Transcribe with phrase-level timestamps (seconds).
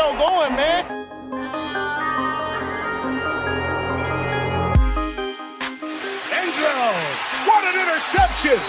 [0.00, 0.84] show going, man.
[6.38, 6.74] Enzo,
[7.48, 8.60] what an interception!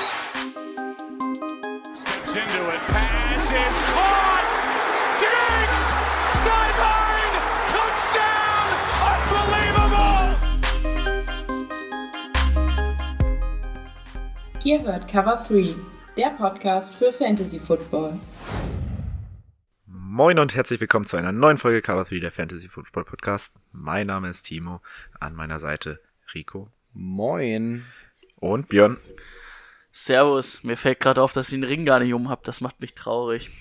[2.01, 4.53] Steps into it, pass is caught!
[5.23, 5.83] Diggs!
[6.43, 7.35] Sideline!
[7.75, 8.67] Touchdown!
[9.13, 10.23] Unbelievable!
[14.65, 15.75] Ihr hört Cover 3,
[16.17, 18.19] der Podcast für Fantasy Football.
[20.13, 23.53] Moin und herzlich willkommen zu einer neuen Folge Cover 3 der Fantasy Football Podcast.
[23.71, 24.81] Mein Name ist Timo,
[25.21, 26.01] an meiner Seite
[26.33, 27.85] Rico Moin.
[28.35, 28.97] und Björn.
[29.93, 32.43] Servus, mir fällt gerade auf, dass ich den Ring gar nicht um hab.
[32.43, 33.51] Das macht mich traurig.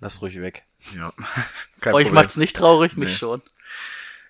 [0.00, 0.62] Lass ruhig weg.
[0.96, 1.12] Ja,
[1.82, 2.14] kein Euch Problem.
[2.14, 3.16] macht's nicht traurig, mich Nee.
[3.16, 3.42] schon.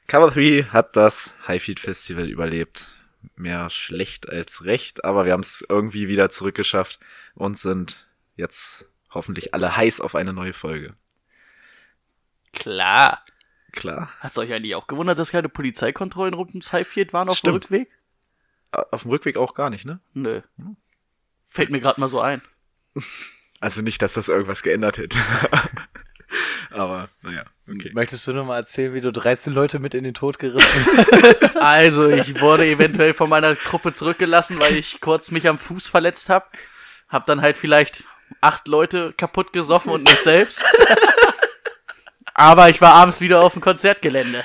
[0.08, 2.88] Cover 3 hat das Highfield Festival überlebt.
[3.36, 6.98] Mehr schlecht als recht, aber wir haben es irgendwie wieder zurückgeschafft
[7.36, 8.84] und sind jetzt
[9.18, 10.94] hoffentlich alle heiß auf eine neue Folge.
[12.52, 13.24] Klar.
[13.72, 14.10] Klar.
[14.20, 17.54] Hat's euch eigentlich auch gewundert, dass keine Polizeikontrollen rund ums Highfield waren auf Stimmt.
[17.54, 17.98] dem Rückweg?
[18.70, 19.98] Auf dem Rückweg auch gar nicht, ne?
[20.14, 20.40] Nö.
[21.48, 22.40] Fällt mir gerade mal so ein.
[23.60, 25.18] Also nicht, dass das irgendwas geändert hätte.
[26.70, 27.90] aber, naja, okay.
[27.92, 31.56] Möchtest du noch mal erzählen, wie du 13 Leute mit in den Tod gerissen hast?
[31.56, 36.30] Also, ich wurde eventuell von meiner Gruppe zurückgelassen, weil ich kurz mich am Fuß verletzt
[36.30, 36.52] hab.
[37.08, 38.04] Hab dann halt vielleicht
[38.40, 40.62] acht Leute kaputt gesoffen und mich selbst.
[42.34, 44.44] Aber ich war abends wieder auf dem Konzertgelände.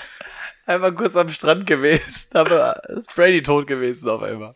[0.66, 4.56] Einmal kurz am Strand gewesen, aber ist Brady tot gewesen auf einmal.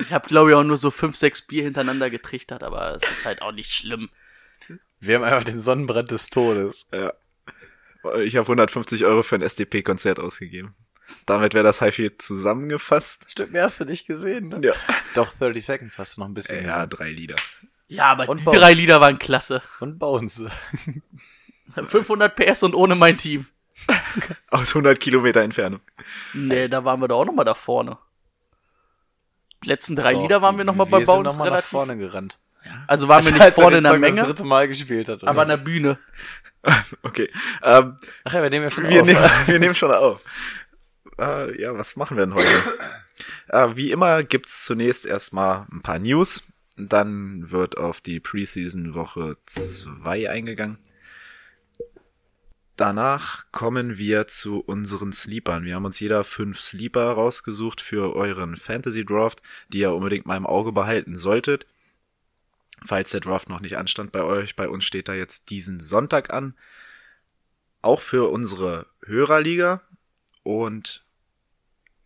[0.00, 3.24] Ich habe, glaube ich, auch nur so fünf, sechs Bier hintereinander getrichtert, aber es ist
[3.24, 4.10] halt auch nicht schlimm.
[4.98, 6.86] Wir haben einfach den Sonnenbrand des Todes.
[6.92, 7.12] Ja.
[8.24, 10.74] Ich habe 150 Euro für ein SDP-Konzert ausgegeben.
[11.26, 13.24] Damit wäre das Highfield zusammengefasst.
[13.28, 14.60] Stimmt, mehr hast du nicht gesehen, ne?
[14.62, 14.74] Ja.
[15.14, 16.90] Doch, 30 Seconds hast du noch ein bisschen Ja, gesehen.
[16.90, 17.36] drei Lieder.
[17.88, 19.62] Ja, aber Und die drei Lieder waren klasse.
[19.80, 20.44] Und Bones.
[21.86, 23.46] 500 PS und ohne mein Team.
[24.50, 25.80] Aus 100 Kilometer Entfernung.
[26.34, 27.96] Nee, da waren wir doch auch nochmal da vorne.
[29.64, 31.52] Die letzten drei Doch, Lieder waren wir nochmal bei wir sind Bones noch mal nach
[31.52, 31.70] relativ.
[31.70, 32.38] vorne gerannt.
[32.86, 35.24] Also waren wir nicht er vorne in der Song Menge, das dritte Mal gespielt hat.
[35.24, 35.98] aber an der Bühne.
[37.02, 37.30] Okay.
[37.62, 39.06] Ähm, Ach ja, wir nehmen ja schon wir, auf.
[39.06, 40.20] nehmen, wir nehmen schon auf.
[41.20, 42.48] Äh, ja, was machen wir denn heute?
[43.48, 46.42] äh, wie immer gibt's zunächst erstmal ein paar News.
[46.76, 50.78] Dann wird auf die Preseason-Woche 2 eingegangen.
[52.76, 55.66] Danach kommen wir zu unseren Sleepern.
[55.66, 60.38] Wir haben uns jeder fünf Sleeper rausgesucht für euren Fantasy Draft, die ihr unbedingt mal
[60.38, 61.66] im Auge behalten solltet.
[62.82, 66.32] Falls der Draft noch nicht anstand bei euch, bei uns steht er jetzt diesen Sonntag
[66.32, 66.54] an.
[67.82, 69.82] Auch für unsere Hörerliga
[70.42, 71.04] und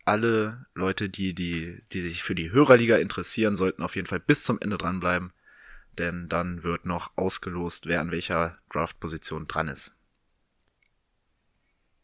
[0.05, 4.43] alle Leute, die, die, die sich für die Hörerliga interessieren, sollten auf jeden Fall bis
[4.43, 5.33] zum Ende dranbleiben,
[5.97, 9.95] denn dann wird noch ausgelost, wer an welcher Draftposition dran ist.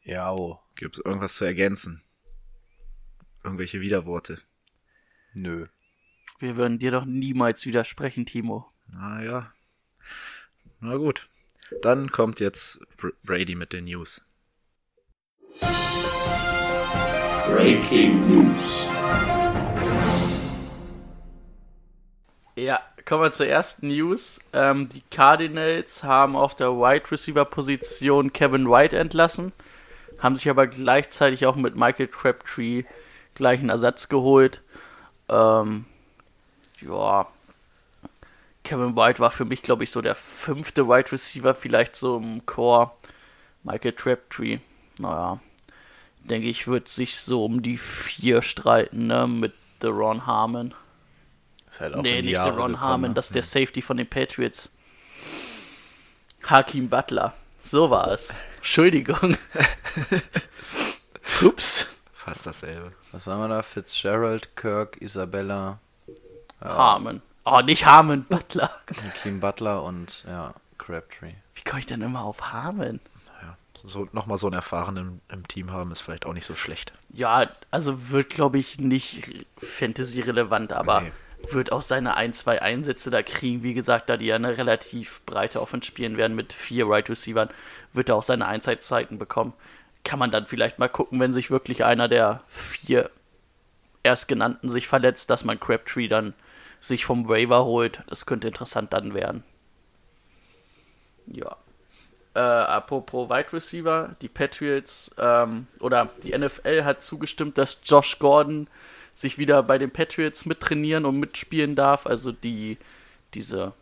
[0.01, 0.59] Ja, oh.
[0.75, 2.01] Gibt es irgendwas zu ergänzen?
[3.43, 4.39] Irgendwelche Widerworte?
[5.33, 5.67] Nö.
[6.39, 8.67] Wir würden dir doch niemals widersprechen, Timo.
[8.87, 9.53] Naja.
[10.79, 11.27] Na gut.
[11.81, 14.25] Dann kommt jetzt Br Brady mit den News.
[17.51, 18.87] Breaking News.
[22.55, 24.39] Ja, kommen wir zur ersten News.
[24.53, 29.51] Ähm, die Cardinals haben auf der Wide Receiver Position Kevin White entlassen,
[30.19, 32.83] haben sich aber gleichzeitig auch mit Michael Crabtree
[33.35, 34.61] gleichen Ersatz geholt.
[35.27, 35.85] Ähm,
[36.79, 37.27] ja,
[38.63, 42.45] Kevin White war für mich, glaube ich, so der fünfte Wide Receiver, vielleicht so im
[42.45, 42.91] Core.
[43.63, 44.59] Michael Crabtree,
[44.99, 45.39] naja,
[46.23, 50.73] denke ich, wird sich so um die vier streiten, ne, mit Deron Harmon.
[51.69, 53.13] Ist halt auch Nee, in die nicht Jahre der Ron gekommen, Harmon, ne?
[53.15, 54.71] das ist der Safety von den Patriots.
[56.47, 57.33] Hakim Butler.
[57.63, 58.33] So war es.
[58.57, 59.37] Entschuldigung.
[61.41, 61.87] Ups.
[62.13, 62.91] Fast dasselbe.
[63.11, 63.61] Was haben wir da?
[63.61, 65.79] Fitzgerald, Kirk, Isabella,
[66.61, 67.21] Harmon.
[67.45, 68.69] Oh, nicht Harmon, Butler.
[69.03, 71.33] Hakeem Butler und ja, Crabtree.
[71.55, 72.99] Wie komme ich denn immer auf Harmon?
[73.75, 76.91] So, nochmal so einen erfahrenen im Team haben, ist vielleicht auch nicht so schlecht.
[77.09, 81.11] Ja, also wird, glaube ich, nicht Fantasy-relevant, aber Nee.
[81.51, 83.63] wird auch seine ein, zwei Einsätze da kriegen.
[83.63, 87.49] Wie gesagt, da die ja eine relativ breite Offense spielen werden mit vier Right Receivern,
[87.93, 89.53] wird er auch seine Einsatzzeiten bekommen.
[90.03, 93.09] Kann man dann vielleicht mal gucken, wenn sich wirklich einer der vier
[94.03, 96.33] Erstgenannten sich verletzt, dass man Crabtree dann
[96.81, 98.01] sich vom Waiver holt.
[98.07, 99.43] Das könnte interessant dann werden.
[101.27, 101.55] Ja.
[102.33, 108.67] Äh, apropos Wide Receiver, die Patriots ähm, oder die NFL hat zugestimmt, dass Josh Gordon
[109.13, 112.05] sich wieder bei den Patriots mittrainieren und mitspielen darf.
[112.05, 112.77] Also die,
[113.33, 113.73] diese,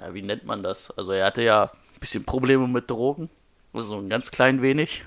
[0.00, 0.90] ja, wie nennt man das?
[0.96, 3.28] Also er hatte ja bisschen Probleme mit Drogen,
[3.72, 5.04] also ein ganz klein wenig.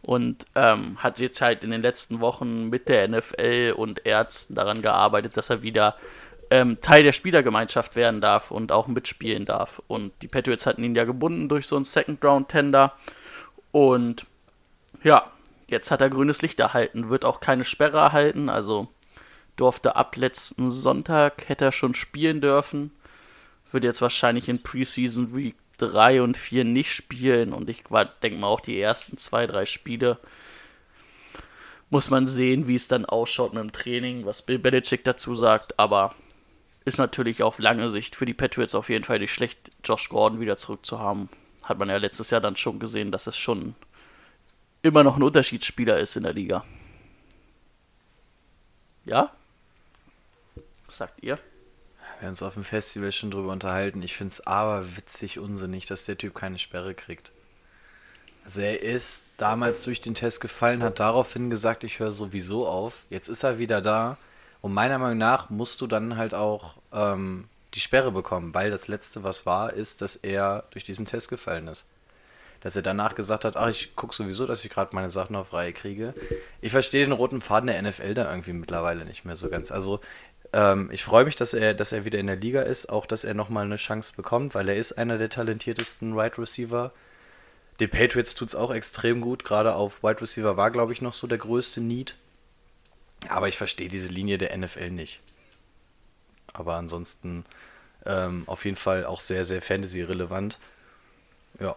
[0.00, 4.80] Und ähm, hat jetzt halt in den letzten Wochen mit der NFL und Ärzten daran
[4.80, 5.96] gearbeitet, dass er wieder
[6.50, 9.82] ähm, Teil der Spielergemeinschaft werden darf und auch mitspielen darf.
[9.86, 12.92] Und die Patriots hatten ihn ja gebunden durch so einen Second-Round-Tender.
[13.72, 14.26] Und
[15.02, 15.30] ja,
[15.68, 18.88] jetzt hat er grünes Licht erhalten, wird auch keine Sperre erhalten, also
[19.56, 22.92] durfte ab letzten Sonntag, hätte er schon spielen dürfen,
[23.72, 27.84] wird jetzt wahrscheinlich in Preseason Week 3 und 4 nicht spielen und ich
[28.22, 30.18] denke mal auch die ersten zwei, drei Spiele
[31.90, 35.78] muss man sehen, wie es dann ausschaut mit dem Training, was Bill Belichick dazu sagt,
[35.78, 36.14] aber
[36.88, 40.40] ist natürlich auf lange Sicht für die Patriots auf jeden Fall nicht schlecht, Josh Gordon
[40.40, 41.28] wieder zurückzuhaben.
[41.62, 43.74] Hat man ja letztes Jahr dann schon gesehen, dass es schon
[44.82, 46.64] immer noch ein Unterschiedsspieler ist in der Liga.
[49.04, 49.32] Ja?
[50.86, 51.38] Was sagt ihr?
[52.18, 54.02] Wir haben uns auf dem Festival schon drüber unterhalten.
[54.02, 57.30] Ich finde es aber witzig unsinnig, dass der Typ keine Sperre kriegt.
[58.44, 63.04] Also er ist damals durch den Test gefallen, hat daraufhin gesagt, ich höre sowieso auf.
[63.10, 64.16] Jetzt ist er wieder da.
[64.60, 68.88] Und meiner Meinung nach musst du dann halt auch ähm, die Sperre bekommen, weil das
[68.88, 71.86] letzte, was war, ist, dass er durch diesen Test gefallen ist.
[72.60, 75.52] Dass er danach gesagt hat, ach, ich gucke sowieso, dass ich gerade meine Sachen auf
[75.52, 76.12] Reihe kriege.
[76.60, 79.70] Ich verstehe den roten Faden der NFL da irgendwie mittlerweile nicht mehr so ganz.
[79.70, 80.00] Also
[80.52, 83.22] ähm, ich freue mich, dass er, dass er wieder in der Liga ist, auch dass
[83.22, 86.92] er nochmal eine Chance bekommt, weil er ist einer der talentiertesten Wide Receiver.
[87.80, 91.14] Den Patriots tut es auch extrem gut, gerade auf Wide Receiver war, glaube ich, noch
[91.14, 92.16] so der größte Need.
[93.28, 95.20] Aber ich verstehe diese Linie der NFL nicht.
[96.52, 97.44] Aber ansonsten
[98.06, 100.58] ähm, auf jeden Fall auch sehr, sehr Fantasy-relevant.
[101.58, 101.76] Ja.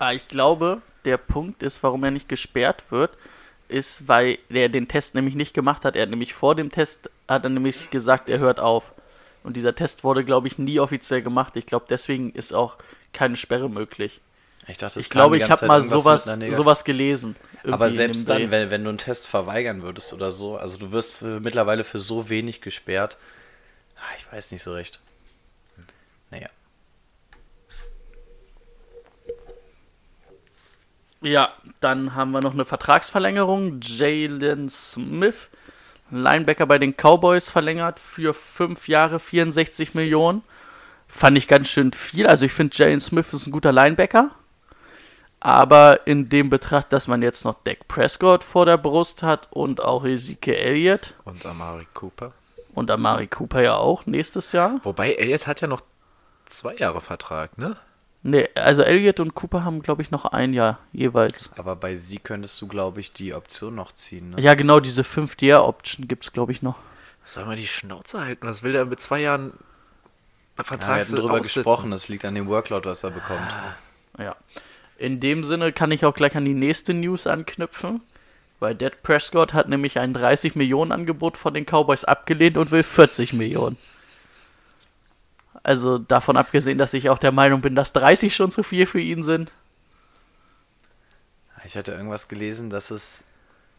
[0.00, 3.10] Ah, ich glaube, der Punkt ist, warum er nicht gesperrt wird,
[3.68, 5.94] ist, weil er den Test nämlich nicht gemacht hat.
[5.94, 8.92] Er hat nämlich vor dem Test, hat er nämlich gesagt, er hört auf.
[9.42, 11.54] Und dieser Test wurde, glaube ich, nie offiziell gemacht.
[11.56, 12.78] Ich glaube, deswegen ist auch
[13.12, 14.22] keine Sperre möglich.
[14.66, 17.34] Ich dachte, Ich glaube, ich habe mal sowas, sowas gelesen.
[17.68, 21.14] Aber selbst dann, wenn, wenn du einen Test verweigern würdest oder so, also du wirst
[21.14, 23.18] für, mittlerweile für so wenig gesperrt.
[23.96, 25.00] Ah, Ich weiß nicht so recht.
[26.30, 26.48] Naja.
[31.22, 33.80] Ja, dann haben wir noch eine Vertragsverlängerung.
[33.82, 35.34] Jalen Smith,
[36.10, 40.42] Linebacker bei den Cowboys, verlängert für fünf Jahre 64 Millionen.
[41.08, 42.26] Fand ich ganz schön viel.
[42.26, 44.30] Also ich finde, Jalen Smith ist ein guter Linebacker.
[45.40, 49.82] Aber in dem Betracht, dass man jetzt noch Dak Prescott vor der Brust hat und
[49.82, 52.32] auch Ezekiel Elliott Und Amari Cooper.
[52.74, 54.80] und Amari Cooper ja auch nächstes Jahr.
[54.82, 55.80] Wobei, Elliott hat ja noch
[56.44, 57.76] zwei Jahre Vertrag, ne?
[58.22, 61.48] Ne, also Elliott und Cooper haben, glaube ich, noch ein Jahr jeweils.
[61.56, 64.30] Aber bei sie könntest du, glaube ich, die Option noch ziehen.
[64.30, 64.42] Ne?
[64.42, 66.76] Ja, genau, diese 5-Year-Option gibt es, glaube ich, noch.
[67.24, 68.46] Soll mal die Schnauze halten?
[68.46, 69.54] Was will der mit zwei Jahren
[70.58, 73.50] Ja, Vertrag wir hatten drüber gesprochen, das liegt an dem Workload, was er bekommt.
[74.18, 74.36] Ja.
[75.00, 78.02] In dem Sinne kann ich auch gleich an die nächste News anknüpfen.
[78.58, 82.82] Weil Dak Prescott hat nämlich ein 30 Millionen Angebot von den Cowboys abgelehnt und will
[82.82, 83.78] 40 Millionen.
[85.62, 89.00] Also davon abgesehen, dass ich auch der Meinung bin, dass 30 schon zu viel für
[89.00, 89.52] ihn sind.
[91.64, 93.24] Ich hatte irgendwas gelesen, dass es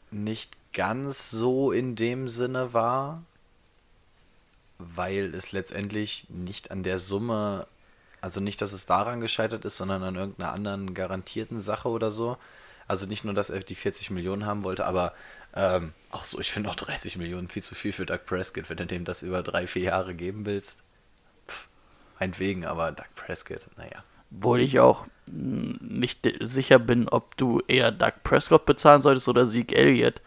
[0.09, 3.21] nicht ganz so in dem Sinne war,
[4.79, 7.67] weil es letztendlich nicht an der Summe,
[8.21, 12.37] also nicht, dass es daran gescheitert ist, sondern an irgendeiner anderen garantierten Sache oder so.
[12.87, 15.13] Also nicht nur, dass er die 40 Millionen haben wollte, aber
[15.55, 18.77] ähm, auch so, ich finde auch 30 Millionen viel zu viel für Doug Prescott, wenn
[18.77, 20.79] du dem das über drei, vier Jahre geben willst.
[21.47, 21.67] Pff,
[22.19, 24.03] meinetwegen, aber Doug Prescott, naja.
[24.33, 29.45] Obwohl ich auch nicht de- sicher bin, ob du eher Doug Prescott bezahlen solltest oder
[29.45, 30.21] Zeke Elliott.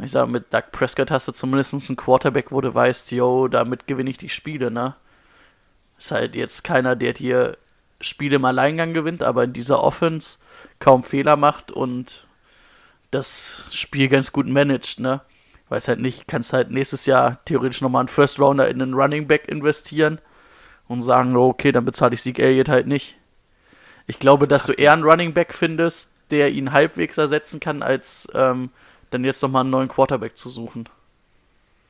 [0.00, 3.86] Ich sage, mit Doug Prescott hast du zumindest einen Quarterback, wo du weißt, yo, damit
[3.86, 4.94] gewinne ich die Spiele, ne?
[5.98, 7.56] Ist halt jetzt keiner, der dir
[8.00, 10.38] Spiele im Alleingang gewinnt, aber in dieser Offense
[10.78, 12.26] kaum Fehler macht und
[13.10, 15.20] das Spiel ganz gut managt, ne?
[15.68, 19.26] Weiß halt nicht, kannst halt nächstes Jahr theoretisch nochmal einen First Rounder in einen Running
[19.26, 20.18] Back investieren
[20.86, 23.16] und sagen, oh, okay, dann bezahle ich Sieg Elliott halt nicht.
[24.06, 28.28] Ich glaube, dass du eher einen Running Back findest, der ihn halbwegs ersetzen kann, als
[28.32, 28.70] ähm,
[29.10, 30.88] dann jetzt nochmal einen neuen Quarterback zu suchen.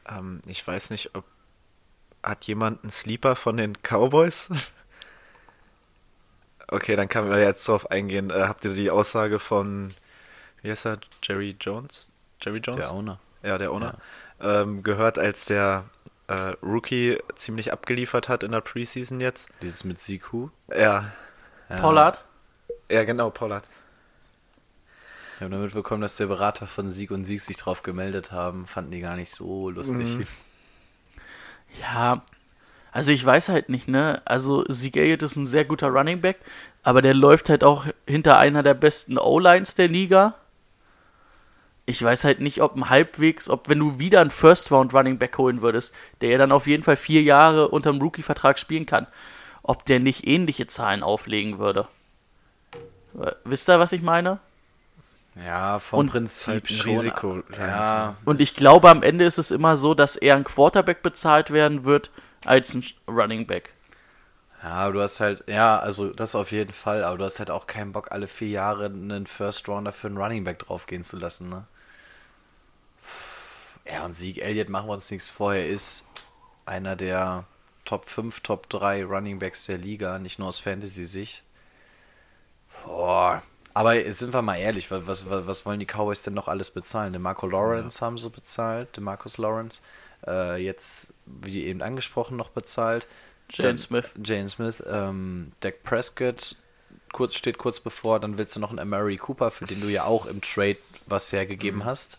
[0.08, 1.24] Ähm, ich weiß nicht, ob.
[2.28, 4.50] Hat jemand einen Sleeper von den Cowboys?
[6.68, 8.30] okay, dann kann man jetzt drauf eingehen.
[8.30, 9.94] Äh, habt ihr die Aussage von.
[10.60, 10.98] Wie heißt er?
[11.22, 12.08] Jerry Jones?
[12.42, 12.86] Jerry Jones?
[12.86, 13.18] Der Owner.
[13.42, 13.96] Ja, der Owner.
[14.40, 15.86] Ähm, gehört, als der
[16.26, 19.48] äh, Rookie ziemlich abgeliefert hat in der Preseason jetzt.
[19.62, 20.50] Dieses mit Siku.
[20.68, 21.12] Ja,
[21.70, 21.80] Ja.
[21.80, 22.24] Pollard?
[22.90, 23.64] ja genau, Pollard.
[25.36, 28.66] Ich habe nur mitbekommen, dass der Berater von Sieg und Sieg sich drauf gemeldet haben.
[28.66, 30.18] Fanden die gar nicht so lustig.
[30.18, 30.26] Mhm.
[31.80, 32.22] Ja,
[32.92, 34.22] Also ich weiß halt nicht, ne?
[34.26, 36.38] Also Zeke Elliott ist ein sehr guter Running Back,
[36.84, 40.34] aber der läuft halt auch hinter einer der besten O-Lines der Liga.
[41.86, 45.18] Ich weiß halt nicht, ob ein halbwegs, ob wenn du wieder einen First Round Running
[45.18, 48.84] Back holen würdest, der ja dann auf jeden Fall vier Jahre unter dem Rookie-Vertrag spielen
[48.86, 49.06] kann,
[49.62, 51.88] ob der nicht ähnliche Zahlen auflegen würde.
[53.20, 54.38] Äh, Wisst ihr, was ich meine?
[55.44, 56.84] Ja, vom Und Prinzip halt.
[56.84, 61.02] Risiko- Ja, Und ich glaube, am Ende ist es immer so, dass eher ein Quarterback
[61.02, 62.10] bezahlt werden wird
[62.44, 63.72] als ein Running Back.
[64.62, 67.68] Ja, du hast halt, ja, also das auf jeden Fall, aber du hast halt auch
[67.68, 71.48] keinen Bock, alle vier Jahre einen First Rounder für einen Running Back draufgehen zu lassen,
[71.48, 71.64] ne?
[73.86, 76.06] Ja, und Sieg Elliott, machen wir uns nichts vor, er ist
[76.66, 77.44] einer der
[77.84, 81.44] Top 5, Top 3 Running Backs der Liga, nicht nur aus Fantasy-Sicht.
[82.84, 83.42] Boah.
[83.78, 87.12] Aber sind wir mal ehrlich, was, was, was wollen die Cowboys denn noch alles bezahlen?
[87.12, 89.80] Den Marco Lawrence haben sie bezahlt, den Marcus Lawrence.
[90.26, 93.06] Äh, jetzt, wie eben angesprochen, noch bezahlt.
[93.50, 94.10] Jane Smith.
[94.20, 96.56] Jane Smith, ähm, Dak Prescott
[97.12, 100.02] kurz, steht kurz bevor, dann willst du noch einen Amari Cooper, für den du ja
[100.02, 102.18] auch im Trade was hergegeben hast.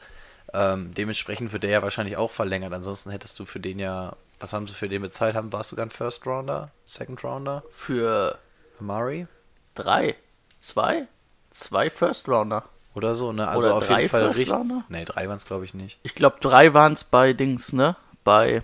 [0.54, 2.72] Ähm, dementsprechend wird der ja wahrscheinlich auch verlängert.
[2.72, 5.36] Ansonsten hättest du für den ja, was haben sie für den bezahlt?
[5.36, 6.72] Haben, war es sogar ein First Rounder?
[6.86, 7.64] Second Rounder?
[7.76, 8.40] Für
[8.80, 9.28] Amari?
[9.76, 10.16] drei,
[10.62, 11.08] zwei,
[11.52, 12.64] zwei First Rounder.
[12.96, 13.48] Oder so, ne?
[13.48, 14.54] Also Oder auf drei jeden Fall First richtig.
[14.56, 14.84] Rounder?
[14.90, 15.98] Ne, drei waren es glaube ich nicht.
[16.04, 17.96] Ich glaube, drei waren es bei Dings, ne?
[18.24, 18.64] Bei,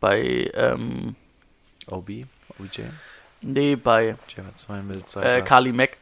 [0.00, 1.14] bei, ähm,
[1.86, 2.10] OB,
[2.58, 2.82] OBJ.
[3.42, 4.16] nee, bei
[5.16, 5.42] äh.
[5.42, 5.96] Carly Mack.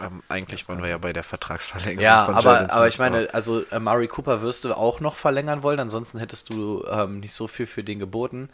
[0.00, 3.64] Ähm, eigentlich waren wir ja bei der Vertragsverlängerung Ja, von aber, aber ich meine, also
[3.70, 7.48] äh, Murray Cooper wirst du auch noch verlängern wollen, ansonsten hättest du ähm, nicht so
[7.48, 8.48] viel für den geboten.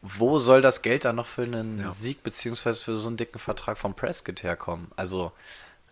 [0.00, 1.88] Wo soll das Geld dann noch für einen Ja.
[1.88, 4.90] Sieg beziehungsweise für so einen dicken Vertrag von Prescott herkommen?
[4.96, 5.32] Also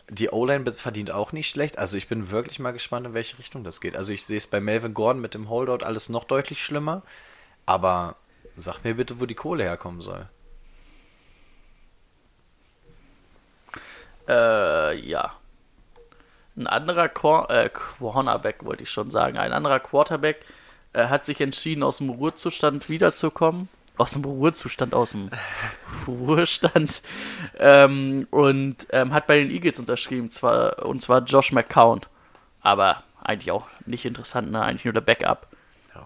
[0.08, 1.78] die O-Line verdient auch nicht schlecht.
[1.78, 3.96] Also ich bin wirklich mal gespannt, in welche Richtung das geht.
[3.96, 7.02] Also ich sehe es bei Melvin Gordon mit dem Holdout alles noch deutlich schlimmer.
[7.66, 8.16] Aber
[8.56, 10.28] sag mir bitte, wo die Kohle herkommen soll.
[14.28, 15.34] Äh, ja.
[16.56, 19.36] Ein anderer Quar äh, Cornerback, wollte ich schon sagen.
[19.36, 20.40] Ein anderer Quarterback
[20.92, 23.68] äh, hat sich entschieden, aus dem Ruhezustand wiederzukommen.
[23.98, 25.30] Aus dem Ruhezustand, aus dem
[26.06, 27.02] Ruhestand.
[27.58, 32.00] Ähm, und ähm, hat bei den Eagles unterschrieben, zwar, und zwar Josh McCown.
[32.60, 34.60] Aber eigentlich auch nicht interessant, ne?
[34.62, 35.48] Eigentlich nur der Backup.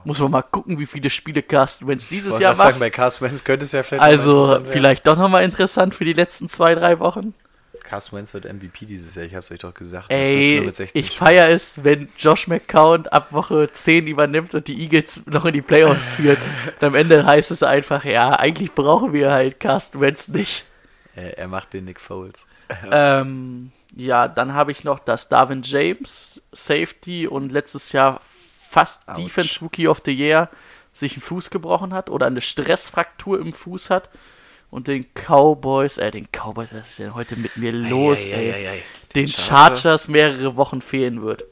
[0.05, 2.81] Muss man mal gucken, wie viele Spiele Carsten Wentz dieses Jahr grad sagen, macht.
[2.81, 6.49] bei Carson Wentz könnte es ja vielleicht Also vielleicht doch nochmal interessant für die letzten
[6.49, 7.35] zwei, drei Wochen.
[7.91, 10.13] Carson Wentz wird MVP dieses Jahr, ich hab's euch doch gesagt.
[10.13, 14.69] Das Ey, mit 16 ich feiere es, wenn Josh McCown ab Woche 10 übernimmt und
[14.69, 16.39] die Eagles noch in die Playoffs führt.
[16.81, 20.65] Und am Ende heißt es einfach, ja, eigentlich brauchen wir halt Carsten Wentz nicht.
[21.17, 22.47] Er, er macht den Nick Foles.
[22.93, 28.21] Ähm, ja, dann habe ich noch, dass Darwin James, Safety und letztes Jahr
[28.69, 29.15] fast Ouch.
[29.15, 30.49] Defense Rookie of the Year,
[30.93, 34.09] sich einen Fuß gebrochen hat oder eine Stressfraktur im Fuß hat.
[34.71, 38.83] Und den Cowboys, äh, den Cowboys, was ist denn heute mit mir los, ey?
[39.15, 41.45] den Chargers mehrere Wochen fehlen wird.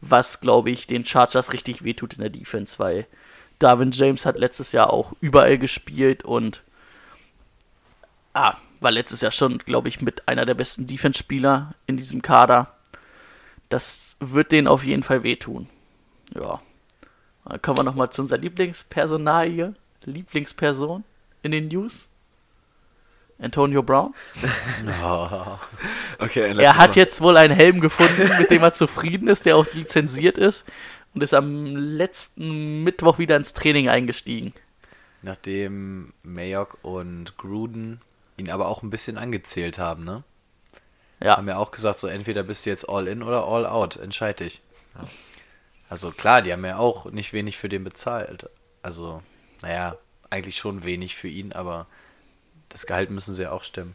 [0.00, 3.06] Was, glaube ich, den Chargers richtig wehtut in der Defense, weil
[3.60, 6.62] Darwin James hat letztes Jahr auch überall gespielt und
[8.34, 12.74] ah, war letztes Jahr schon, glaube ich, mit einer der besten Defense-Spieler in diesem Kader.
[13.68, 15.68] Das wird denen auf jeden Fall wehtun.
[16.34, 16.60] Ja.
[17.44, 19.74] Dann kommen wir nochmal zu unserer Lieblingspersonal hier.
[20.04, 21.04] Lieblingsperson
[21.42, 22.08] in den News.
[23.42, 24.14] Antonio Brown.
[26.18, 26.96] Okay, ein Er hat Mal.
[26.96, 30.64] jetzt wohl einen Helm gefunden, mit dem er zufrieden ist, der auch lizenziert ist
[31.14, 34.52] und ist am letzten Mittwoch wieder ins Training eingestiegen.
[35.22, 38.00] Nachdem Mayock und Gruden
[38.36, 40.22] ihn aber auch ein bisschen angezählt haben, ne?
[41.22, 43.96] Ja, Haben ja auch gesagt, so entweder bist du jetzt all in oder all out,
[43.96, 44.60] entscheid dich.
[45.88, 48.48] Also klar, die haben ja auch nicht wenig für den bezahlt.
[48.82, 49.22] Also,
[49.60, 49.96] naja,
[50.30, 51.86] eigentlich schon wenig für ihn, aber
[52.72, 53.94] das Gehalt müssen sie ja auch stemmen.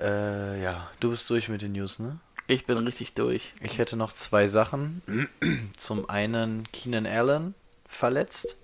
[0.00, 2.18] Äh, ja, du bist durch mit den News, ne?
[2.48, 3.52] ich bin richtig durch.
[3.60, 5.02] Ich hätte noch zwei Sachen.
[5.76, 7.54] Zum einen Keenan Allen
[7.86, 8.56] verletzt,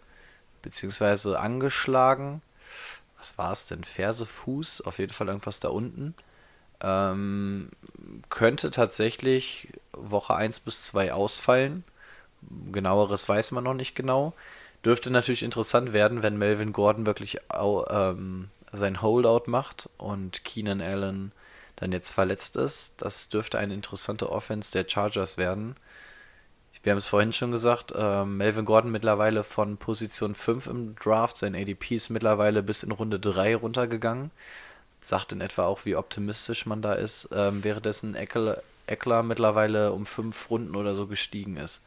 [0.63, 2.41] beziehungsweise angeschlagen.
[3.19, 3.85] Was war es denn?
[3.85, 6.15] Ferse, Fuß, auf jeden Fall irgendwas da unten.
[6.81, 7.69] Ähm,
[8.31, 11.85] könnte tatsächlich Woche 1 bis 2 ausfallen.
[12.73, 14.33] Genaueres weiß man noch nicht genau.
[14.85, 21.33] Dürfte natürlich interessant werden, wenn Melvin Gordon wirklich ähm, sein Holdout macht und Keenan Allen
[21.77, 23.01] dann jetzt verletzt ist.
[23.03, 25.77] Das dürfte eine interessante Offense der Chargers werden.
[26.85, 31.39] Wir haben es vorhin schon gesagt, ähm, Melvin Gordon mittlerweile von Position 5 im Draft,
[31.39, 34.31] sein ADP ist mittlerweile bis in Runde 3 runtergegangen.
[35.01, 40.51] Sagt in etwa auch, wie optimistisch man da ist, ähm, währenddessen Eckler mittlerweile um 5
[40.51, 41.81] Runden oder so gestiegen ist.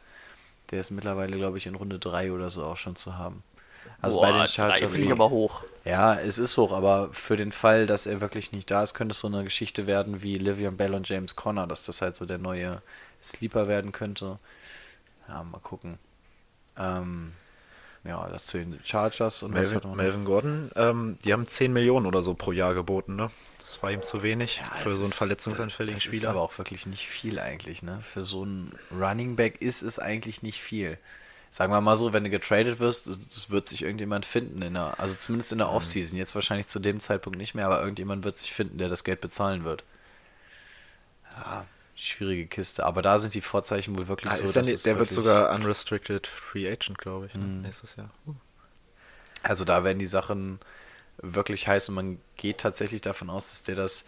[0.70, 3.42] Der ist mittlerweile, glaube ich, in Runde 3 oder so auch schon zu haben.
[4.00, 4.92] Also Boah, bei den Chargers.
[4.92, 5.64] finde ich aber hoch.
[5.84, 9.12] Ja, es ist hoch, aber für den Fall, dass er wirklich nicht da ist, könnte
[9.12, 12.26] es so eine Geschichte werden wie Livian Bell und James Conner, dass das halt so
[12.26, 12.82] der neue
[13.22, 14.38] Sleeper werden könnte.
[15.26, 15.98] Ja, mal gucken.
[16.76, 17.32] Ähm,
[18.04, 19.96] ja, das zu den Chargers und was hat Melvin?
[19.96, 23.30] Melvin Gordon, ähm, die haben 10 Millionen oder so pro Jahr geboten, ne?
[23.68, 26.22] Das war ihm zu wenig für das so einen verletzungsanfälligen das Spieler.
[26.22, 28.00] ist aber auch wirklich nicht viel eigentlich, ne?
[28.14, 30.96] Für so einen Running Back ist es eigentlich nicht viel.
[31.50, 34.98] Sagen wir mal so, wenn du getradet wirst, es wird sich irgendjemand finden in der,
[34.98, 38.38] also zumindest in der Offseason, jetzt wahrscheinlich zu dem Zeitpunkt nicht mehr, aber irgendjemand wird
[38.38, 39.84] sich finden, der das Geld bezahlen wird.
[41.36, 44.86] Ja, schwierige Kiste, aber da sind die Vorzeichen wohl wirklich Ah, so, ja dass nicht,
[44.86, 47.44] der wird sogar unrestricted free agent, glaube ich, ne?
[47.44, 47.60] Mhm.
[47.60, 48.08] nächstes Jahr.
[49.42, 50.58] Also da werden die Sachen
[51.18, 54.04] wirklich heiß und man geht tatsächlich davon aus, dass der das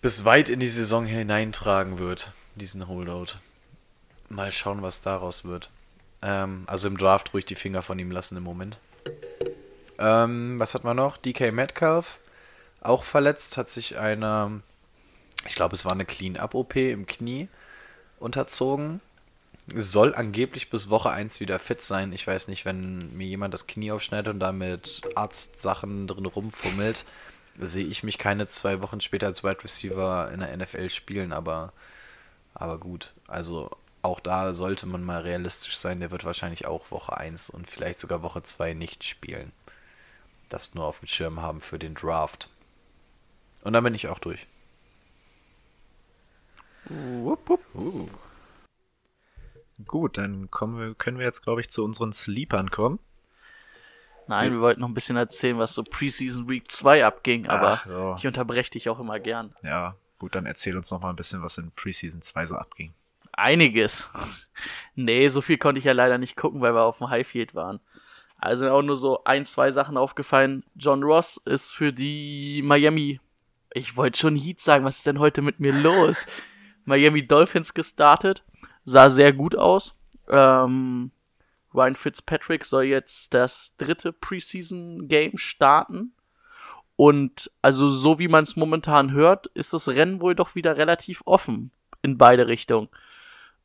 [0.00, 3.38] bis weit in die Saison hineintragen wird, diesen Holdout.
[4.28, 5.70] Mal schauen, was daraus wird.
[6.22, 8.78] Ähm, also im Draft ruhig die Finger von ihm lassen im Moment.
[9.98, 11.16] Ähm, was hat man noch?
[11.16, 12.18] DK Metcalf,
[12.80, 14.60] auch verletzt, hat sich eine,
[15.46, 17.48] ich glaube es war eine Clean-Up-OP im Knie
[18.18, 19.00] unterzogen
[19.74, 22.12] soll angeblich bis Woche 1 wieder fit sein.
[22.12, 27.04] Ich weiß nicht, wenn mir jemand das Knie aufschneidet und da mit Arztsachen drin rumfummelt,
[27.58, 31.72] sehe ich mich keine zwei Wochen später als Wide Receiver in der NFL spielen, aber,
[32.54, 33.12] aber gut.
[33.26, 33.70] Also
[34.02, 35.98] auch da sollte man mal realistisch sein.
[36.00, 39.52] Der wird wahrscheinlich auch Woche 1 und vielleicht sogar Woche 2 nicht spielen.
[40.48, 42.48] Das nur auf dem Schirm haben für den Draft.
[43.64, 44.46] Und dann bin ich auch durch.
[46.88, 47.60] Wupp, wupp.
[47.74, 48.08] Uh.
[49.84, 52.98] Gut, dann kommen wir, können wir jetzt, glaube ich, zu unseren Sleepern kommen.
[54.28, 57.86] Nein, wir wollten noch ein bisschen erzählen, was so Preseason Week 2 abging, aber Ach,
[57.86, 58.14] so.
[58.18, 59.54] ich unterbreche dich auch immer gern.
[59.62, 62.92] Ja, gut, dann erzähl uns noch mal ein bisschen, was in Preseason 2 so abging.
[63.32, 64.08] Einiges.
[64.94, 67.80] nee, so viel konnte ich ja leider nicht gucken, weil wir auf dem Highfield waren.
[68.38, 70.64] Also auch nur so ein, zwei Sachen aufgefallen.
[70.74, 73.20] John Ross ist für die Miami.
[73.72, 76.26] Ich wollte schon Heat sagen, was ist denn heute mit mir los?
[76.84, 78.42] Miami Dolphins gestartet.
[78.86, 79.98] Sah sehr gut aus.
[80.28, 81.10] Ähm,
[81.74, 86.12] Ryan Fitzpatrick soll jetzt das dritte Preseason-Game starten.
[86.94, 91.22] Und also so wie man es momentan hört, ist das Rennen wohl doch wieder relativ
[91.26, 92.88] offen in beide Richtungen.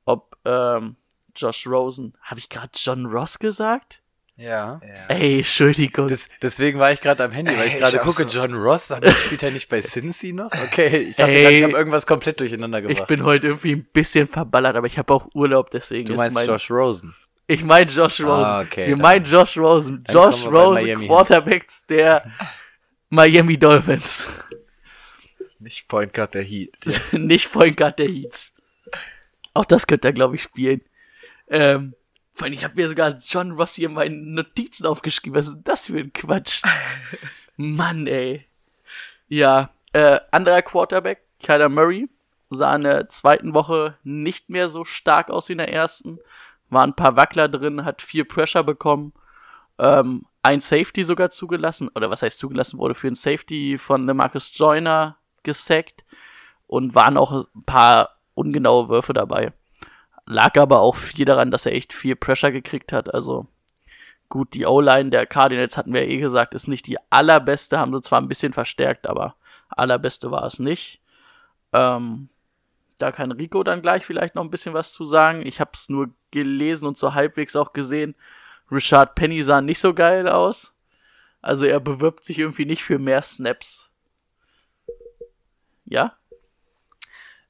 [0.06, 0.98] Ob ähm,
[1.36, 4.01] Josh Rosen, habe ich gerade John Ross gesagt?
[4.42, 4.82] Ja.
[5.08, 6.08] Ey, Entschuldigung.
[6.08, 8.92] Das, deswegen war ich gerade am Handy, weil ich Ey, gerade gucke, so- John Ross,
[8.92, 10.52] aber spielt er nicht bei Cincy noch?
[10.52, 11.42] Okay, ich dachte Ey.
[11.44, 13.00] grad, ich habe irgendwas komplett durcheinander gebracht.
[13.02, 16.18] ich bin heute irgendwie ein bisschen verballert, aber ich habe auch Urlaub, deswegen du ist
[16.18, 17.16] meinst mein, Josh Rosen.
[17.48, 18.52] Ich meine Josh Rosen.
[18.52, 20.04] Ah, okay, Wir meinen Josh Rosen.
[20.06, 21.06] dann Josh Rosen.
[21.08, 22.32] Quarterbacks der
[23.10, 24.28] Miami Dolphins.
[25.60, 26.78] Nicht Point Guard der Heat.
[27.12, 28.56] Nicht Point Guard der Heats.
[29.54, 30.82] Auch das könnte er, glaube ich, spielen.
[31.50, 31.94] Ähm,
[32.34, 35.38] vor allem, ich habe mir sogar John Ross hier in meinen Notizen aufgeschrieben.
[35.38, 36.62] Was ist denn das für ein Quatsch?
[37.58, 38.46] Mann, ey.
[39.28, 42.10] Ja, äh, anderer Quarterback, Kyler Murray,
[42.50, 46.20] sah in der zweiten Woche nicht mehr so stark aus wie in der ersten.
[46.70, 49.14] War ein paar Wackler drin, hat viel Pressure bekommen.
[49.78, 54.52] Ähm, ein Safety sogar zugelassen, oder was heißt zugelassen wurde für ein Safety von Marcus
[54.58, 56.04] Joyner gesackt
[56.68, 59.54] und waren auch ein paar ungenaue Würfe dabei.
[60.32, 63.14] Lag aber auch viel daran, dass er echt viel Pressure gekriegt hat.
[63.14, 63.48] Also
[64.30, 67.94] gut, die O-Line der Cardinals hatten wir ja eh gesagt, ist nicht die allerbeste, haben
[67.94, 69.36] sie zwar ein bisschen verstärkt, aber
[69.68, 71.02] allerbeste war es nicht.
[71.74, 72.30] Ähm,
[72.98, 75.46] da kann Rico dann gleich vielleicht noch ein bisschen was zu sagen.
[75.46, 78.16] Ich habe es nur gelesen und so halbwegs auch gesehen.
[78.72, 80.74] Richard Penny sah nicht so geil aus.
[81.42, 83.90] Also er bewirbt sich irgendwie nicht für mehr Snaps.
[85.84, 86.16] Ja?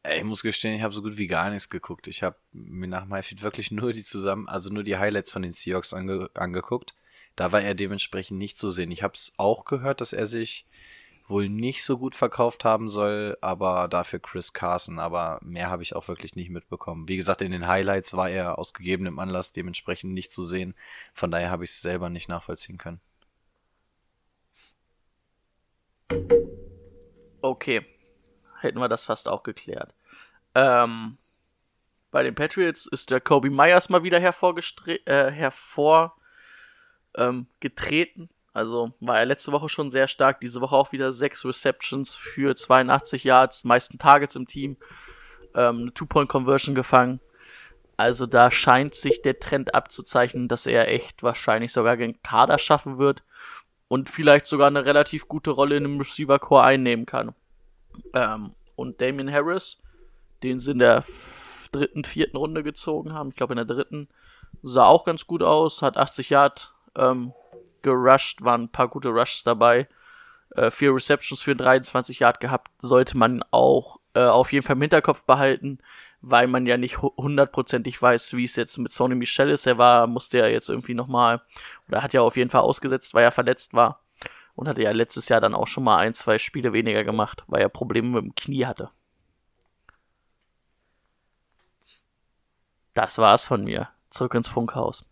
[0.04, 2.08] Ich muss gestehen, ich habe so gut wie gar nichts geguckt.
[2.08, 5.54] Ich habe mir nach MyFeed wirklich nur die zusammen, also nur die Highlights von den
[5.54, 6.96] Seahawks ange angeguckt.
[7.36, 8.92] Da war er dementsprechend nicht zu sehen.
[8.92, 10.66] Ich habe es auch gehört, dass er sich
[11.28, 14.98] wohl nicht so gut verkauft haben soll, aber dafür Chris Carson.
[14.98, 17.08] Aber mehr habe ich auch wirklich nicht mitbekommen.
[17.08, 20.74] Wie gesagt, in den Highlights war er aus gegebenem Anlass dementsprechend nicht zu sehen.
[21.14, 23.00] Von daher habe ich es selber nicht nachvollziehen können.
[27.42, 27.86] Okay.
[28.62, 29.93] Hätten wir das fast auch geklärt.
[30.56, 31.17] Ähm,
[32.12, 36.15] bei den Patriots ist der Kobe Myers mal wieder hervorgestre äh, hervor
[37.15, 37.47] ähm.
[38.54, 40.41] Also war er letzte Woche schon sehr stark.
[40.41, 44.78] Diese Woche auch wieder sechs Receptions für 82 Yards, meisten Targets im Team.
[45.56, 47.21] Ähm, eine Two-Point-Conversion gefangen.
[47.95, 52.97] Also da scheint sich der Trend abzuzeichnen, dass er echt wahrscheinlich sogar den Kader schaffen
[52.97, 53.24] wird
[53.88, 57.36] und vielleicht sogar eine relativ gute Rolle in dem Receiver-Core einnehmen kann.
[58.13, 59.82] Ähm, und Damien Harris,
[60.43, 61.04] den sie in der
[61.71, 64.08] dritten, vierten Runde gezogen haben, ich glaube in der dritten,
[64.63, 67.34] sah auch ganz gut aus, hat 80 Yard ähm,
[67.82, 69.88] gerusht, waren ein paar gute Rushes dabei.
[70.56, 74.82] Äh, vier Receptions für 23 Yard gehabt, sollte man auch äh, auf jeden Fall im
[74.82, 75.80] Hinterkopf behalten,
[76.21, 79.65] weil man ja nicht hu- hundertprozentig weiß, wie es jetzt mit Sony Michel ist.
[79.65, 81.41] Er war, musste ja jetzt irgendwie nochmal,
[81.88, 84.01] oder hat ja auf jeden Fall ausgesetzt, weil er verletzt war.
[84.56, 87.62] Und hatte ja letztes Jahr dann auch schon mal ein, zwei Spiele weniger gemacht, weil
[87.62, 88.92] er Probleme mit dem Knie hatte.
[92.94, 93.90] Das war's von mir.
[94.10, 95.06] Zurück ins Funkhaus.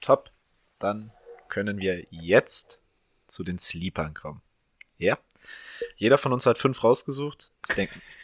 [0.00, 0.30] Top.
[0.78, 1.12] Dann
[1.48, 2.80] können wir jetzt
[3.28, 4.42] zu den Sleepern kommen.
[4.98, 5.18] Ja.
[5.96, 7.52] Jeder von uns hat fünf rausgesucht.
[7.68, 8.00] Ich denke,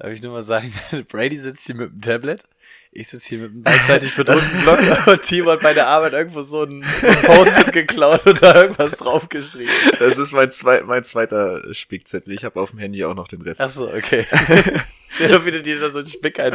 [0.00, 0.72] Darf ich nur mal sagen,
[1.08, 2.48] Brady sitzt hier mit dem Tablet,
[2.92, 6.42] ich sitze hier mit einem beidseitig bedruckten Block und Timo hat bei der Arbeit irgendwo
[6.42, 9.72] so ein, so ein Post-it geklaut und da irgendwas draufgeschrieben.
[9.98, 12.32] das ist mein, zwei, mein zweiter Spickzettel.
[12.32, 13.60] Ich habe auf dem Handy auch noch den Rest.
[13.60, 14.26] Ach so, okay.
[15.20, 16.52] ja, wieder dir da so ein Spick ein.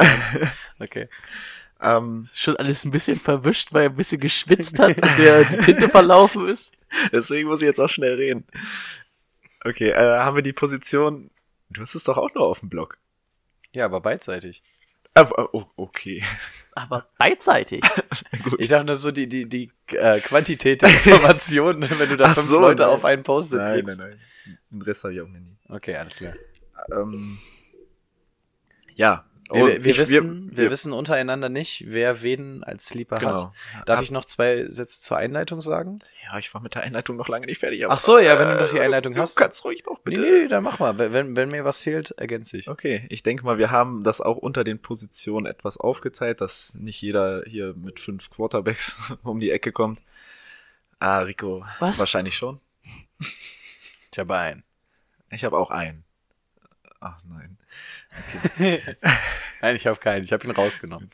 [0.78, 1.08] Okay.
[1.80, 5.58] Ähm, Schon alles ein bisschen verwischt, weil er ein bisschen geschwitzt hat und der die
[5.58, 6.72] Tinte verlaufen ist.
[7.12, 8.44] deswegen muss ich jetzt auch schnell reden.
[9.64, 11.30] Okay, äh, haben wir die Position.
[11.70, 12.98] Du hast es doch auch nur auf dem Blog.
[13.72, 14.62] Ja, aber beidseitig.
[15.16, 16.22] Aber, oh, okay.
[16.74, 17.82] Aber beidseitig.
[18.58, 22.34] Ich dachte nur so die, die, die äh, Quantität der Informationen, wenn du da Ach
[22.34, 22.92] fünf so, Leute nein.
[22.92, 23.98] auf einen Post-it Nein, kriegst.
[23.98, 24.56] nein, nein.
[24.70, 25.56] Den Rest habe ich auf dem Handy.
[25.68, 26.34] Okay, alles klar.
[26.92, 27.38] Ähm,
[28.94, 29.25] ja.
[29.52, 33.52] Wir, wir, wir, ich- wissen, wir, wissen untereinander nicht, wer wen als Sleeper Genau.
[33.76, 33.88] hat.
[33.88, 36.00] Darf ich noch zwei Sätze zur Einleitung sagen?
[36.24, 37.84] Ja, ich war mit der Einleitung noch lange nicht fertig.
[37.84, 39.36] aber- Ach so, ja, wenn du noch die Einleitung du hast.
[39.36, 40.20] kannst ruhig noch Nee, bitte.
[40.20, 40.98] nee, nee, dann mach mal.
[40.98, 42.68] Wenn, wenn mir was fehlt, ergänze ich.
[42.68, 47.00] Okay, ich denke mal, wir haben das auch unter den Positionen etwas aufgeteilt, dass nicht
[47.00, 50.02] jeder hier mit fünf Quarterbacks um die Ecke kommt.
[50.98, 51.98] Ah, Rico, Was?
[52.00, 52.58] wahrscheinlich schon.
[54.12, 54.64] Ich habe einen.
[55.30, 56.04] Ich habe auch einen.
[57.00, 57.58] Ach nein.
[59.60, 60.24] Nein, ich habe keinen.
[60.24, 61.10] Ich habe ihn rausgenommen.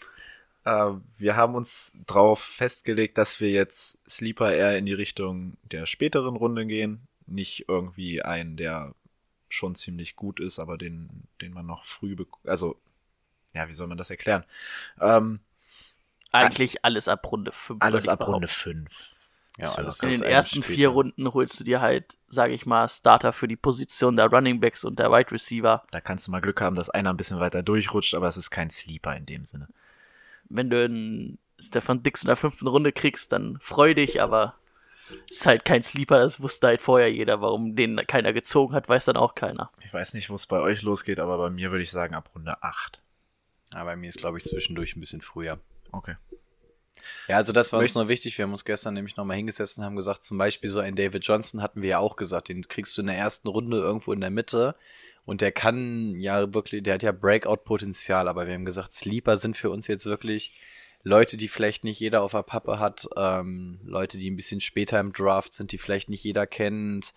[0.64, 5.86] Äh, wir haben uns darauf festgelegt, dass wir jetzt Sleeper eher in die Richtung der
[5.86, 7.06] späteren Runde gehen.
[7.26, 8.94] Nicht irgendwie einen, der
[9.48, 12.76] schon ziemlich gut ist, aber den, den man noch früh, also,
[13.54, 14.44] ja, wie soll man das erklären?
[15.00, 15.40] Ähm,
[16.30, 17.82] Eigentlich alles ab Runde 5.
[17.82, 18.88] alles ab Runde 5.
[19.58, 23.32] Ja, alles In den ersten vier Runden holst du dir halt, sage ich mal, Starter
[23.32, 25.84] für die Position der Running Backs und der Wide Receiver.
[25.90, 28.50] Da kannst du mal Glück haben, dass einer ein bisschen weiter durchrutscht, aber es ist
[28.50, 29.68] kein Sleeper in dem Sinne.
[30.48, 34.54] Wenn du einen Stefan Dix in der fünften Runde kriegst, dann freu dich, aber
[35.30, 37.40] ist halt kein Sleeper, das wusste halt vorher jeder.
[37.40, 39.70] Warum den keiner gezogen hat, weiß dann auch keiner.
[39.84, 42.30] Ich weiß nicht, wo es bei euch losgeht, aber bei mir würde ich sagen ab
[42.34, 43.00] Runde 8.
[43.74, 45.58] Ja, bei mir ist, glaube ich, zwischendurch ein bisschen früher.
[45.92, 46.16] Okay.
[47.28, 48.36] Ja, also das war uns nur wichtig.
[48.38, 51.24] Wir haben uns gestern nämlich nochmal hingesetzt und haben gesagt, zum Beispiel so ein David
[51.24, 54.20] Johnson hatten wir ja auch gesagt, den kriegst du in der ersten Runde irgendwo in
[54.20, 54.74] der Mitte.
[55.24, 59.56] Und der kann ja wirklich, der hat ja Breakout-Potenzial, aber wir haben gesagt, Sleeper sind
[59.56, 60.52] für uns jetzt wirklich
[61.04, 65.00] Leute, die vielleicht nicht jeder auf der Pappe hat, ähm, Leute, die ein bisschen später
[65.00, 67.14] im Draft sind, die vielleicht nicht jeder kennt,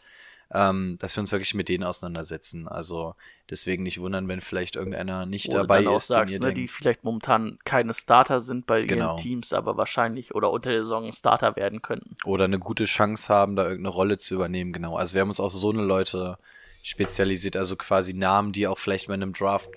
[0.54, 2.68] ähm, dass wir uns wirklich mit denen auseinandersetzen.
[2.68, 3.16] Also
[3.50, 7.58] deswegen nicht wundern, wenn vielleicht irgendeiner nicht Oder dabei ist, sagst, ne, die vielleicht momentan
[7.66, 9.14] keine Starter sind bei Genau.
[9.14, 12.16] ihren Teams, aber wahrscheinlich oder unter der Saison Starter werden könnten.
[12.26, 14.96] oder eine gute Chance haben, da irgendeine Rolle zu übernehmen, genau.
[14.98, 16.38] Also wir haben uns auf so eine Leute
[16.84, 19.70] spezialisiert, also quasi Namen, die auch vielleicht bei einem Draft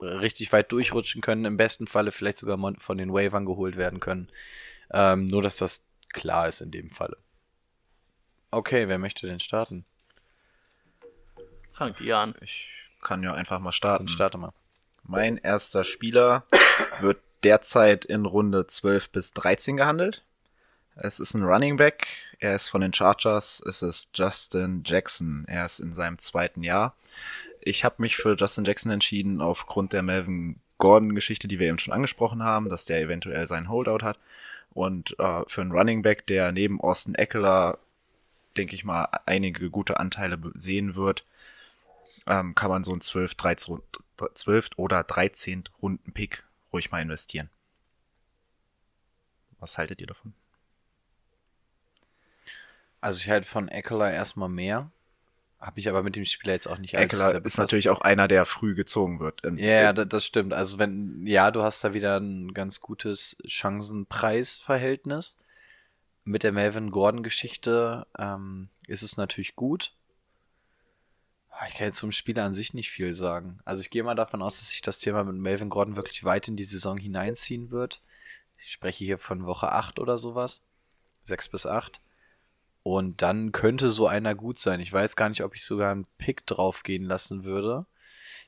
[0.00, 4.28] richtig weit durchrutschen können, im besten Falle vielleicht sogar von den Wavern geholt werden können.
[4.92, 7.18] Ähm, nur, dass das klar ist in dem Falle.
[8.50, 9.84] Okay, wer möchte denn starten?
[11.72, 12.34] Fangt ihr an.
[12.40, 12.68] Ich
[13.00, 14.06] kann ja einfach mal starten.
[14.06, 14.52] Dann starte mal.
[15.04, 16.44] Mein erster Spieler
[17.00, 20.22] wird derzeit in Runde 12 bis 13 gehandelt.
[20.96, 22.08] Es ist ein Running Back.
[22.40, 23.62] Er ist von den Chargers.
[23.66, 25.44] Es ist Justin Jackson.
[25.46, 26.94] Er ist in seinem zweiten Jahr.
[27.60, 31.92] Ich habe mich für Justin Jackson entschieden aufgrund der Melvin Gordon-Geschichte, die wir eben schon
[31.92, 34.18] angesprochen haben, dass der eventuell seinen Holdout hat.
[34.72, 37.78] Und äh, für einen Running Back, der neben Austin Eckler,
[38.56, 41.24] denke ich mal, einige gute Anteile sehen wird,
[42.26, 43.98] ähm, kann man so einen 12, 13, Rund-
[44.34, 47.48] 12 oder 13 Runden Pick ruhig mal investieren.
[49.58, 50.32] Was haltet ihr davon?
[53.00, 54.90] Also ich halte von Eckler erstmal mehr.
[55.58, 58.46] Habe ich aber mit dem Spieler jetzt auch nicht Eckler ist natürlich auch einer, der
[58.46, 59.42] früh gezogen wird.
[59.58, 60.54] Ja, da- das stimmt.
[60.54, 65.36] Also wenn, ja, du hast da wieder ein ganz gutes Chancen-Preis-Verhältnis.
[66.24, 69.92] Mit der Melvin Gordon-Geschichte ähm, ist es natürlich gut.
[71.50, 73.58] Ah, Ich kann jetzt zum Spieler an sich nicht viel sagen.
[73.64, 76.48] Also ich gehe mal davon aus, dass sich das Thema mit Melvin Gordon wirklich weit
[76.48, 78.00] in die Saison hineinziehen wird.
[78.62, 80.62] Ich spreche hier von Woche 8 oder sowas.
[81.24, 82.00] 6 bis 8.
[82.82, 84.80] Und dann könnte so einer gut sein.
[84.80, 87.86] Ich weiß gar nicht, ob ich sogar einen Pick draufgehen lassen würde.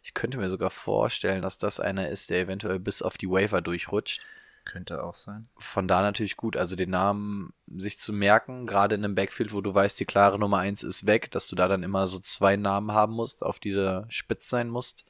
[0.02, 3.60] Ich könnte mir sogar vorstellen, dass das einer ist, der eventuell bis auf die Waiver
[3.60, 4.20] durchrutscht.
[4.64, 5.48] Könnte auch sein.
[5.58, 6.56] Von da natürlich gut.
[6.56, 10.38] Also den Namen sich zu merken, gerade in einem Backfield, wo du weißt, die klare
[10.38, 13.58] Nummer eins ist weg, dass du da dann immer so zwei Namen haben musst, auf
[13.58, 15.04] die du spitz sein musst,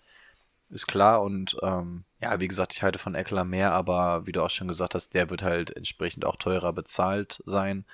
[0.70, 1.22] ist klar.
[1.22, 4.68] Und ähm, ja, wie gesagt, ich halte von Eckler mehr, aber wie du auch schon
[4.68, 7.84] gesagt hast, der wird halt entsprechend auch teurer bezahlt sein.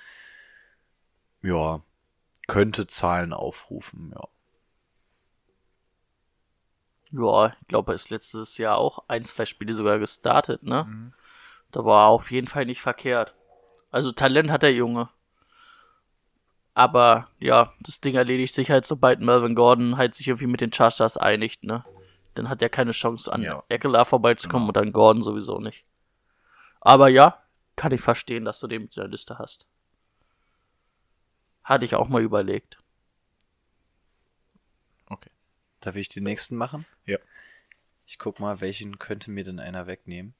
[1.41, 1.81] Ja,
[2.47, 4.27] könnte Zahlen aufrufen, ja.
[7.11, 10.85] Ja, ich glaube, er ist letztes Jahr auch ein, zwei Spiele sogar gestartet, ne?
[10.85, 11.13] Mhm.
[11.71, 13.35] Da war er auf jeden Fall nicht verkehrt.
[13.91, 15.09] Also Talent hat der Junge.
[16.73, 20.71] Aber ja, das Ding erledigt sich halt, sobald Melvin Gordon halt sich irgendwie mit den
[20.71, 21.83] Chargers einigt, ne?
[22.35, 23.63] Dann hat er keine Chance an Ja.
[23.67, 25.83] Eckler vorbeizukommen und dann Gordon sowieso nicht.
[26.79, 27.41] Aber ja,
[27.75, 29.65] kann ich verstehen, dass du den mit der Liste hast.
[31.63, 32.77] Hatte ich auch mal überlegt.
[35.81, 36.85] Darf ich den nächsten machen?
[37.05, 37.17] Ja.
[38.05, 40.33] Ich guck mal, welchen könnte mir denn einer wegnehmen.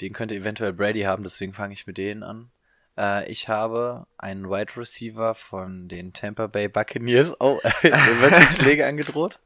[0.00, 2.50] Den könnte eventuell Brady haben, deswegen fange ich mit denen an.
[2.96, 7.34] Äh, ich habe einen Wide Receiver von den Tampa Bay Buccaneers.
[7.40, 9.38] Oh, mir wird schon Schläge angedroht.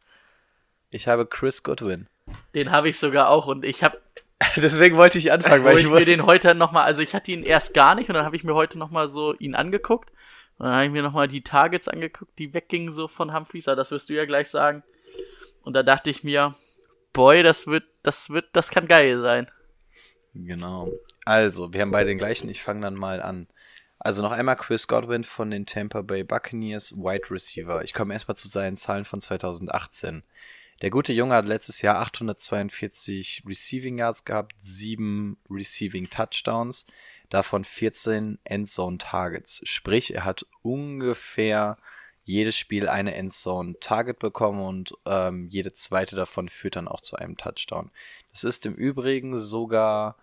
[0.90, 2.06] Ich habe Chris Goodwin.
[2.54, 3.98] Den habe ich sogar auch und ich habe
[4.56, 7.42] Deswegen wollte ich anfangen, weil ich ich mir den heute nochmal, also ich hatte ihn
[7.42, 10.10] erst gar nicht und dann habe ich mir heute nochmal so ihn angeguckt.
[10.58, 13.76] Und dann habe ich mir nochmal die Targets angeguckt, die weggingen so von Humphreys, aber
[13.76, 14.82] das wirst du ja gleich sagen.
[15.62, 16.54] Und da dachte ich mir,
[17.12, 19.50] boy, das wird, das wird, das kann geil sein.
[20.44, 20.92] Genau.
[21.24, 22.48] Also, wir haben beide den gleichen.
[22.48, 23.48] Ich fange dann mal an.
[23.98, 27.82] Also noch einmal Chris Godwin von den Tampa Bay Buccaneers, Wide Receiver.
[27.82, 30.22] Ich komme erstmal zu seinen Zahlen von 2018.
[30.82, 36.86] Der gute Junge hat letztes Jahr 842 Receiving Yards gehabt, 7 Receiving Touchdowns,
[37.30, 39.60] davon 14 Endzone Targets.
[39.64, 41.76] Sprich, er hat ungefähr
[42.22, 47.16] jedes Spiel eine Endzone Target bekommen und ähm, jede zweite davon führt dann auch zu
[47.16, 47.90] einem Touchdown.
[48.30, 50.16] Das ist im Übrigen sogar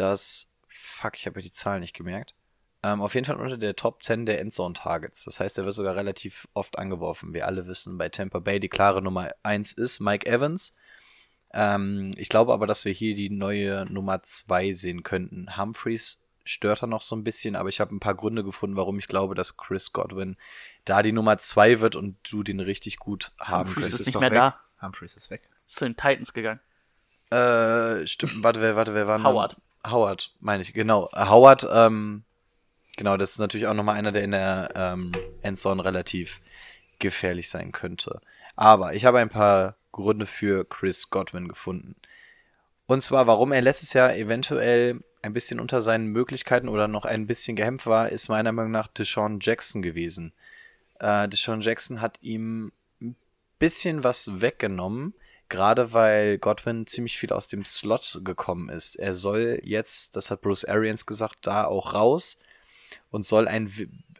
[0.00, 2.34] das, fuck, ich habe ja die Zahlen nicht gemerkt.
[2.82, 5.24] Ähm, auf jeden Fall unter der Top 10 der Endzone Targets.
[5.24, 7.34] Das heißt, er wird sogar relativ oft angeworfen.
[7.34, 10.74] Wir alle wissen bei Tampa Bay, die klare Nummer 1 ist Mike Evans.
[11.52, 15.56] Ähm, ich glaube aber, dass wir hier die neue Nummer 2 sehen könnten.
[15.58, 18.98] Humphreys stört er noch so ein bisschen, aber ich habe ein paar Gründe gefunden, warum
[18.98, 20.36] ich glaube, dass Chris Godwin
[20.86, 24.00] da die Nummer 2 wird und du den richtig gut haben Humphreys könntest.
[24.00, 24.38] ist nicht mehr weg.
[24.38, 24.60] da.
[24.80, 25.42] Humphreys ist weg.
[25.68, 26.60] Ist zu den Titans gegangen.
[27.30, 29.56] Äh, stimmt, warte, wer, warte, wer war denn- Howard.
[29.86, 31.08] Howard, meine ich, genau.
[31.12, 32.24] Äh, Howard, ähm,
[32.96, 35.12] genau, das ist natürlich auch nochmal einer, der in der ähm,
[35.42, 36.40] Endzone relativ
[36.98, 38.20] gefährlich sein könnte.
[38.56, 41.96] Aber ich habe ein paar Gründe für Chris Godwin gefunden.
[42.86, 47.26] Und zwar, warum er letztes Jahr eventuell ein bisschen unter seinen Möglichkeiten oder noch ein
[47.26, 50.32] bisschen gehemmt war, ist meiner Meinung nach Deshaun Jackson gewesen.
[50.98, 53.16] Äh, Deshaun Jackson hat ihm ein
[53.58, 55.14] bisschen was weggenommen,
[55.50, 58.96] gerade weil Godwin ziemlich viel aus dem Slot gekommen ist.
[58.96, 62.40] Er soll jetzt, das hat Bruce Arians gesagt, da auch raus
[63.10, 63.70] und soll ein,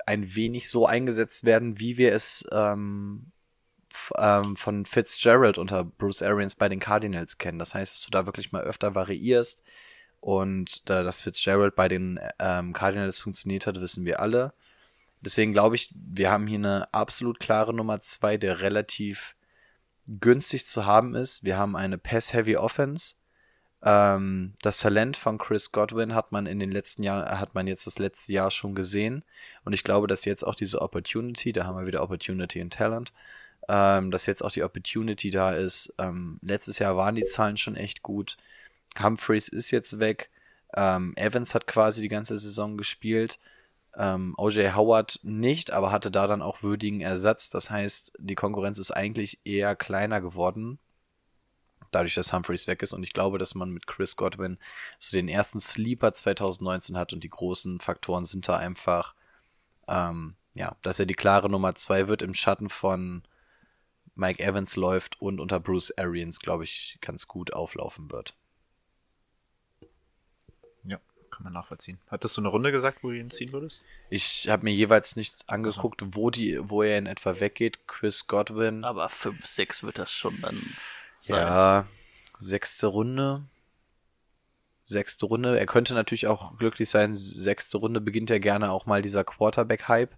[0.07, 3.33] ein wenig so eingesetzt werden, wie wir es ähm,
[4.19, 7.59] ähm, von Fitzgerald unter Bruce Arians bei den Cardinals kennen.
[7.59, 9.63] Das heißt, dass du da wirklich mal öfter variierst
[10.21, 14.53] und da das Fitzgerald bei den ähm, Cardinals funktioniert hat, wissen wir alle.
[15.23, 19.37] Deswegen glaube ich, wir haben hier eine absolut klare Nummer zwei, der relativ
[20.19, 21.45] günstig zu haben ist.
[21.45, 23.15] Wir haben eine Pass-Heavy Offense.
[23.83, 27.87] Ähm, das Talent von Chris Godwin hat man in den letzten Jahren, hat man jetzt
[27.87, 29.25] das letzte Jahr schon gesehen.
[29.65, 33.13] Und ich glaube, dass jetzt auch diese Opportunity, da haben wir wieder Opportunity und Talent,
[33.69, 35.95] ähm, dass jetzt auch die Opportunity da ist.
[35.99, 38.37] Ähm, letztes Jahr waren die Zahlen schon echt gut.
[39.01, 40.31] Humphreys ist jetzt weg.
[40.75, 43.39] Ähm, Evans hat quasi die ganze Saison gespielt.
[43.97, 47.51] Ähm, OJ Howard nicht, aber hatte da dann auch würdigen Ersatz.
[47.51, 50.79] Das heißt, die Konkurrenz ist eigentlich eher kleiner geworden.
[51.91, 52.93] Dadurch, dass Humphreys weg ist.
[52.93, 54.59] Und ich glaube, dass man mit Chris Godwin
[54.99, 59.15] so den ersten Sleeper 2019 hat und die großen Faktoren sind da einfach,
[59.89, 63.23] ähm, ja, dass er die klare Nummer zwei wird im Schatten von
[64.15, 68.35] Mike Evans läuft und unter Bruce Arians, glaube ich, ganz gut auflaufen wird.
[70.85, 71.01] Ja,
[71.41, 71.99] kann man nachvollziehen.
[72.09, 73.83] Hattest du eine Runde gesagt, wo du ihn ziehen würdest?
[74.11, 77.87] Ich habe mir jeweils nicht angeguckt, wo die, wo er in etwa weggeht.
[77.87, 78.85] Chris Godwin.
[78.85, 80.57] Aber 5, 6 wird das schon dann
[81.21, 81.39] sein.
[81.39, 81.87] Ja,
[82.37, 83.43] sechste Runde.
[84.85, 85.59] Sechste Runde.
[85.59, 87.15] Er könnte natürlich auch glücklich sein.
[87.15, 90.15] Sechste Runde beginnt ja gerne auch mal dieser Quarterback-Hype,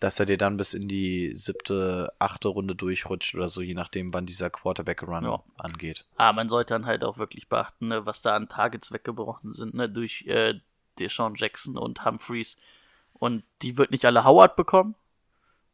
[0.00, 4.12] dass er dir dann bis in die siebte, achte Runde durchrutscht oder so, je nachdem,
[4.14, 5.42] wann dieser Quarterback-Run Ja.
[5.58, 6.04] angeht.
[6.16, 9.74] Aber man sollte dann halt auch wirklich beachten, ne, was da an Targets weggebrochen sind,
[9.74, 10.54] ne, durch äh,
[10.98, 12.56] Deshaun Jackson und Humphreys.
[13.14, 14.94] Und die wird nicht alle Howard bekommen.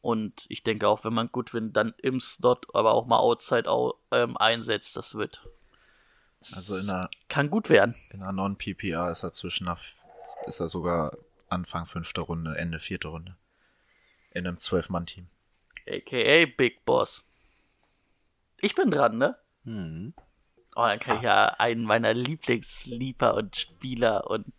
[0.02, 3.94] Und ich denke auch, wenn man Goodwin dann im Slot, aber auch mal outside au
[4.12, 5.42] ähm, einsetzt, das wird,
[6.54, 7.94] Also in einer, Kann gut werden.
[8.10, 9.78] in einer Non-PPR ist er zwischen einer,
[10.46, 11.16] ist er sogar
[11.48, 13.36] Anfang fünfte Runde, Ende vierte Runde.
[14.36, 15.28] In einem Zwölf-Mann-Team.
[15.88, 17.26] AKA Big Boss.
[18.58, 19.34] Ich bin dran, ne?
[19.64, 20.12] Hm.
[20.74, 24.52] Oh, dann kann ich ja einen meiner Lieblingssleeper und Spieler und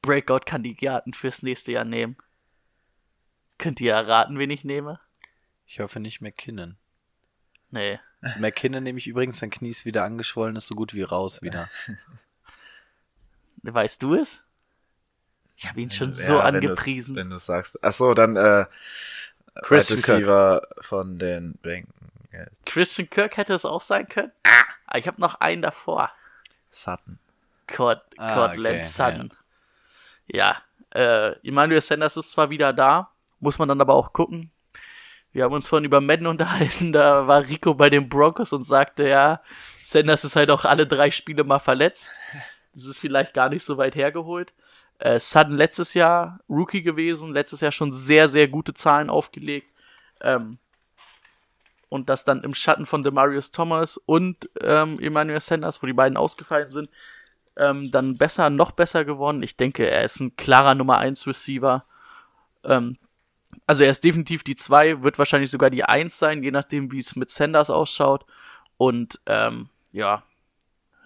[0.00, 2.16] Breakout-Kandidaten fürs nächste Jahr nehmen.
[3.58, 4.98] Könnt ihr erraten, wen ich nehme?
[5.66, 6.78] Ich hoffe nicht McKinnon.
[7.70, 8.00] Nee.
[8.24, 11.42] Zu McKinnon nehme ich übrigens, sein Knie ist wieder angeschwollen, ist so gut wie raus
[11.42, 11.68] wieder.
[13.62, 14.42] Weißt du es?
[15.60, 17.16] Ich habe ihn schon so Ja, du's- angepriesen.
[17.16, 17.78] Wenn du sagst.
[17.82, 18.66] Ach so, dann äh,
[19.62, 21.92] Christian Receiver von den Bengals.
[22.64, 24.30] Christian Kirk hätte es auch sein können.
[24.86, 26.12] Ah, ich habe noch einen davor.
[26.70, 27.18] Sutton.
[27.66, 29.30] Cord, Ah, Cortland okay, Sutton.
[30.28, 30.62] Ja,
[30.94, 34.52] äh, Emmanuel Sanders ist zwar wieder da, muss man dann aber auch gucken.
[35.32, 39.08] Wir haben uns vorhin über Madden unterhalten, da war Rico bei den Broncos und sagte,
[39.08, 39.42] ja,
[39.82, 42.12] Sanders ist halt auch alle drei Spiele mal verletzt.
[42.72, 44.52] Das ist vielleicht gar nicht so weit hergeholt.
[44.98, 49.68] Äh, Sutton letztes Jahr Rookie gewesen, letztes Jahr schon sehr, sehr gute Zahlen aufgelegt.
[50.20, 50.58] Ähm,
[51.88, 56.18] und das dann im Schatten von Demarius Thomas und ähm, Emmanuel Sanders, wo die beiden
[56.18, 56.90] ausgefallen sind,
[57.56, 59.42] ähm, dann besser, noch besser geworden.
[59.42, 61.84] Ich denke, er ist ein klarer Nummer 1 Receiver.
[62.64, 62.98] Ähm,
[63.66, 67.00] also er ist definitiv die 2, wird wahrscheinlich sogar die 1 sein, je nachdem, wie
[67.00, 68.26] es mit Sanders ausschaut.
[68.76, 70.22] Und ähm, ja,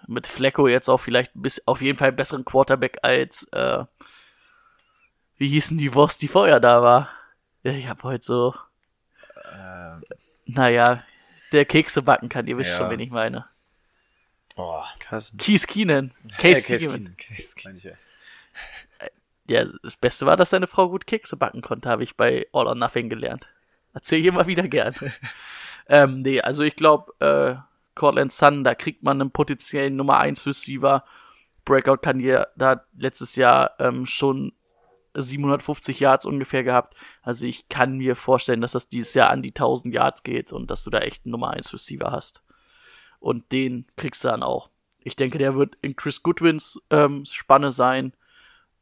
[0.06, 3.84] mit Flecko jetzt auch vielleicht bis auf jeden Fall einen besseren Quarterback als äh,
[5.38, 7.08] wie hießen die Wurst, die vorher da war.
[7.62, 8.54] Ja, Ich habe heute so,
[9.54, 10.04] Ähm,
[10.46, 11.02] naja,
[11.52, 12.78] der Kekse backen kann, ihr wisst Ja.
[12.78, 13.46] schon, wen ich meine.
[14.56, 14.86] boah.
[14.98, 15.38] Kassen.
[15.38, 16.12] Keith Keenan.
[16.38, 17.16] Case Case Keenan.
[17.82, 17.92] Ja.
[19.48, 22.66] Ja, das Beste war, dass seine Frau gut Kekse backen konnte, habe ich bei All
[22.68, 23.48] or Nothing gelernt.
[23.92, 24.94] Erzähl ich immer wieder gern.
[25.88, 27.56] ähm, nee, also ich glaube, äh,
[27.94, 31.05] Cortland Sun, da kriegt man einen potenziellen Nummer 1 Receiver.
[31.64, 34.52] Breakout kann hier, da hat letztes Jahr ähm, schon
[35.14, 36.94] 750 Yards ungefähr gehabt.
[37.22, 40.70] Also ich kann mir vorstellen, dass das dieses Jahr an die 1000 Yards geht und
[40.70, 42.42] dass du da echt einen Nummer 1 Receiver hast.
[43.20, 44.70] Und den kriegst du dann auch.
[44.98, 48.12] Ich denke, der wird in Chris Goodwins ähm, Spanne sein.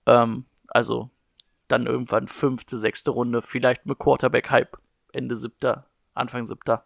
[0.07, 1.11] Ähm, also
[1.69, 4.79] dann irgendwann fünfte, sechste Runde, vielleicht mit Quarterback-Hype,
[5.13, 6.85] Ende siebter, Anfang siebter.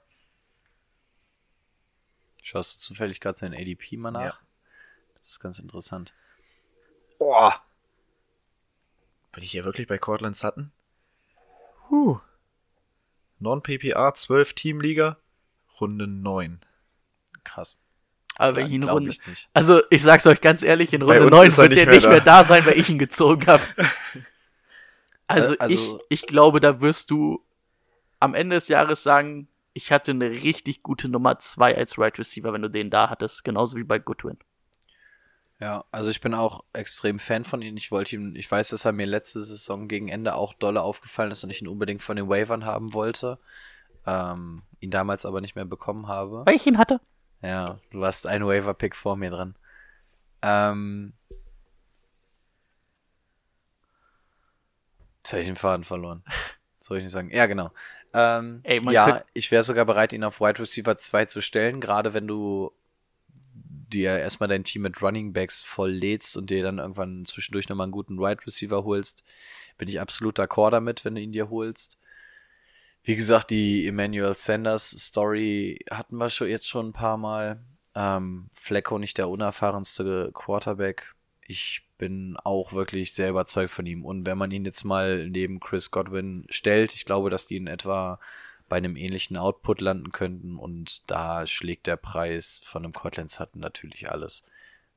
[2.46, 4.20] Schaust du zufällig gerade sein ADP mal nach?
[4.22, 4.38] Ja.
[5.18, 6.12] Das ist ganz interessant.
[7.18, 7.62] Boah.
[9.32, 10.70] Bin ich hier wirklich bei Cortland Sutton?
[11.88, 12.18] Huh.
[13.38, 15.16] Non-PPR, 12 Teamliga,
[15.80, 16.60] Runde 9.
[17.44, 17.78] Krass.
[18.36, 19.10] Aber wenn ich ihn Runde.
[19.12, 19.48] ich nicht.
[19.54, 21.86] Also ich sag's euch ganz ehrlich, in Runde uns 9 ist er wird nicht der
[21.86, 22.10] mehr nicht da.
[22.10, 23.62] mehr da sein, weil ich ihn gezogen habe.
[25.26, 27.42] Also, Äh, also- ich, ich glaube, da wirst du
[28.20, 32.52] am Ende des Jahres sagen, ich hatte eine richtig gute Nummer 2 als Right Receiver,
[32.52, 34.38] wenn du den da hattest, genauso wie bei Goodwin.
[35.60, 37.76] Ja, also ich bin auch extrem Fan von ihm.
[37.76, 41.32] Ich wollte ihn, ich weiß, dass er mir letzte Saison gegen Ende auch dolle aufgefallen
[41.32, 43.38] ist und ich ihn unbedingt von den Wavern haben wollte.
[44.06, 46.44] Ähm, ihn damals aber nicht mehr bekommen habe.
[46.46, 47.00] Weil ich ihn hatte.
[47.42, 49.56] Ja, du hast einen Waiver-Pick vor mir dran.
[50.42, 51.14] Ähm.
[55.18, 56.22] Jetzt habe ich den Faden verloren.
[56.80, 57.30] Soll ich nicht sagen?
[57.30, 57.70] Ja, genau.
[58.14, 62.14] Ähm, Ey, ja, ich wäre sogar bereit, ihn auf Wide Receiver 2 zu stellen, gerade
[62.14, 62.70] wenn du
[63.92, 67.86] dir erstmal dein Team mit Running Backs voll lädst und dir dann irgendwann zwischendurch nochmal
[67.86, 69.24] einen guten Wide Receiver holst.
[69.78, 71.98] Bin ich absolut d'accord damit, wenn du ihn dir holst.
[73.02, 77.60] Wie gesagt, die Emmanuel Sanders Story hatten wir schon jetzt schon ein paar Mal.
[77.94, 81.13] Ähm, Flecko nicht der unerfahrenste Quarterback.
[81.46, 84.04] Ich bin auch wirklich sehr überzeugt von ihm.
[84.04, 87.66] Und wenn man ihn jetzt mal neben Chris Godwin stellt, ich glaube, dass die in
[87.66, 88.18] etwa
[88.68, 90.56] bei einem ähnlichen Output landen könnten.
[90.56, 94.42] Und da schlägt der Preis von einem Cortland Sutton natürlich alles.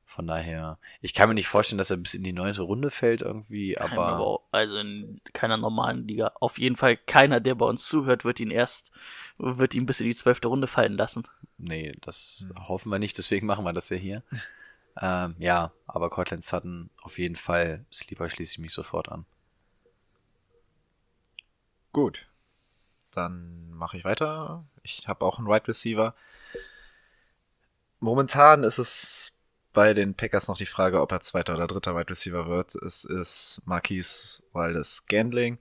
[0.06, 3.20] Von daher, ich kann mir nicht vorstellen, dass er bis in die neunte Runde fällt
[3.20, 4.18] irgendwie, aber.
[4.18, 6.32] auch- also in keiner normalen Liga.
[6.40, 8.90] Auf jeden Fall keiner, der bei uns zuhört, wird ihn erst,
[9.36, 11.24] wird ihn bis in die zwölfte Runde fallen lassen.
[11.58, 14.22] Nee, das hoffen wir nicht, deswegen machen wir das ja hier.
[15.00, 17.84] ähm, ja, aber Cortland Sutton auf jeden Fall.
[17.92, 19.24] Sleeper schließe ich mich sofort an.
[21.92, 22.26] Gut.
[23.12, 24.64] Dann mache ich weiter.
[24.82, 26.14] Ich habe auch einen Wide Receiver.
[28.00, 29.32] Momentan ist es
[29.72, 32.74] bei den Packers noch die Frage, ob er zweiter oder dritter Wide Receiver wird.
[32.74, 35.58] Es ist Marquise Waldes Gandling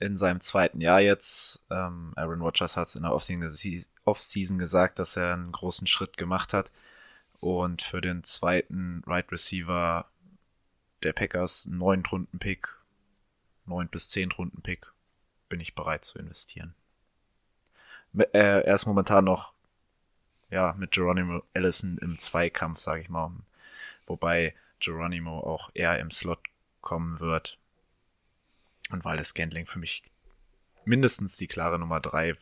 [0.00, 1.60] in seinem zweiten Jahr jetzt.
[1.70, 6.52] Ähm, Aaron Rodgers hat es in der Offseason gesagt, dass er einen großen Schritt gemacht
[6.52, 6.70] hat.
[7.42, 10.08] Und für den zweiten Wide Receiver
[11.02, 12.68] der Packers neun Runden Pick,
[13.66, 14.86] neun bis zehn Runden Pick,
[15.48, 16.76] bin ich bereit zu investieren.
[18.16, 19.52] Äh, Er ist momentan noch
[20.50, 23.32] ja, mit Geronimo Allison im Zweikampf, sage ich mal.
[24.06, 26.38] Wobei Geronimo auch eher im Slot
[26.80, 27.58] kommen wird.
[28.90, 30.04] Und weil das Scantling für mich
[30.84, 32.36] mindestens die klare Nummer drei,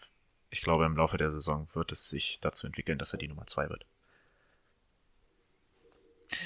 [0.51, 3.47] ich glaube, im Laufe der Saison wird es sich dazu entwickeln, dass er die Nummer
[3.47, 3.87] zwei wird.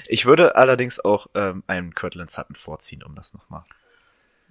[0.07, 3.63] Ich würde allerdings auch ähm, einen Kirtland Sutton vorziehen, um das nochmal.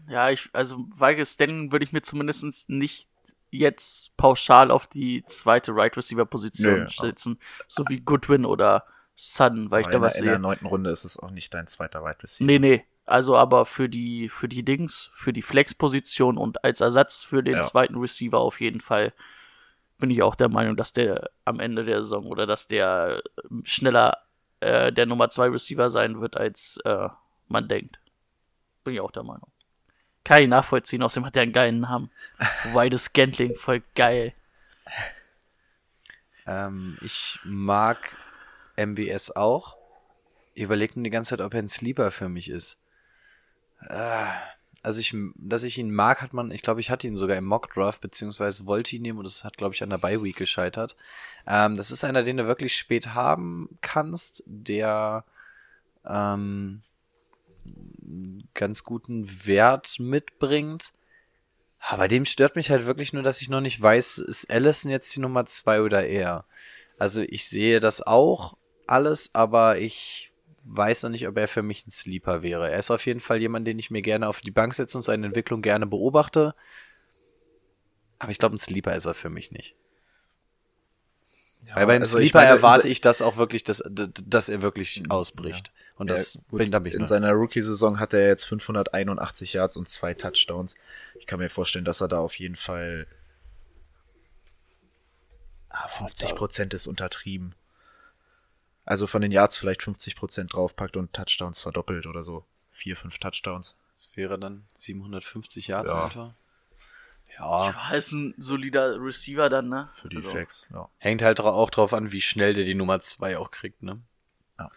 [0.08, 3.08] Ja, ich, also Weigel Stanton würde ich mir zumindest nicht
[3.50, 8.84] jetzt pauschal auf die zweite Right Receiver Position setzen, so wie Goodwin oder
[9.16, 10.42] Sutton, weil ich Aber da in, was der, in der sehe.
[10.42, 12.46] neunten Runde ist es auch nicht dein zweiter Wide Receiver.
[12.46, 12.84] Nee, nee.
[13.06, 17.54] Also aber für die, für die Dings, für die Flex-Position und als Ersatz für den
[17.54, 17.60] Ja.
[17.60, 19.12] zweiten Receiver auf jeden Fall
[19.98, 23.22] bin ich auch der Meinung, dass der am Ende der Saison oder dass der
[23.62, 24.18] schneller
[24.64, 27.08] äh, der Nummer zwei Receiver sein wird, als äh,
[27.48, 27.98] man denkt.
[28.82, 29.50] Bin ich auch der Meinung.
[30.24, 32.10] Kann ich nachvollziehen, außerdem hat er einen geilen Namen.
[32.72, 34.34] White Scantling, voll geil.
[36.46, 38.16] Ähm, ich mag
[38.76, 39.76] MBS auch.
[40.54, 42.78] Ich überlege nur die ganze Zeit, ob er ein Sleeper für mich ist.
[43.88, 44.26] Äh,
[44.84, 47.46] also ich, dass ich ihn mag, hat man, ich glaube, ich hatte ihn sogar im
[47.46, 50.36] Mock Draft, beziehungsweise wollte ihn nehmen und das hat, glaube ich, an der Bye Week
[50.36, 50.94] gescheitert.
[51.46, 55.24] Ähm, das ist einer, den du wirklich spät haben kannst, der
[56.04, 56.82] ähm,
[58.52, 60.92] ganz guten Wert mitbringt.
[61.78, 65.14] Aber dem stört mich halt wirklich nur, dass ich noch nicht weiß, ist Allison jetzt
[65.16, 66.44] die Nummer zwei oder er?
[66.98, 68.56] Also ich sehe das auch
[68.86, 70.30] alles, aber ich
[70.64, 72.70] weiß noch nicht, ob er für mich ein Sleeper wäre.
[72.70, 75.02] Er ist auf jeden Fall jemand, den ich mir gerne auf die Bank setze und
[75.02, 76.54] seine Entwicklung gerne beobachte.
[78.18, 79.76] Aber ich glaube, ein Sleeper ist er für mich nicht.
[81.72, 85.10] Weil beim also ich Sleeper meine, erwarte ich das auch wirklich, dass, dass er wirklich
[85.10, 85.72] ausbricht.
[85.96, 87.08] Und das Ja, gut, bin, da bin ich in noch.
[87.08, 90.74] seiner Rookie-Saison hat er jetzt 581 Yards und zwei Touchdowns.
[91.18, 93.06] Ich kann mir vorstellen, dass er da auf jeden Fall
[95.70, 97.54] ah, 50 Prozent ist untertrieben.
[98.84, 102.44] Also von den Yards vielleicht 50 Prozent draufpackt und Touchdowns verdoppelt oder so.
[102.72, 103.76] Vier, fünf Touchdowns.
[103.94, 106.06] Das wäre dann 750 Yards Ja.
[106.06, 106.34] etwa.
[107.38, 109.88] Ja, Ja, ist ein solider Receiver dann, ne?
[109.94, 110.88] Für die Also, Flex, ja.
[110.98, 114.00] hängt halt auch drauf an, wie schnell der die Nummer zwei auch kriegt, ne?
[114.58, 114.70] Ja.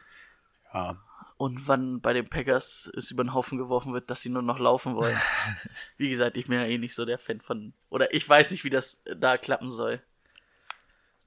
[0.73, 0.97] Ja.
[1.37, 4.57] Und wann bei den Packers es über den Haufen geworfen wird, dass sie nur noch
[4.57, 5.15] laufen wollen.
[5.97, 7.73] Wie gesagt, ich bin ja eh nicht so der Fan von.
[7.91, 10.01] Oder ich weiß nicht, wie das da klappen soll.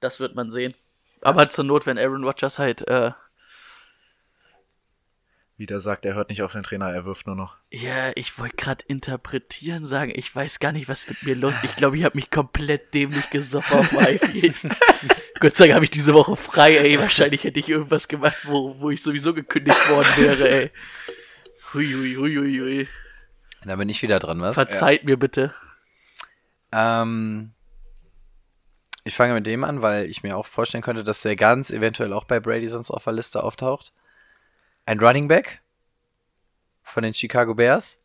[0.01, 0.73] Das wird man sehen.
[1.21, 3.11] Aber zur Not, wenn Aaron Rodgers halt, äh,
[5.57, 7.55] Wieder sagt, er hört nicht auf den Trainer, er wirft nur noch.
[7.69, 11.55] ja, ich wollte gerade interpretieren sagen, ich weiß gar nicht, was mit mir los.
[11.61, 14.55] Ich glaube, ich habe mich komplett dämlich gesoffen auf Wi-Fi.
[15.39, 16.97] Gott sei Dank habe ich diese Woche frei, ey.
[16.97, 20.71] Wahrscheinlich hätte ich irgendwas gemacht, wo, wo ich sowieso gekündigt worden wäre, ey.
[21.73, 22.87] Hui, hui, hui, hui, hui.
[23.63, 24.55] Da bin ich wieder dran, was?
[24.55, 25.53] Verzeiht mir bitte.
[26.71, 27.51] Ähm,
[29.03, 32.13] ich fange mit dem an, weil ich mir auch vorstellen könnte, dass der ganz eventuell
[32.13, 33.93] auch bei Brady sonst auf der Liste auftaucht.
[34.85, 35.61] Ein Running Back
[36.83, 37.99] von den Chicago Bears.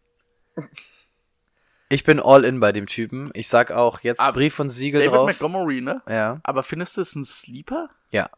[1.88, 3.30] Ich bin all in bei dem Typen.
[3.34, 5.26] Ich sag auch jetzt Ah, Brief und Siegel David drauf.
[5.26, 6.02] Montgomery, ne?
[6.08, 7.90] Ja, Aber findest du es ein Sleeper?
[8.10, 8.30] ja.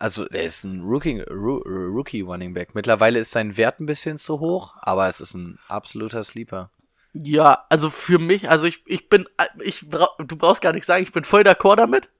[0.00, 2.76] Also, er ist ein Rookie, Rookie Running Back.
[2.76, 6.70] Mittlerweile ist sein Wert ein bisschen zu hoch, aber es ist ein absoluter Sleeper.
[7.14, 9.28] Ja, also für mich, also ich, ich bin,
[9.62, 12.10] ich brauch, du brauchst gar nichts sagen, ich bin voll d'accord damit.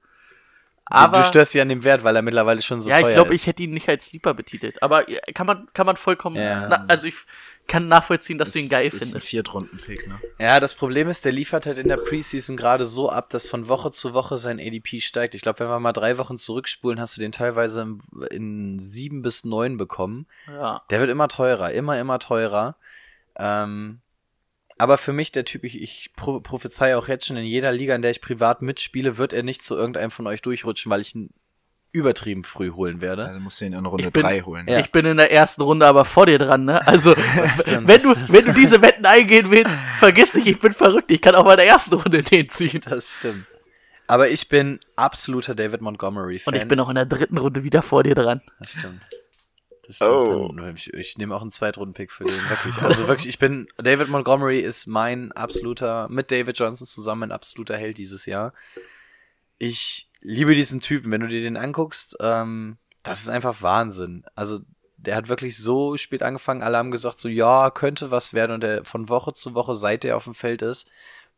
[0.91, 3.13] Aber du störst dich an dem Wert, weil er mittlerweile schon so ja, teuer ich
[3.13, 3.41] glaube, ist.
[3.41, 4.81] ich hätte ihn nicht als Sleeper betitelt.
[4.81, 6.67] Aber ja, kann man, kann man vollkommen, Ja.
[6.67, 7.15] na, also ich
[7.67, 9.27] kann nachvollziehen, dass du ihn geil ist ein findest.
[9.27, 10.19] Viertrunden-Pick, ne?
[10.39, 13.67] Ja, das Problem ist, der liefert halt in der Preseason gerade so ab, dass von
[13.67, 15.35] Woche zu Woche sein ADP steigt.
[15.35, 19.21] Ich glaube, wenn wir mal drei Wochen zurückspulen, hast du den teilweise in, in sieben
[19.21, 20.25] bis neun bekommen.
[20.47, 20.81] Ja.
[20.89, 22.75] Der wird immer teurer, immer, immer teurer.
[23.37, 23.99] Ähm,
[24.79, 27.93] aber für mich der Typ, ich, ich pro, prophezeie auch jetzt schon in jeder Liga,
[27.93, 31.13] in der ich privat mitspiele, wird er nicht zu irgendeinem von euch durchrutschen, weil ich
[31.13, 31.29] ihn
[31.91, 33.25] übertrieben früh holen werde.
[33.25, 34.67] Also musst du ihn in Runde Ich bin- 3 holen.
[34.69, 34.79] Ja.
[34.79, 36.87] Ich bin in der ersten Runde aber vor dir dran, ne?
[36.87, 37.13] Also,
[37.59, 41.11] stimmt, wenn du, wenn du diese Wetten eingehen willst, vergiss nicht, ich bin verrückt.
[41.11, 42.81] Ich kann auch bei der ersten Runde den ziehen.
[42.87, 43.45] Das stimmt.
[44.07, 46.53] Aber ich bin absoluter David Montgomery-Fan.
[46.53, 48.41] Und ich bin auch in der dritten Runde wieder vor dir dran.
[48.59, 49.01] Das stimmt.
[50.01, 50.53] Oh.
[50.75, 52.77] Ich, ich nehme auch einen Zweitrunden-Pick für den, wirklich.
[52.81, 57.77] Also wirklich, ich bin, David Montgomery ist mein absoluter, mit David Johnson zusammen ein absoluter
[57.77, 58.53] Held dieses Jahr.
[59.57, 61.11] Ich liebe diesen Typen.
[61.11, 64.25] Wenn du dir den anguckst, ähm, das ist einfach Wahnsinn.
[64.35, 64.59] Also,
[64.97, 66.61] der hat wirklich so spät angefangen.
[66.61, 68.51] Alle haben gesagt, so, ja, könnte was werden.
[68.51, 70.87] Und er von Woche zu Woche, seit er auf dem Feld ist,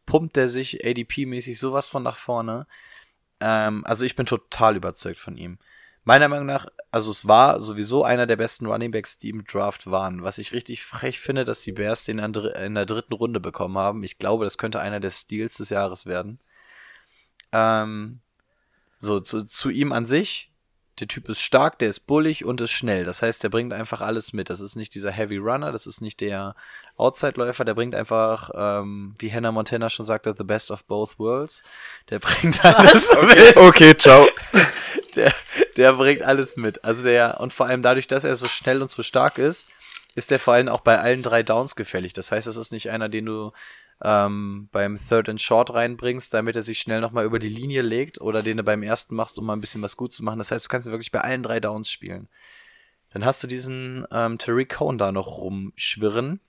[0.06, 2.68] pumpt er sich ADP-mäßig sowas von nach vorne.
[3.40, 5.58] Ähm, also, ich bin total überzeugt von ihm.
[6.04, 10.24] Meiner Meinung nach, also es war sowieso einer der besten Runningbacks, die im Draft waren.
[10.24, 14.04] Was ich richtig frech finde, dass die Bears den in der dritten Runde bekommen haben.
[14.04, 16.40] Ich glaube, das könnte einer der Steals des Jahres werden.
[17.52, 18.20] Ähm,
[19.00, 20.52] So, zu, zu ihm an sich,
[21.00, 23.04] der Typ ist stark, der ist bullig und ist schnell.
[23.04, 24.50] Das heißt, der bringt einfach alles mit.
[24.52, 26.56] Das ist nicht dieser Heavy Runner, das ist nicht der
[26.98, 31.64] Outside-Läufer, der bringt einfach, ähm, wie Hannah Montana schon sagte, the best of both worlds.
[32.10, 33.58] Der bringt alles mit.
[33.58, 34.28] Okay, ciao.
[35.16, 35.34] Der,
[35.78, 36.84] der bringt alles mit.
[36.84, 39.70] Also der, und vor allem dadurch, dass er so schnell und so stark ist,
[40.16, 42.14] ist der vor allem auch bei allen drei Downs gefährlich.
[42.14, 43.52] Das heißt, es ist nicht einer, den du
[44.04, 48.20] ähm, beim Third and Short reinbringst, damit er sich schnell nochmal über die Linie legt
[48.20, 50.40] oder den du beim ersten machst, um mal ein bisschen was gut zu machen.
[50.40, 52.28] Das heißt, du kannst wirklich bei allen drei Downs spielen.
[53.12, 56.40] Dann hast du diesen ähm, Tariq Cohen da noch rumschwirren.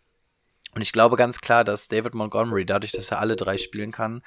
[0.75, 4.23] Und ich glaube ganz klar, dass David Montgomery, dadurch, dass er alle drei spielen kann,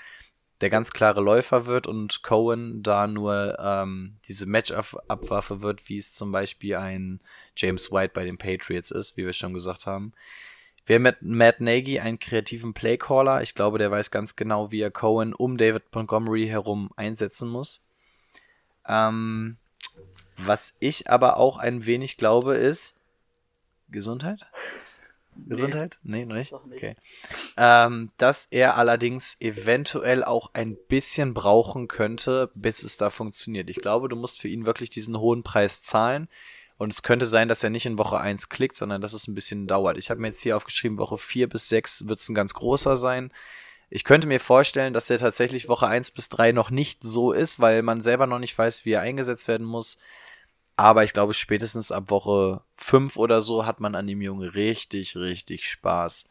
[0.62, 6.14] der ganz klare Läufer wird und Cohen da nur ähm, diese Match-Abwaffe wird, wie es
[6.14, 7.20] zum Beispiel ein
[7.56, 10.14] James White bei den Patriots ist, wie wir schon gesagt haben.
[10.86, 13.42] Wir haben mit Matt Nagy einen kreativen Playcaller.
[13.42, 17.88] Ich glaube, der weiß ganz genau, wie er Cohen um David Montgomery herum einsetzen muss.
[18.88, 19.58] Ähm,
[20.38, 22.96] was ich aber auch ein wenig glaube, ist
[23.90, 24.46] Gesundheit.
[25.48, 26.00] Gesundheit?
[26.04, 26.52] Nee, noch nicht?
[26.52, 26.78] Noch nicht.
[26.78, 26.96] Okay.
[27.58, 33.70] Ähm, dass er allerdings eventuell auch ein bisschen brauchen könnte, bis es da funktioniert.
[33.70, 36.28] Ich glaube, du musst für ihn wirklich diesen hohen Preis zahlen.
[36.78, 39.36] Und es könnte sein, dass er nicht in Woche 1 klickt, sondern dass es ein
[39.36, 39.98] bisschen dauert.
[39.98, 42.98] Ich habe mir jetzt hier aufgeschrieben, Woche 4 bis 6 wird es ein ganz großer
[42.98, 43.32] sein.
[43.90, 47.60] Ich könnte mir vorstellen, dass der tatsächlich Woche 1 bis 3 noch nicht so ist,
[47.60, 50.00] weil man selber noch nicht weiß, wie er eingesetzt werden muss.
[50.78, 55.16] Aber ich glaube, spätestens ab Woche 5 oder so hat man an dem Jungen richtig,
[55.16, 56.30] richtig Spaß.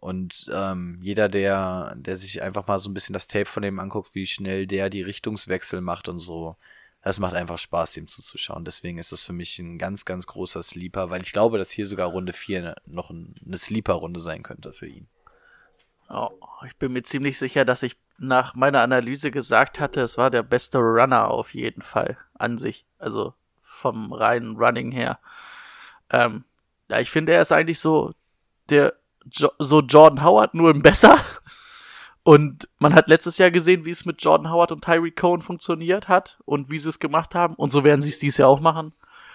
[0.00, 3.80] Und ähm, jeder, der, der sich einfach mal so ein bisschen das Tape von dem
[3.80, 6.56] anguckt, wie schnell der die Richtungswechsel macht und so,
[7.02, 8.64] das macht einfach Spaß, dem zuzuschauen.
[8.64, 11.86] Deswegen ist das für mich ein ganz, ganz großer Sleeper, weil ich glaube, dass hier
[11.86, 15.06] sogar Runde 4 noch ein- eine Sleeper-Runde sein könnte für ihn.
[16.08, 16.30] Oh,
[16.66, 20.42] ich bin mir ziemlich sicher, dass ich nach meiner Analyse gesagt hatte, es war der
[20.42, 22.86] beste Runner auf jeden Fall an sich.
[22.98, 23.34] Also
[23.84, 25.18] vom reinen Running her.
[26.10, 26.44] Ähm,
[26.88, 28.14] ja, ich finde, er ist eigentlich so
[28.70, 28.94] der
[29.30, 31.18] jo so Jordan Howard, nur ein besser.
[32.22, 36.08] Und man hat letztes Jahr gesehen, wie es mit Jordan Howard und Tyreek Cohen funktioniert
[36.08, 37.54] hat und wie sie es gemacht haben.
[37.54, 38.94] Und so werden sie es dieses Jahr auch machen.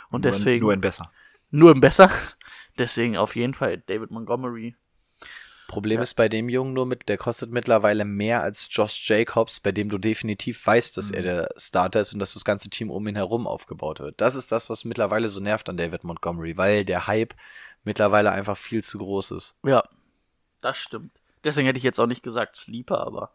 [0.10, 1.12] Und Nur deswegen Nur ein besser.
[1.52, 2.10] nur ein besser.
[2.80, 4.76] Deswegen auf jeden Fall David Montgomery.
[5.70, 6.04] Problem Ja.
[6.04, 9.88] ist bei dem Jungen nur mit, der kostet mittlerweile mehr als Josh Jacobs, bei dem
[9.88, 13.16] du definitiv weißt, dass er der Starter ist und dass das ganze Team um ihn
[13.16, 14.20] herum aufgebaut wird.
[14.20, 17.36] Das ist das, was mittlerweile so nervt an David Montgomery, weil der Hype
[17.84, 19.58] mittlerweile einfach viel zu groß ist.
[19.64, 19.84] Ja,
[20.60, 21.12] das stimmt.
[21.44, 23.32] Deswegen hätte ich jetzt auch nicht gesagt Sleeper, aber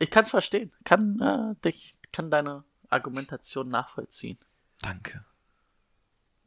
[0.00, 0.72] ich kann es verstehen.
[0.84, 4.38] Kann, äh, dich, kann deine Argumentation nachvollziehen.
[4.82, 5.24] Danke.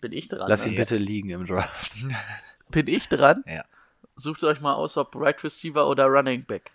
[0.01, 0.49] Bin ich dran?
[0.49, 0.73] Lass ne?
[0.73, 1.95] ihn bitte liegen im Draft.
[2.69, 3.43] Bin ich dran?
[3.47, 3.63] Ja.
[4.17, 6.71] Sucht euch mal aus, ob Right Receiver oder Running Back.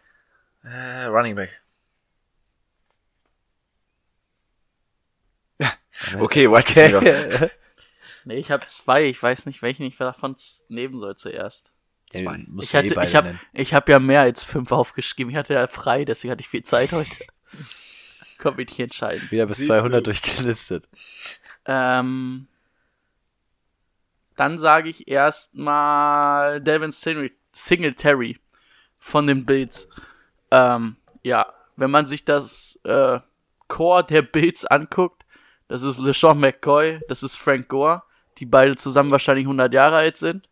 [0.64, 1.60] Äh, Running Back.
[6.18, 7.50] Okay, Wide Receiver.
[8.24, 9.06] Nee, ich habe zwei.
[9.06, 10.36] Ich weiß nicht, welchen ich davon
[10.68, 11.72] nehmen soll zuerst.
[12.12, 12.38] Ja, Zwei.
[12.46, 15.32] musst Ich hatte, eh ich habe, ich habe ja mehr als fünf aufgeschrieben.
[15.32, 17.24] Ich hatte ja frei, deswegen hatte ich viel Zeit heute.
[18.38, 19.28] Komm mich nicht entscheiden.
[19.30, 20.10] Wieder bis Siehst 200 du.
[20.10, 20.88] durchgelistet.
[21.64, 22.46] Ähm,
[24.36, 28.38] dann sage ich erstmal Devin Singl- Singletary
[28.98, 29.88] von den Bills.
[30.50, 33.20] Ähm, ja, wenn man sich das äh,
[33.68, 35.24] Core der Bills anguckt,
[35.68, 38.02] das ist LeSean McCoy, das ist Frank Gore,
[38.38, 40.48] die beide zusammen wahrscheinlich 100 Jahre alt sind.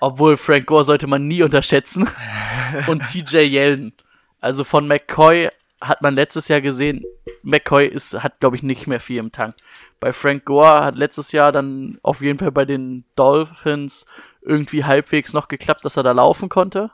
[0.00, 2.08] Obwohl Frank Gore sollte man nie unterschätzen.
[2.86, 3.92] Und TJ Yeldon.
[4.40, 5.48] Also von McCoy
[5.80, 7.04] hat man letztes Jahr gesehen,
[7.42, 9.54] McCoy ist, hat, glaube ich, nicht mehr viel im Tank.
[10.00, 14.06] Bei Frank Gore hat letztes Jahr dann auf jeden Fall bei den Dolphins
[14.42, 16.90] irgendwie halbwegs noch geklappt, dass er da laufen konnte.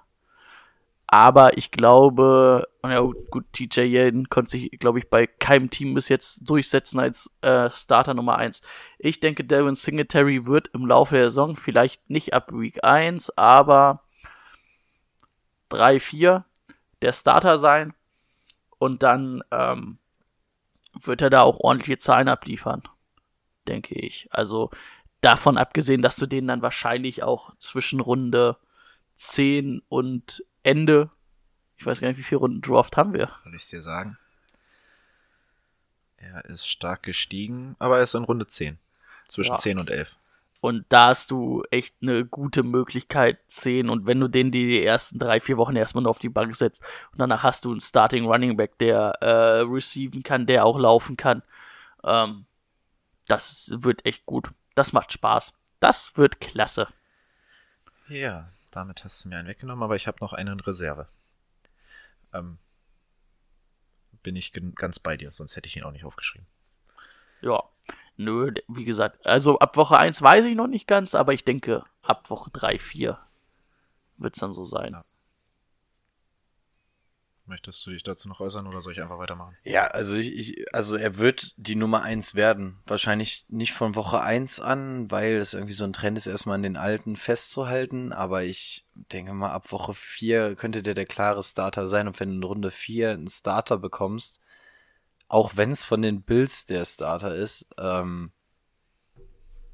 [1.06, 6.08] Aber ich glaube, ja gut, TJ Yeldon konnte sich, glaube ich, bei keinem Team bis
[6.08, 8.62] jetzt durchsetzen als äh, Starter Nummer 1.
[8.98, 14.02] Ich denke, Devin Singletary wird im Laufe der Saison vielleicht nicht ab Week 1, aber
[15.68, 16.44] 3, 4
[17.02, 17.94] der Starter sein.
[18.84, 19.96] Und dann ähm,
[20.92, 22.82] wird er da auch ordentliche Zahlen abliefern,
[23.66, 24.28] denke ich.
[24.30, 24.70] Also
[25.22, 28.58] davon abgesehen, dass du den dann wahrscheinlich auch zwischen Runde
[29.16, 31.10] 10 und Ende,
[31.78, 33.30] ich weiß gar nicht, wie viele Runden Draft haben wir.
[33.44, 34.18] Soll ich dir sagen?
[36.18, 38.78] Er ist stark gestiegen, aber er ist in Runde 10.
[39.28, 39.58] Zwischen Ja.
[39.58, 40.14] 10 und 11.
[40.64, 43.90] Und da hast du echt eine gute Möglichkeit, 10.
[43.90, 46.82] Und wenn du den die ersten drei, vier Wochen erstmal nur auf die Bank setzt
[47.12, 51.18] und danach hast du einen Starting Running Back, der äh, receiven kann, der auch laufen
[51.18, 51.42] kann,
[52.02, 52.46] ähm,
[53.28, 54.52] das wird echt gut.
[54.74, 55.52] Das macht Spaß.
[55.80, 56.88] Das wird klasse.
[58.08, 61.08] Ja, damit hast du mir einen weggenommen, aber ich habe noch einen in Reserve.
[62.32, 62.56] Ähm,
[64.22, 66.46] bin ich ganz bei dir, sonst hätte ich ihn auch nicht aufgeschrieben.
[67.42, 67.64] Ja.
[68.16, 71.84] Nö, wie gesagt, also ab Woche 1 weiß ich noch nicht ganz, aber ich denke,
[72.02, 73.18] ab Woche 3, 4
[74.18, 74.92] wird es dann so sein.
[74.92, 75.04] Ja.
[77.46, 79.54] Möchtest du dich dazu noch äußern oder soll ich einfach weitermachen?
[79.64, 82.78] Ja, also ich, ich, also er wird die Nummer eins werden.
[82.86, 86.62] Wahrscheinlich nicht von Woche eins an, weil es irgendwie so ein Trend ist, erstmal an
[86.62, 88.14] den alten festzuhalten.
[88.14, 92.08] Aber ich denke mal, ab Woche vier könnte der der klare Starter sein.
[92.08, 94.40] Und wenn du in Runde vier einen Starter bekommst,
[95.28, 98.32] auch wenn es von den Bills der Starter ist, ähm,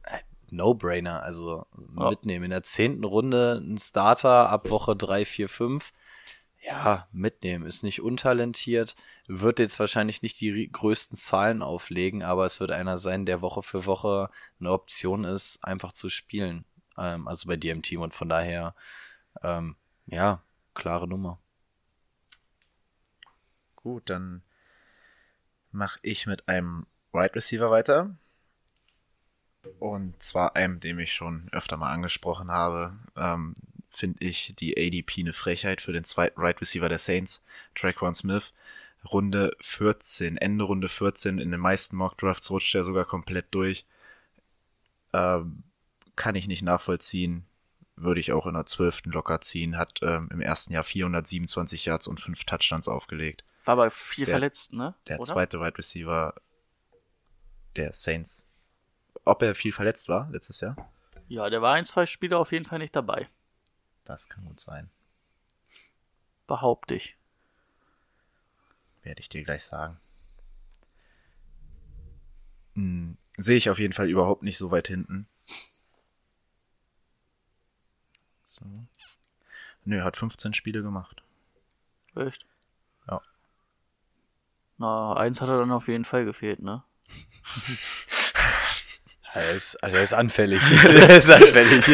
[0.05, 0.19] äh,
[0.51, 2.11] No-Brainer, also Ja.
[2.11, 2.45] mitnehmen.
[2.47, 5.93] In der zehnten Runde ein Starter ab Woche drei, vier, fünf
[6.63, 7.65] ja, mitnehmen.
[7.67, 8.95] Ist nicht untalentiert,
[9.27, 13.63] wird jetzt wahrscheinlich nicht die größten Zahlen auflegen, aber es wird einer sein, der Woche
[13.63, 16.65] für Woche eine Option ist, einfach zu spielen.
[16.99, 18.75] Ähm, also bei dir im Team und von daher,
[19.43, 19.77] ähm,
[20.07, 20.43] ja,
[20.75, 21.39] klare Nummer.
[23.77, 24.43] Gut, dann
[25.73, 28.15] mache ich mit einem Wide Receiver weiter.
[29.79, 33.55] Und zwar einem, dem ich schon öfter mal angesprochen habe, ähm,
[33.91, 37.43] finde ich die ADP eine Frechheit für den zweiten Wide Receiver der Saints,
[37.75, 38.53] Traquan Smith.
[39.11, 43.87] Runde 14, Ende Runde 14, in den meisten Mock Drafts rutscht er sogar komplett durch.
[45.15, 45.63] Ähm,
[46.17, 47.47] kann ich nicht nachvollziehen.
[47.97, 49.07] Würde ich auch in der 12.
[49.07, 49.79] locker ziehen.
[49.79, 54.35] Hat ähm, im ersten Jahr 427 Yards und 5 Touchdowns aufgelegt War aber viel Der-
[54.35, 54.97] verletzt, ne?
[55.07, 55.33] der Oder?
[55.33, 56.35] zweite Wide Receiver
[57.77, 58.49] der Saints.
[59.25, 60.75] Ob er viel verletzt war letztes Jahr?
[61.29, 63.29] Ja, der war ein, zwei Spiele auf jeden Fall nicht dabei.
[64.05, 64.91] Das kann gut sein.
[66.49, 67.17] Behaupte ich.
[69.03, 70.01] Werde ich dir gleich sagen.
[72.75, 75.29] Hm, sehe ich auf jeden Fall überhaupt nicht so weit hinten.
[78.47, 78.65] So.
[79.85, 81.23] Nö, hat 15 Spiele gemacht.
[82.17, 82.45] Echt?
[84.81, 86.83] Na, eins hat er dann auf jeden Fall gefehlt, ne?
[89.33, 90.61] Er ist, er ist anfällig.
[90.85, 91.87] er ist anfällig.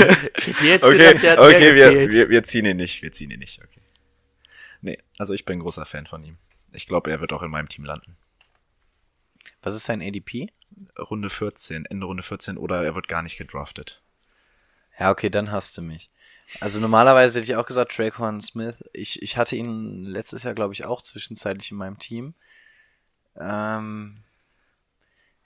[0.62, 3.02] Jetzt gedacht, hat mehr okay, wir, wir, wir ziehen ihn nicht.
[3.02, 3.62] Wir ziehen ihn nicht.
[3.62, 3.82] Okay.
[4.80, 6.38] Nee, also ich bin großer Fan von ihm.
[6.72, 8.16] Ich glaube, er wird auch in meinem Team landen.
[9.60, 10.50] Was ist sein ADP?
[10.98, 14.00] Runde 14, Ende Runde 14 oder er wird gar nicht gedraftet.
[14.98, 16.08] Ja, okay, dann hast du mich.
[16.60, 18.82] Also normalerweise hätte ich auch gesagt Traquan Smith.
[18.94, 22.32] Ich, ich hatte ihn letztes Jahr, glaube ich, auch zwischenzeitlich in meinem Team.
[23.38, 24.18] Ähm,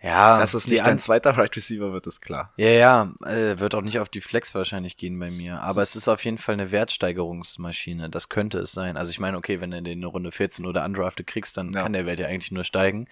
[0.02, 2.54] ja, Dass es die nicht dein zweiter Right Receiver wird, ist klar.
[2.56, 5.60] Ja, ja, äh, wird auch nicht auf die Flex wahrscheinlich gehen bei mir.
[5.60, 8.08] Aber es ist auf jeden Fall eine Wertsteigerungsmaschine.
[8.08, 8.96] Das könnte es sein.
[8.96, 11.82] Also ich meine, okay, wenn du den in Runde 14 oder undrafted kriegst, dann Ja.
[11.82, 13.08] kann der Wert ja eigentlich nur steigen.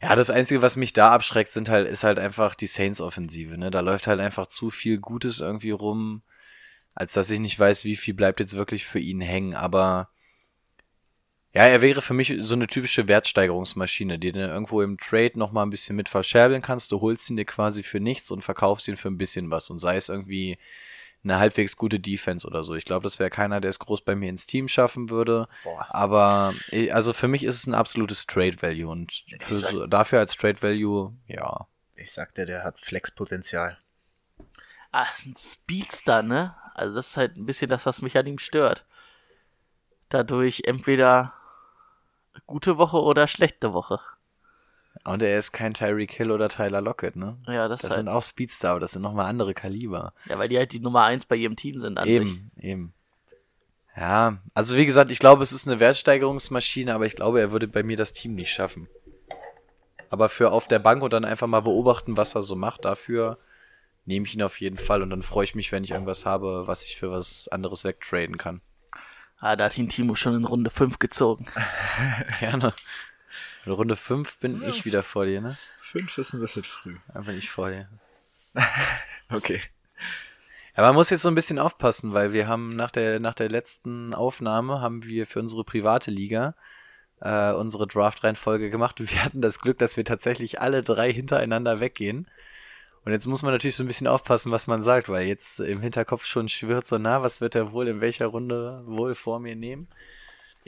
[0.00, 3.70] Ja, das Einzige, was mich da abschreckt, sind halt, ist halt einfach die Saints-Offensive, ne?
[3.70, 6.22] Da läuft halt einfach zu viel Gutes irgendwie rum,
[6.94, 9.54] als dass ich nicht weiß, wie viel bleibt jetzt wirklich für ihn hängen.
[9.54, 10.08] Aber
[11.54, 15.66] ja, er wäre für mich so eine typische Wertsteigerungsmaschine, die du irgendwo im Trade nochmal
[15.66, 16.92] ein bisschen mit verscherbeln kannst.
[16.92, 19.70] Du holst ihn dir quasi für nichts und verkaufst ihn für ein bisschen was.
[19.70, 20.58] Und sei es irgendwie
[21.24, 22.74] eine halbwegs gute Defense oder so.
[22.74, 25.48] Ich glaube, das wäre keiner, der es groß bei mir ins Team schaffen würde.
[25.64, 25.86] Boah.
[25.90, 29.86] Aber eh, also für mich ist es ein absolutes Trade Value und für sag- so,
[29.86, 31.66] dafür als Trade Value, ja.
[31.96, 33.78] Ich sagte, der hat Flex-Potenzial.
[34.92, 36.54] Ah, ist ein Speedster, ne?
[36.74, 38.84] Also das ist halt ein bisschen das, was mich an ihm stört.
[40.08, 41.32] Dadurch entweder
[42.46, 44.00] gute Woche oder schlechte Woche.
[45.04, 47.36] Und er ist kein Tyreek Hill oder Tyler Lockett, ne?
[47.46, 47.98] Ja, das, Das halt.
[47.98, 50.12] sind auch Speedstar, aber das sind nochmal andere Kaliber.
[50.26, 52.16] Ja, weil die halt die Nummer eins bei ihrem Team sind an sich.
[52.16, 52.92] Eben, eben.
[53.96, 57.66] Ja, also wie gesagt, ich glaube, es ist eine Wertsteigerungsmaschine, aber ich glaube, er würde
[57.66, 58.88] bei mir das Team nicht schaffen.
[60.10, 63.38] Aber für auf der Bank und dann einfach mal beobachten, was er so macht, dafür
[64.06, 66.66] nehme ich ihn auf jeden Fall und dann freue ich mich, wenn ich irgendwas habe,
[66.66, 68.60] was ich für was anderes wegtraden kann.
[69.40, 71.46] Ah, da hat ihn Timo schon in Runde 5 gezogen.
[72.40, 72.74] Gerne.
[73.64, 75.56] In Runde 5 bin ich wieder vor dir, ne?
[75.80, 76.96] Fünf ist ein bisschen früh.
[77.12, 77.88] Dann bin ich vor dir.
[79.30, 79.60] Okay.
[80.74, 83.50] Ja, man muss jetzt so ein bisschen aufpassen, weil wir haben nach der, nach der
[83.50, 86.54] letzten Aufnahme haben wir für unsere private Liga
[87.20, 91.80] äh, unsere Draft-Reihenfolge gemacht und wir hatten das Glück, dass wir tatsächlich alle drei hintereinander
[91.80, 92.28] weggehen.
[93.04, 95.80] Und jetzt muss man natürlich so ein bisschen aufpassen, was man sagt, weil jetzt im
[95.80, 99.56] Hinterkopf schon schwirrt so, na, was wird er wohl in welcher Runde wohl vor mir
[99.56, 99.88] nehmen?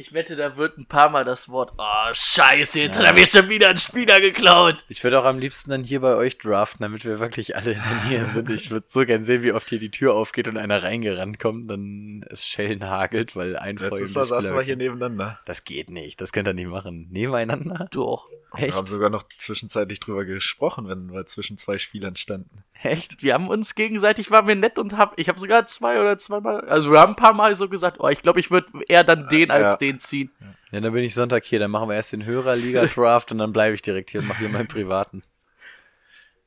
[0.01, 3.27] Ich wette, da wird ein paar Mal das Wort, oh, scheiße, jetzt hat er mir
[3.27, 4.83] schon wieder einen Spieler geklaut.
[4.89, 7.83] Ich würde auch am liebsten dann hier bei euch draften, damit wir wirklich alle in
[7.83, 8.49] der Nähe sind.
[8.49, 11.71] Ich würde so gern sehen, wie oft hier die Tür aufgeht und einer reingerannt kommt,
[11.71, 15.39] dann es Schellen hagelt, weil ein Letztes Mal saßen wir hier nebeneinander.
[15.45, 17.09] Das geht nicht, das könnt ihr nicht machen.
[17.11, 17.87] Nebeneinander?
[17.91, 18.31] Doch.
[18.57, 18.89] Wir haben Echt?
[18.89, 22.65] sogar noch zwischenzeitlich drüber gesprochen, wenn wir zwischen zwei Spielern standen.
[22.83, 23.23] Echt?
[23.23, 26.63] Wir haben uns gegenseitig, waren wir nett und hab, ich habe sogar zwei oder zweimal,
[26.69, 29.29] also wir haben ein paar Mal so gesagt, oh, ich glaube, ich würde eher dann
[29.29, 29.77] den als Ja.
[29.77, 30.31] den ziehen.
[30.71, 33.75] Ja, dann bin ich Sonntag hier, dann machen wir erst den Hörerliga-Draft und dann bleibe
[33.75, 35.23] ich direkt hier und mache hier meinen privaten.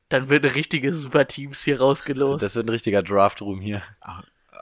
[0.08, 2.42] Dann wird eine richtige Superteams hier rausgelost.
[2.42, 3.82] Das wird ein richtiger Draft-Room hier.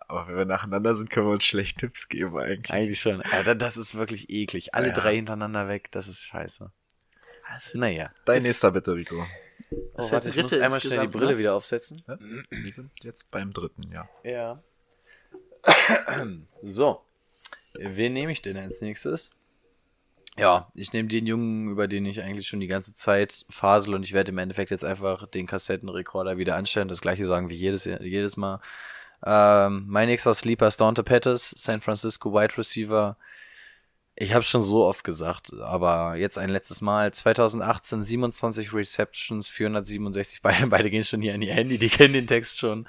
[0.09, 2.71] Aber wenn wir nacheinander sind, können wir uns schlecht Tipps geben eigentlich.
[2.71, 3.23] Eigentlich schon.
[3.23, 4.75] Alter, das ist wirklich eklig.
[4.75, 4.93] Alle Ja.
[4.93, 6.71] drei hintereinander weg, das ist scheiße.
[7.51, 8.11] Also, Naja.
[8.25, 9.27] Dein Ist- nächster bitte, Rico.
[9.95, 11.39] Das Oh, warte, ich muss einmal schnell die Brille ne?
[11.39, 12.03] wieder aufsetzen.
[12.51, 14.09] Wir sind jetzt beim dritten, ja.
[14.25, 14.63] Ja.
[16.63, 17.03] So.
[17.75, 19.31] Wen nehme ich denn als nächstes?
[20.39, 24.03] Ja, ich nehme den Jungen, über den ich eigentlich schon die ganze Zeit fasel und
[24.03, 26.89] ich werde im Endeffekt jetzt einfach den Kassettenrekorder wieder anstellen.
[26.89, 28.61] Das gleiche sagen wie jedes, jedes Mal.
[29.25, 33.17] Ähm, mein nächster Sleeper ist Dante Pettis, San Francisco Wide Receiver.
[34.23, 37.13] Ich habe schon so oft gesagt, aber jetzt ein letztes Mal.
[37.13, 42.29] 2018 27 Receptions, 467, beide, beide gehen schon hier an ihr Handy, die kennen den
[42.29, 42.87] Text schon.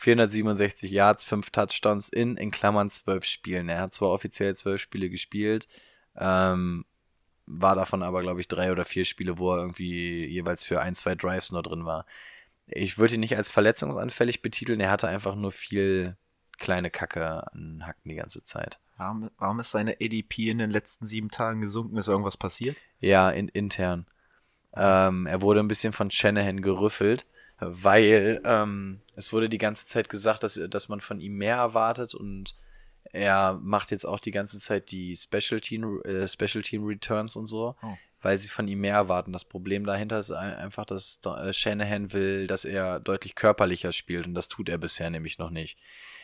[0.00, 3.70] 467 Yards, 5 Touchdowns in, in Klammern 12 Spielen.
[3.70, 5.68] Er hat zwar offiziell 12 Spiele gespielt,
[6.18, 6.84] ähm,
[7.46, 10.94] war davon aber, glaube ich, drei oder vier Spiele, wo er irgendwie jeweils für ein,
[10.94, 12.04] zwei Drives nur drin war.
[12.66, 16.18] Ich würde ihn nicht als verletzungsanfällig betiteln, er hatte einfach nur viel
[16.58, 18.78] kleine Kacke an Hacken die ganze Zeit.
[18.96, 21.96] Warum, warum ist seine ADP in den letzten sieben Tagen gesunken?
[21.96, 22.76] Ist irgendwas passiert?
[23.00, 24.06] Ja, in, intern.
[24.74, 27.24] Ähm, er wurde ein bisschen von Shanahan gerüffelt,
[27.58, 32.14] weil ähm, es wurde die ganze Zeit gesagt, dass, dass man von ihm mehr erwartet
[32.14, 32.54] und
[33.10, 37.46] er macht jetzt auch die ganze Zeit die Special Team, äh, Special Team Returns und
[37.46, 37.96] so, Oh.
[38.20, 39.32] weil sie von ihm mehr erwarten.
[39.32, 44.26] Das Problem dahinter ist ein- einfach, dass äh, Shanahan will, dass er deutlich körperlicher spielt
[44.26, 45.78] und das tut er bisher nämlich noch nicht.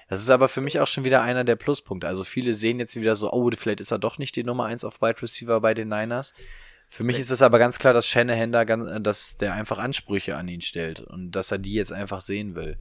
[0.08, 2.06] Das ist aber für mich auch schon wieder einer der Pluspunkte.
[2.06, 4.84] Also viele sehen jetzt wieder so, oh, vielleicht ist er doch nicht die Nummer eins
[4.84, 6.34] auf Wide Receiver bei den Niners.
[6.90, 9.78] Für mich ist es aber ganz klar, dass Shanahan da ganz, äh, dass der einfach
[9.78, 12.76] Ansprüche an ihn stellt und dass er die jetzt einfach sehen will.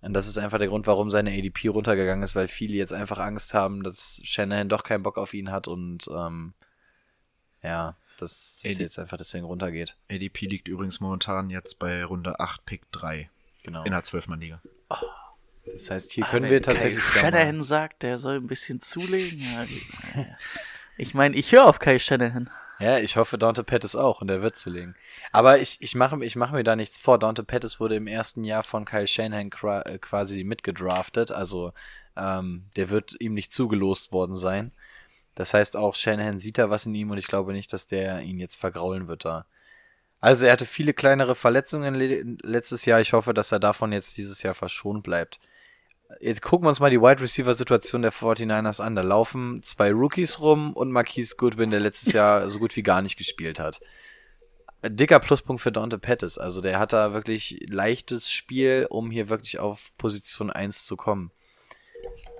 [0.00, 3.18] Und das ist einfach der Grund, warum seine ADP runtergegangen ist, weil viele jetzt einfach
[3.18, 6.54] Angst haben, dass Shanahan doch keinen Bock auf ihn hat und ähm,
[7.62, 9.96] ja, dass das AD jetzt einfach deswegen runtergeht.
[10.08, 13.28] ADP liegt übrigens momentan jetzt bei Runde 8, Pick 3
[13.64, 13.84] Genau.
[13.84, 14.62] in der 12-Mann-Liga.
[15.72, 18.80] Das heißt, hier Ah, können wenn wir tatsächlich Kai Shanahan sagt, der soll ein bisschen
[18.80, 19.42] zulegen.
[20.96, 22.50] Ich meine, ich höre auf Kai Shanahan.
[22.80, 24.94] Ja, ich hoffe, Dante Pettis auch und er wird zulegen.
[25.32, 27.18] Aber ich, ich mache ich mache mir da nichts vor.
[27.18, 29.50] Dante Pettis wurde im ersten Jahr von Kyle Shanahan
[29.84, 31.72] äh, quasi mitgedraftet, also
[32.16, 34.72] ähm, der wird ihm nicht zugelost worden sein.
[35.34, 38.22] Das heißt auch, Shanahan sieht da was in ihm und ich glaube nicht, dass der
[38.22, 39.46] ihn jetzt vergraulen wird da.
[40.20, 43.00] Also er hatte viele kleinere Verletzungen le letztes Jahr.
[43.00, 45.38] Ich hoffe, dass er davon jetzt dieses Jahr verschont bleibt.
[46.20, 48.96] Jetzt gucken wir uns mal die Wide Receiver Situation der 49ers an.
[48.96, 53.02] Da laufen zwei Rookies rum und Marquise Goodwin, der letztes Jahr so gut wie gar
[53.02, 53.80] nicht gespielt hat.
[54.82, 56.38] Dicker Pluspunkt für Dante Pettis.
[56.38, 61.30] Also der hat da wirklich leichtes Spiel, um hier wirklich auf Position 1 zu kommen.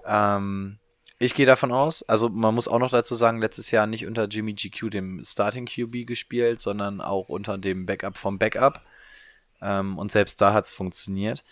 [0.07, 0.79] Ähm,
[1.19, 4.27] ich gehe davon aus, also man muss auch noch dazu sagen, letztes Jahr nicht unter
[4.29, 8.83] Jimmy GQ, dem Starting QB, gespielt, sondern auch unter dem Backup vom Backup.
[9.61, 11.43] Ähm, und selbst da hat's funktioniert.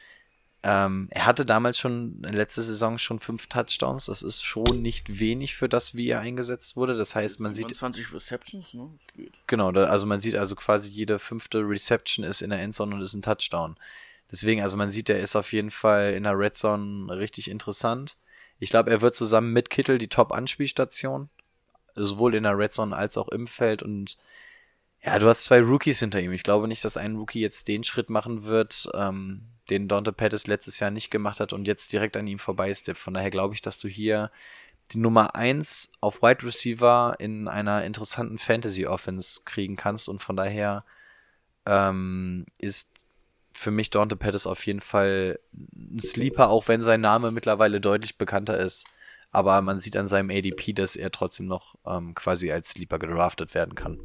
[0.69, 4.07] Ähm, er hatte damals schon, letzte Saison schon fünf Touchdowns.
[4.07, 6.97] Das ist schon nicht wenig für das, wie er eingesetzt wurde.
[6.97, 8.91] Das heißt, man sieht, 20 Receptions, ne?
[9.47, 13.01] Genau, da, also man sieht also quasi jede fünfte Reception ist in der Endzone und
[13.01, 13.77] ist ein Touchdown.
[14.33, 18.17] Deswegen, also man sieht, er ist auf jeden Fall in der Red Zone richtig interessant.
[18.59, 21.29] Ich glaube, er wird zusammen mit Kittel die Top-Anspielstation.
[21.95, 24.19] Sowohl in der Red Zone als auch im Feld und
[25.03, 26.33] ja, du hast zwei Rookies hinter ihm.
[26.33, 30.47] Ich glaube nicht, dass ein Rookie jetzt den Schritt machen wird, ähm, den Dante Pettis
[30.47, 32.99] letztes Jahr nicht gemacht hat und jetzt direkt an ihm vorbeisteppt.
[32.99, 34.31] Von daher glaube ich, dass du hier
[34.93, 40.37] die Nummer eins auf Wide Receiver in einer interessanten Fantasy Offense kriegen kannst und von
[40.37, 40.85] daher
[41.67, 42.93] ähm, ist
[43.53, 48.19] für mich Dante Pettis auf jeden Fall ein Sleeper, auch wenn sein Name mittlerweile deutlich
[48.19, 48.87] bekannter ist.
[49.33, 53.55] Aber man sieht an seinem ADP, dass er trotzdem noch ähm, quasi als Sleeper gedraftet
[53.55, 53.99] werden kann.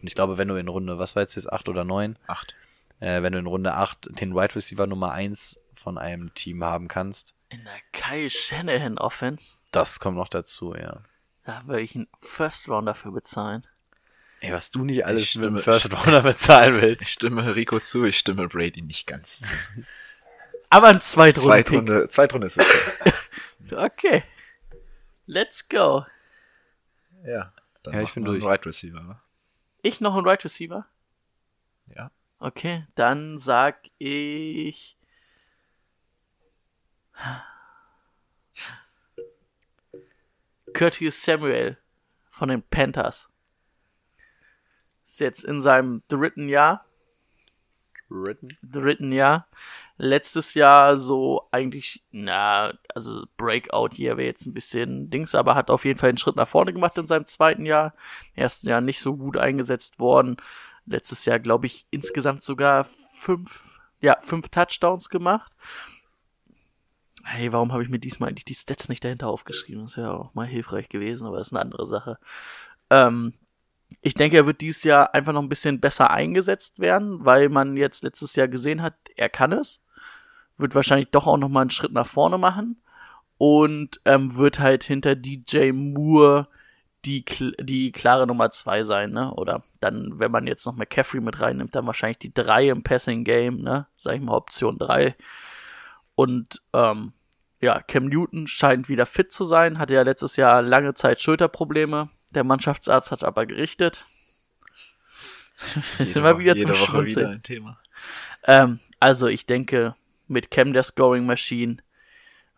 [0.00, 2.16] Und ich glaube, wenn du in Runde, was war jetzt jetzt, 8 oder 9?
[2.26, 2.54] 8.
[3.00, 6.88] Äh, wenn du in Runde 8 den Wide Receiver Nummer 1 von einem Team haben
[6.88, 11.02] kannst, In der Kai Shanahan Offense, das kommt noch dazu, ja.
[11.44, 13.66] da würde ich einen First Round dafür bezahlen.
[14.40, 17.02] Ey, was du nicht alles Ich mit dem stimme- First Rounder bezahlen willst.
[17.02, 19.52] Ich stimme Rico zu, ich stimme Brady nicht ganz zu.
[20.70, 21.64] Aber ein Zweitrunden-Pick.
[21.72, 23.12] Zweitrunde, Zweitrunde ist okay.
[23.72, 24.22] Okay.
[25.26, 26.06] Let's go.
[27.26, 28.42] ja, dann Ja, ich bin durch.
[28.42, 29.20] Wide Receiver.
[29.82, 30.86] Ich noch ein Right Receiver?
[31.94, 32.10] Ja.
[32.38, 34.96] Okay, dann sag ich.
[40.72, 41.76] Curtis Samuel
[42.30, 43.28] von den Panthers.
[45.04, 46.84] Ist jetzt in seinem dritten Jahr.
[48.08, 48.56] Written.
[48.62, 49.48] dritten Jahr.
[50.00, 55.70] Letztes Jahr so eigentlich, na, also Breakout hier wäre jetzt ein bisschen Dings, aber hat
[55.70, 57.94] auf jeden Fall einen Schritt nach vorne gemacht in seinem zweiten Jahr.
[58.34, 60.36] Im ersten Jahr nicht so gut eingesetzt worden.
[60.86, 65.52] Letztes Jahr, glaube ich, insgesamt sogar fünf, ja, fünf Touchdowns gemacht.
[67.24, 69.82] Hey, warum habe ich mir diesmal eigentlich die Stats nicht dahinter aufgeschrieben?
[69.82, 72.18] Das wäre auch mal hilfreich gewesen, aber das ist eine andere Sache.
[72.88, 73.34] Ähm,
[74.00, 77.76] ich denke, er wird dieses Jahr einfach noch ein bisschen besser eingesetzt werden, weil man
[77.76, 79.80] jetzt letztes Jahr gesehen hat, er kann es.
[80.58, 82.80] Wird wahrscheinlich doch auch noch mal einen Schritt nach vorne machen
[83.38, 86.48] und ähm, wird halt hinter DJ Moore
[87.04, 87.24] die,
[87.60, 89.32] die klare Nummer zwei sein, ne?
[89.34, 93.24] Oder dann, wenn man jetzt noch McCaffrey mit reinnimmt, dann wahrscheinlich die drei im Passing
[93.24, 93.86] Game, ne?
[93.94, 95.14] Sag ich mal Option drei.
[96.16, 97.12] Und ähm,
[97.60, 102.10] ja, Cam Newton scheint wieder fit zu sein, hatte ja letztes Jahr lange Zeit Schulterprobleme.
[102.34, 104.04] Der Mannschaftsarzt hat aber gerichtet.
[105.96, 107.26] Wir sind mal wieder zum Woche Schmunzeln.
[107.26, 107.78] wieder ein Thema.
[108.44, 109.94] Ähm, also ich denke,
[110.28, 111.78] mit Cam der Scoring Machine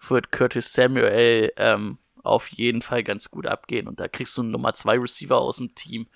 [0.08, 3.86] wird Curtis Samuel ähm, auf jeden Fall ganz gut abgehen.
[3.88, 6.06] Und da kriegst du einen Nummer 2 Receiver aus dem Team,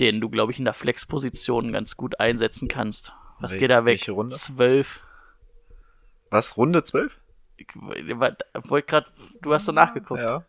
[0.00, 3.12] den du, glaube ich, in der Flex-Position ganz gut einsetzen kannst.
[3.40, 3.92] Was Wel- geht da weg?
[4.00, 4.34] welche Runde?
[4.34, 5.00] 12.
[6.30, 7.12] Was, Runde 12?
[7.56, 9.06] Ich wollte gerade,
[9.42, 10.20] du hast da nachgeguckt.
[10.20, 10.44] Ja.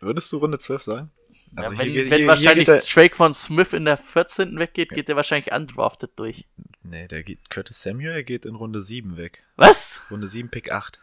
[0.00, 1.10] Würdest du Runde 12 sagen?
[1.56, 4.58] Also ja, wenn hier wenn hier- wahrscheinlich hier Drake von Smith in der 14.
[4.58, 6.46] weggeht, geht der wahrscheinlich undrafted durch.
[6.88, 9.44] Nee, der geht, Curtis Samuel geht in Runde 7 weg.
[9.56, 10.02] Was?
[10.10, 10.98] Runde 7, Pick 8.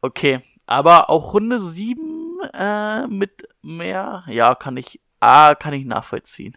[0.00, 6.56] Okay, aber auch Runde 7 äh, mit mehr, ja, kann ich, ah, kann ich nachvollziehen.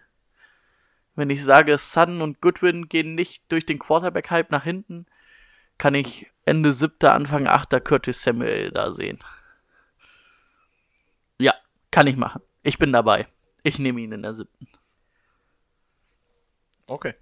[1.15, 5.05] Wenn ich sage, Sutton und Goodwin gehen nicht durch den Quarterback-Hype nach hinten,
[5.77, 9.19] kann ich Ende siebter, Anfang achter Curtis Samuel da sehen.
[11.37, 11.53] Ja,
[11.91, 12.41] kann ich machen.
[12.63, 13.27] Ich bin dabei.
[13.63, 14.67] Ich nehme ihn in der siebten.
[16.87, 17.15] Okay.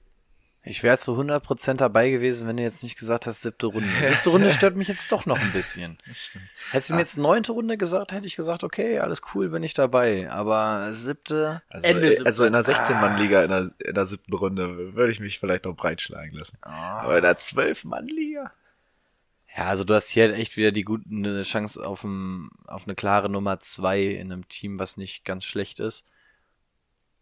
[0.66, 3.90] Ich wäre zu 100% dabei gewesen, wenn du jetzt nicht gesagt hast, siebte Runde.
[4.08, 5.98] Siebte Runde stört mich jetzt doch noch ein bisschen.
[6.72, 9.74] Hättest du mir jetzt neunte Runde gesagt, hätte ich gesagt, okay, alles cool, bin ich
[9.74, 10.32] dabei.
[10.32, 12.26] Aber siebte, Also, Ende äh, siebte.
[12.26, 15.76] also in der 16-Mann-Liga in der, in der siebten Runde würde ich mich vielleicht noch
[15.76, 16.58] breitschlagen lassen.
[16.62, 18.52] Aber in der 12-Mann-Liga?
[19.56, 22.86] Ja, also du hast hier halt echt wieder die gute eine Chance auf, ein, auf
[22.86, 26.08] eine klare Nummer zwei in einem Team, was nicht ganz schlecht ist.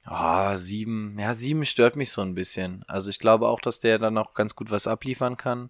[0.04, 1.18] Ah, sieben.
[1.20, 2.84] Ja, sieben stört mich so ein bisschen.
[2.88, 5.70] Also ich glaube auch, dass der dann auch ganz gut was abliefern kann.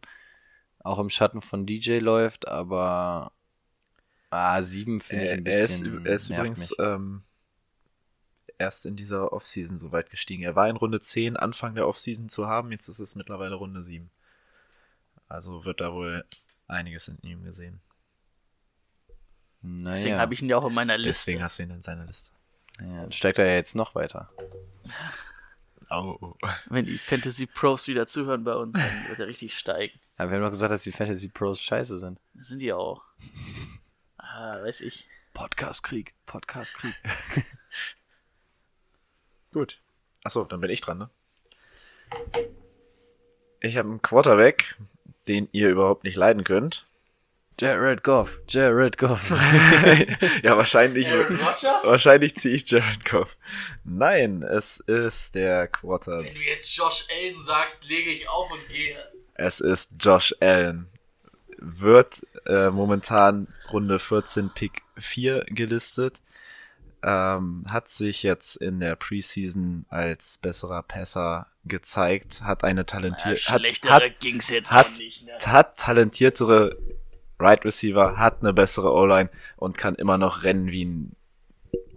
[0.83, 3.31] Auch im Schatten von DJ läuft, aber
[4.29, 6.05] ah, sieben finde ich ein er ist, bisschen.
[6.05, 6.79] er ist nervt übrigens mich.
[6.79, 7.23] ähm,
[8.57, 10.43] erst in dieser Offseason so weit gestiegen.
[10.43, 13.83] Er war in Runde 10 Anfang der Offseason zu haben, jetzt ist es mittlerweile Runde
[13.83, 14.09] 7.
[15.27, 16.25] Also wird da wohl
[16.67, 17.81] einiges in ihm gesehen.
[19.63, 21.31] Deswegen Naja, habe ich ihn ja auch in meiner Liste.
[21.31, 22.31] Deswegen hast du ihn in seiner Liste.
[22.79, 24.29] Ja, dann steigt er ja jetzt noch weiter.
[25.89, 26.35] Oh.
[26.67, 29.99] Wenn die Fantasy Pros wieder zuhören bei uns, dann wird er richtig steigen.
[30.17, 32.17] Ja, wir haben doch gesagt, dass die Fantasy Pros scheiße sind.
[32.33, 33.03] Das sind die auch.
[34.17, 35.07] Ah, weiß ich.
[35.33, 36.95] Podcast-Krieg, Podcast-Krieg.
[39.51, 39.79] Gut.
[40.23, 41.09] Achso, dann bin ich dran, ne?
[43.59, 44.77] Ich habe einen Quarterback,
[45.27, 46.85] den ihr überhaupt nicht leiden könnt.
[47.59, 49.29] Jared Goff, Jared Goff.
[50.43, 51.07] ja, wahrscheinlich.
[51.11, 51.85] Rodgers?
[51.85, 53.35] Wahrscheinlich ziehe ich Jared Goff.
[53.83, 56.23] Nein, es ist der Quarter.
[56.23, 58.97] Wenn du jetzt Josh Allen sagst, lege ich auf und gehe.
[59.35, 60.87] Es ist Josh Allen.
[61.57, 66.19] Wird äh, momentan Runde 14 Pick 4 gelistet.
[67.03, 72.41] Ähm, hat sich jetzt in der Preseason als besserer Passer gezeigt.
[72.41, 73.37] Hat eine talentierte.
[73.39, 75.33] schlechtere hat, ging's jetzt hat- nicht, ne?
[75.45, 76.75] hat talentiertere
[77.41, 81.15] Right Receiver, hat eine bessere O-Line und kann immer noch rennen wie ein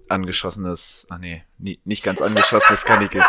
[0.09, 3.23] angeschossenes, ach nee, nie, nicht ganz angeschossenes Kanickel.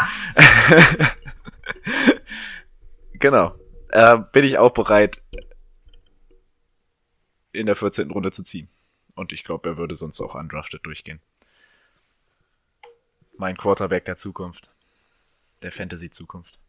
[3.13, 3.55] genau.
[3.89, 5.21] Äh, bin ich auch bereit,
[7.51, 8.11] in der 14.
[8.11, 8.69] Runde zu ziehen.
[9.15, 11.21] Und ich glaube, er würde sonst auch undrafted durchgehen.
[13.37, 14.71] Mein Quarterback der Zukunft.
[15.61, 16.59] Der Fantasy-Zukunft.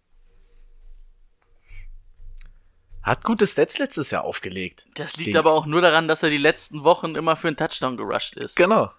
[3.07, 4.85] Hat gute Stats letztes Jahr aufgelegt.
[4.97, 7.57] Das liegt Gegen- aber auch nur daran, dass er die letzten Wochen immer für einen
[7.57, 8.57] Touchdown gerusht ist.
[8.57, 8.91] Genau.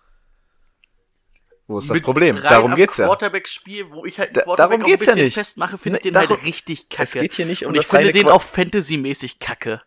[1.67, 2.41] Wo ist das Mit Problem?
[2.41, 3.05] Darum geht's ja.
[3.07, 5.33] Quarterback-Spiel, wo ich halt Da- Quarterback darum auch ein geht's ja bisschen nicht.
[5.33, 7.03] festmache, finde ich den halt darum- richtig kacke.
[7.03, 9.81] Es geht hier nicht um Und ich finde den Qua- auch Fantasy-mäßig kacke.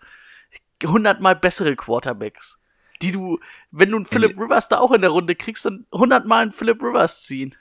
[0.84, 2.60] Hundertmal bessere Quarterbacks.
[3.00, 3.40] Die du,
[3.70, 6.82] wenn du einen Philip Rivers da auch in der Runde kriegst, dann hundertmal einen Philip
[6.82, 7.56] Rivers ziehen.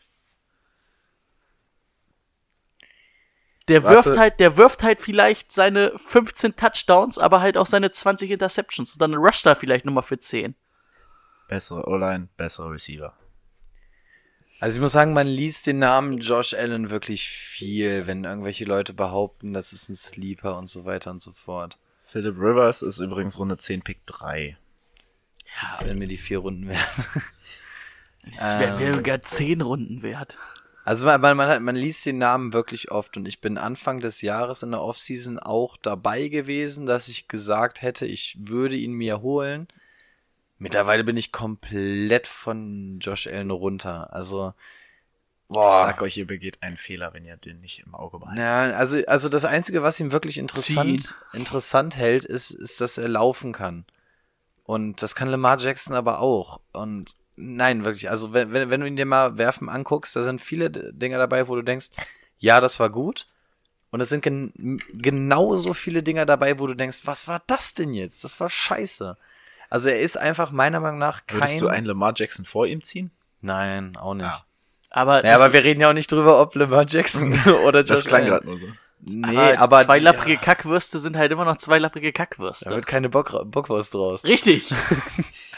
[3.70, 3.96] Der Warte.
[4.08, 8.94] wirft halt, der wirft halt vielleicht seine 15 Touchdowns, aber halt auch seine 20 Interceptions.
[8.94, 10.56] Und dann rusht er vielleicht nochmal für 10.
[11.48, 13.14] Bessere O-Line, bessere Receiver.
[14.60, 18.94] Also ich muss sagen, man liest den Namen Josh Allen wirklich viel, wenn irgendwelche Leute
[18.94, 21.80] behaupten, das ist ein Sleeper und so weiter und so fort.
[22.08, 24.58] Philip Rivers ist übrigens Runde 10, Pick 3.
[25.62, 27.06] Das werden mir die vier Runden werden.
[28.26, 28.96] Das wäre mir Ähm.
[28.96, 30.38] sogar zehn Runden wert.
[30.90, 34.24] Also man, man, man, man liest den Namen wirklich oft und ich bin Anfang des
[34.24, 39.22] Jahres in der Offseason auch dabei gewesen, dass ich gesagt hätte, ich würde ihn mir
[39.22, 39.68] holen.
[40.58, 44.12] Mittlerweile bin ich komplett von Josh Allen runter.
[44.12, 44.56] Also,
[45.48, 45.86] Ich boah.
[45.86, 48.44] sag euch, ihr begeht einen Fehler, wenn ihr den nicht im Auge behaltet.
[48.44, 53.10] Ja, also, also das Einzige, was ihm wirklich interessant, interessant hält, ist, ist, dass er
[53.10, 53.86] laufen kann.
[54.64, 56.62] Und das kann Lamar Jackson aber auch.
[56.72, 60.42] Und nein, wirklich, also wenn, wenn, wenn du ihn dir mal werfen anguckst, da sind
[60.42, 61.90] viele Dinge dabei, wo du denkst,
[62.38, 63.28] ja, das war gut.
[63.92, 67.94] Und es sind gen genauso viele Dinge dabei, wo du denkst, was war das denn
[67.94, 68.24] jetzt?
[68.24, 69.18] Das war scheiße.
[69.70, 71.40] Also er ist einfach meiner Meinung nach kein...
[71.40, 73.12] Würdest du einen Lamar Jackson vor ihm ziehen?
[73.42, 74.26] Nein, auch nicht.
[74.26, 74.44] Ja.
[74.92, 77.34] Aber, Ja, aber wir reden ja auch nicht drüber, ob Lamar Jackson
[77.66, 78.68] oder Josh Das klang gerade nur so.
[79.02, 82.70] Nee, aber, aber, zwei lapprige ja, Kackwürste sind halt immer noch zwei lapprige Da Kackwürste.
[82.70, 84.24] wird keine Bock, Bockwurst draus.
[84.24, 84.70] Richtig.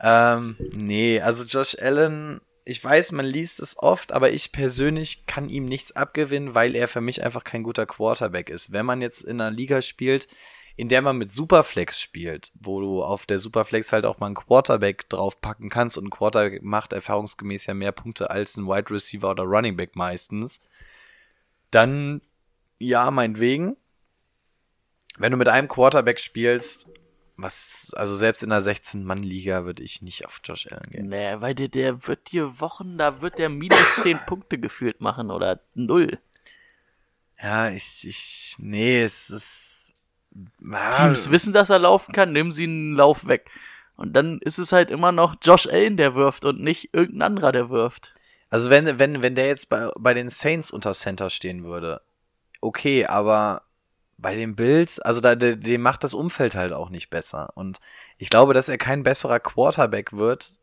[0.00, 5.48] Ähm, nee, also Josh Allen, ich weiß, man liest es oft, aber ich persönlich kann
[5.48, 8.72] ihm nichts abgewinnen, weil er für mich einfach kein guter Quarterback ist.
[8.72, 10.28] Wenn man jetzt in einer Liga spielt,
[10.76, 14.34] in der man mit Superflex spielt, wo du auf der Superflex halt auch mal einen
[14.34, 19.30] Quarterback draufpacken kannst und ein Quarterback macht erfahrungsgemäß ja mehr Punkte als ein Wide Receiver
[19.30, 20.60] oder Running Back meistens,
[21.70, 22.22] dann
[22.78, 23.76] ja, meinetwegen.
[25.16, 26.88] Wenn du mit einem Quarterback spielst,
[27.36, 31.08] was, also selbst in einer 16-Mann-Liga würde ich nicht auf Josh Allen gehen.
[31.08, 35.30] Nee, weil der, der wird dir Wochen, da wird der minus 10 Punkte gefühlt machen
[35.30, 36.18] oder null.
[37.42, 39.94] Ja, ich, ich, nee, es ist.
[40.72, 43.50] Ah, Teams wissen, dass er laufen kann, nehmen sie einen Lauf weg.
[43.96, 47.52] Und dann ist es halt immer noch Josh Allen, der wirft und nicht irgendein anderer,
[47.52, 48.12] der wirft.
[48.50, 52.00] Also wenn, wenn, wenn der jetzt bei, bei den Saints unter Center stehen würde,
[52.60, 53.62] okay, aber
[54.16, 57.52] bei den Bills, also da, dem macht das Umfeld halt auch nicht besser.
[57.54, 57.80] Und
[58.18, 60.54] ich glaube, dass er kein besserer Quarterback wird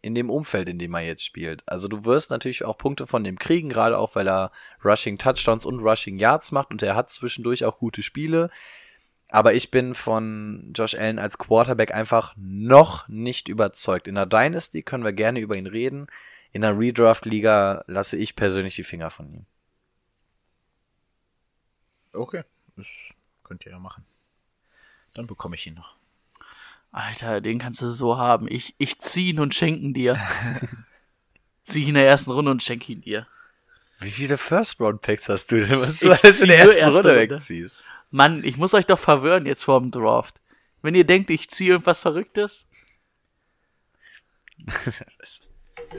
[0.00, 1.62] in dem Umfeld, in dem er jetzt spielt.
[1.66, 4.52] Also du wirst natürlich auch Punkte von dem kriegen, gerade auch weil er
[4.84, 8.50] Rushing Touchdowns und Rushing Yards macht und er hat zwischendurch auch gute Spiele.
[9.28, 14.06] Aber ich bin von Josh Allen als Quarterback einfach noch nicht überzeugt.
[14.06, 16.06] In der Dynasty können wir gerne über ihn reden.
[16.52, 19.46] In der Redraft-Liga lasse ich persönlich die Finger von ihm.
[22.12, 22.44] Okay,
[22.76, 22.86] das
[23.42, 24.04] könnt ihr ja machen.
[25.14, 25.96] Dann bekomme ich ihn noch.
[26.92, 28.46] Alter, den kannst du so haben.
[28.48, 30.20] Ich, ich zieh ihn und schenken dir.
[31.62, 33.26] zieh ihn in der ersten Runde und schenke ihn dir.
[34.00, 37.20] Wie viele First-Round-Picks hast du denn, was du Ich alles in der ersten erste Runde
[37.20, 37.34] Runde.
[37.34, 37.76] wegziehst?
[38.10, 40.40] Mann, ich muss euch doch verwirren jetzt vor dem Draft.
[40.82, 42.66] Wenn ihr denkt, ich ziehe irgendwas Verrücktes,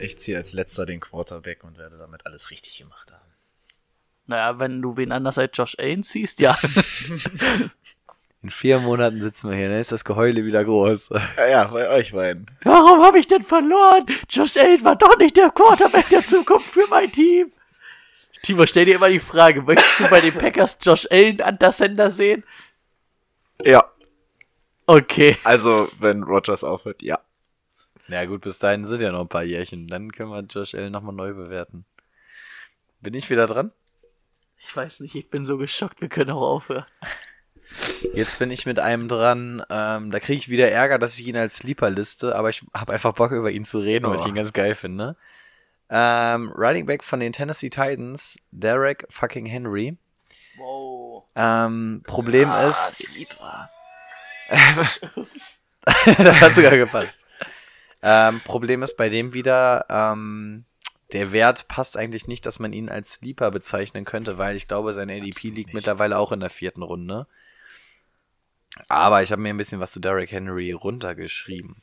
[0.00, 3.25] Ich ziehe als letzter den Quarterback und werde damit alles richtig gemacht haben.
[4.26, 6.56] Naja, wenn du wen anders als Josh Allen ziehst, ja.
[8.42, 11.08] In vier Monaten sitzen wir hier, dann ist das Geheule wieder groß.
[11.36, 12.46] Ja, ja, bei euch beiden.
[12.62, 14.06] Warum habe ich denn verloren?
[14.30, 17.50] Josh Allen war doch nicht der Quarterback der Zukunft für mein Team.
[18.42, 21.72] Timo, stell dir immer die Frage, möchtest du bei den Packers Josh Allen an der
[21.72, 22.44] Sender sehen?
[23.64, 23.84] Ja,
[24.88, 25.36] Okay.
[25.42, 27.18] also wenn Rogers aufhört, ja.
[28.06, 29.88] Ja gut, bis dahin sind ja noch ein paar Jährchen.
[29.88, 31.84] Dann können wir Josh Allen nochmal neu bewerten.
[33.00, 33.72] Bin ich wieder dran?
[34.68, 36.86] Ich weiß nicht, ich bin so geschockt, wir können auch aufhören.
[38.14, 39.62] Jetzt bin ich mit einem dran.
[39.70, 42.92] Ähm, da kriege ich wieder Ärger, dass ich ihn als Sleeper liste, aber ich habe
[42.92, 44.28] einfach Bock über ihn zu reden, weil ich Oh.
[44.28, 45.16] ihn ganz geil finde.
[45.88, 49.96] Ähm, Running Back von den Tennessee Titans, Derek fucking Henry.
[50.56, 51.24] Wow.
[51.36, 53.06] Ähm, Problem Ah, ist,
[56.06, 57.18] das hat sogar gepasst.
[58.02, 60.64] Ähm, Problem ist bei dem wieder, ähm,
[61.12, 64.92] der Wert passt eigentlich nicht, dass man ihn als Sleeper bezeichnen könnte, weil ich glaube,
[64.92, 65.74] sein ADP liegt nicht.
[65.74, 67.26] mittlerweile auch in der vierten Runde.
[68.88, 71.76] Aber ich habe mir ein bisschen was zu Derrick Henry runtergeschrieben.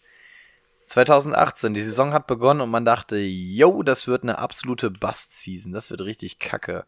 [0.88, 5.89] 2018, die Saison hat begonnen und man dachte, yo, das wird eine absolute Bust-Season, das
[5.89, 6.86] wird richtig kacke.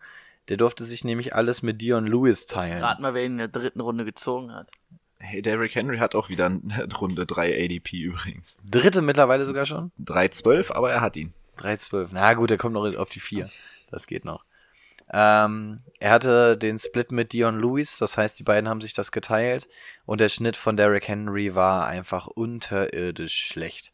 [0.50, 2.84] Der durfte sich nämlich alles mit Dion Lewis teilen.
[2.84, 4.70] Rat mal, wer ihn in der dritten Runde gezogen hat.
[5.18, 8.58] Hey, Derrick Henry hat auch wieder eine Runde 3 ADP übrigens.
[8.70, 9.92] Dritte mittlerweile sogar schon?
[10.04, 11.34] 3-12, aber er hat ihn.
[11.58, 12.10] 3,12.
[12.12, 13.49] Na gut, er kommt noch auf die 4.
[13.91, 14.43] Das geht noch.
[15.12, 19.12] Ähm, er hatte den Split mit Dion Lewis, das heißt, die beiden haben sich das
[19.12, 19.68] geteilt
[20.06, 23.93] und der Schnitt von Derrick Henry war einfach unterirdisch schlecht.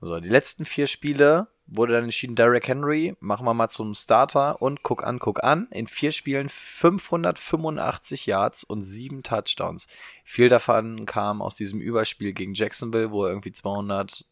[0.00, 4.62] So, die letzten vier Spiele wurde dann entschieden, Derrick Henry, machen wir mal zum Starter
[4.62, 5.68] und guck an, guck an.
[5.70, 9.88] In vier Spielen 585 Yards und sieben Touchdowns.
[10.24, 14.26] Viel davon kam aus diesem Überspiel gegen Jacksonville, wo er irgendwie 200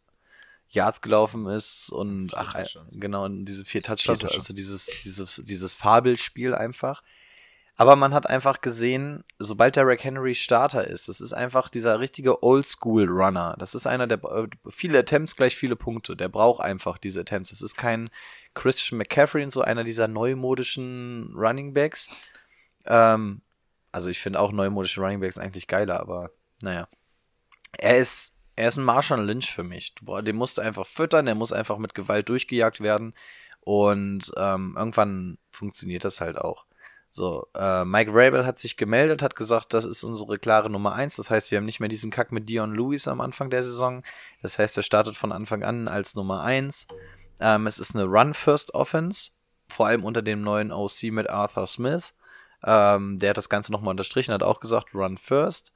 [0.74, 2.88] Yards gelaufen ist und ach, äh, Touchdowns.
[2.92, 4.44] genau, und diese vier Vier Touchdowns, Touchdowns.
[4.44, 7.02] also dieses, dieses, dieses Fabelspiel einfach.
[7.76, 12.42] Aber man hat einfach gesehen, sobald Derrick Henry Starter ist, das ist einfach dieser richtige
[12.42, 13.56] Oldschool-Runner.
[13.58, 16.16] Das ist einer, der äh, viele Attempts gleich viele Punkte.
[16.16, 17.50] Der braucht einfach diese Attempts.
[17.50, 18.10] Das ist kein
[18.54, 22.10] Christian McCaffrey und so einer dieser neumodischen Running Backs.
[22.86, 23.40] Ähm,
[23.90, 26.88] also ich finde auch neumodische Running Backs eigentlich geiler, aber naja.
[27.76, 29.94] Er ist, er ist ein Marshall Lynch für mich.
[30.00, 33.14] Den musst du einfach füttern, der muss einfach mit Gewalt durchgejagt werden.
[33.60, 36.66] Und ähm, irgendwann funktioniert das halt auch.
[37.10, 41.16] So, äh, Mike Rabel hat sich gemeldet, hat gesagt, das ist unsere klare Nummer eins.
[41.16, 44.02] Das heißt, wir haben nicht mehr diesen Kack mit Dion Lewis am Anfang der Saison.
[44.42, 46.88] Das heißt, er startet von Anfang an als Nummer eins.
[47.40, 49.30] Ähm, es ist eine Run-First-Offense,
[49.68, 52.14] vor allem unter dem neuen OC mit Arthur Smith.
[52.64, 55.72] Ähm, der hat das Ganze nochmal unterstrichen, hat auch gesagt, Run First.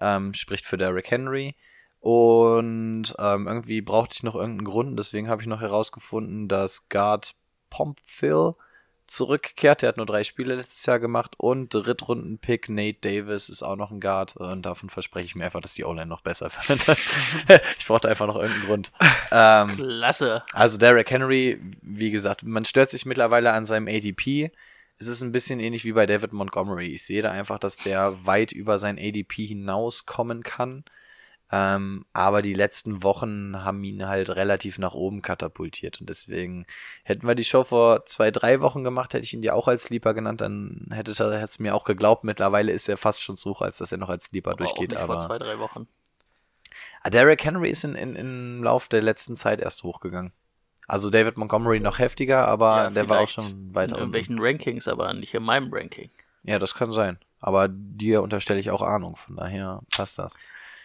[0.00, 1.54] Ähm, spricht für Derrick Henry.
[2.00, 4.98] Und ähm, irgendwie brauchte ich noch irgendeinen Grund.
[4.98, 7.34] Deswegen habe ich noch herausgefunden, dass Guard
[7.68, 8.54] Pompville
[9.06, 9.82] zurückkehrt.
[9.82, 11.34] Der hat nur drei Spiele letztes Jahr gemacht.
[11.36, 14.36] Und Drittrunden-Pick Nate Davis ist auch noch ein Guard.
[14.36, 16.80] Und davon verspreche ich mir einfach, dass die O-Line noch besser wird.
[17.78, 18.92] ich brauchte einfach noch irgendeinen Grund.
[19.30, 20.42] Ähm, Klasse.
[20.52, 24.52] also Derrick Henry, wie gesagt, man stört sich mittlerweile an seinem ADP.
[24.98, 26.86] Es ist ein bisschen ähnlich wie bei David Montgomery.
[26.86, 30.84] Ich sehe da einfach, dass der weit über sein ADP hinauskommen kann.
[31.52, 36.00] Ähm, aber die letzten Wochen haben ihn halt relativ nach oben katapultiert.
[36.00, 36.64] Und deswegen
[37.02, 39.84] hätten wir die Show vor zwei, drei Wochen gemacht, hätte ich ihn dir auch als
[39.84, 42.22] Sleeper genannt, dann hätte er es mir auch geglaubt.
[42.22, 44.74] Mittlerweile ist er fast schon so hoch, als dass er noch als Sleeper Aber auch
[44.74, 44.90] durchgeht.
[44.90, 45.88] nicht Aber vor zwei, drei Wochen.
[47.02, 50.32] Ah, Derrick Henry ist in, in, im Lauf der letzten Zeit erst hochgegangen.
[50.86, 54.14] Also David Montgomery noch heftiger, aber Ja, der war auch schon weiter In unten.
[54.14, 56.10] irgendwelchen Rankings, aber nicht in meinem Ranking.
[56.42, 57.18] Ja, das kann sein.
[57.40, 60.34] Aber dir unterstelle ich auch Ahnung, von daher passt das.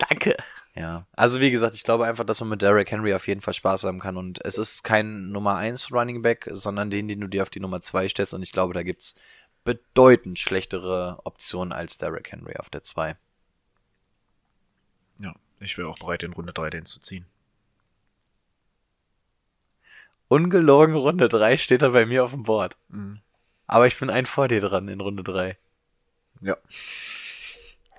[0.10, 0.36] Danke.
[0.76, 1.08] Ja.
[1.14, 3.86] Also wie gesagt, ich glaube einfach, dass man mit Derrick Henry auf jeden Fall Spaß
[3.86, 4.18] haben kann.
[4.18, 7.62] Und es ist kein Nummer 1 Running Back, sondern den, den du dir auf die
[7.62, 8.34] Nummer 2 stellst.
[8.34, 9.16] Und ich glaube, da gibt's
[9.64, 13.16] bedeutend schlechtere Optionen als Derrick Henry auf der 2.
[15.20, 17.26] Ja, ich wäre auch bereit, in Runde 3 den zu ziehen.
[20.28, 22.76] Ungelogen Runde 3 steht da bei mir auf dem Board.
[22.90, 23.22] Mhm.
[23.68, 25.58] Aber ich bin ein vor dir dran in Runde 3.
[26.42, 26.58] Ja.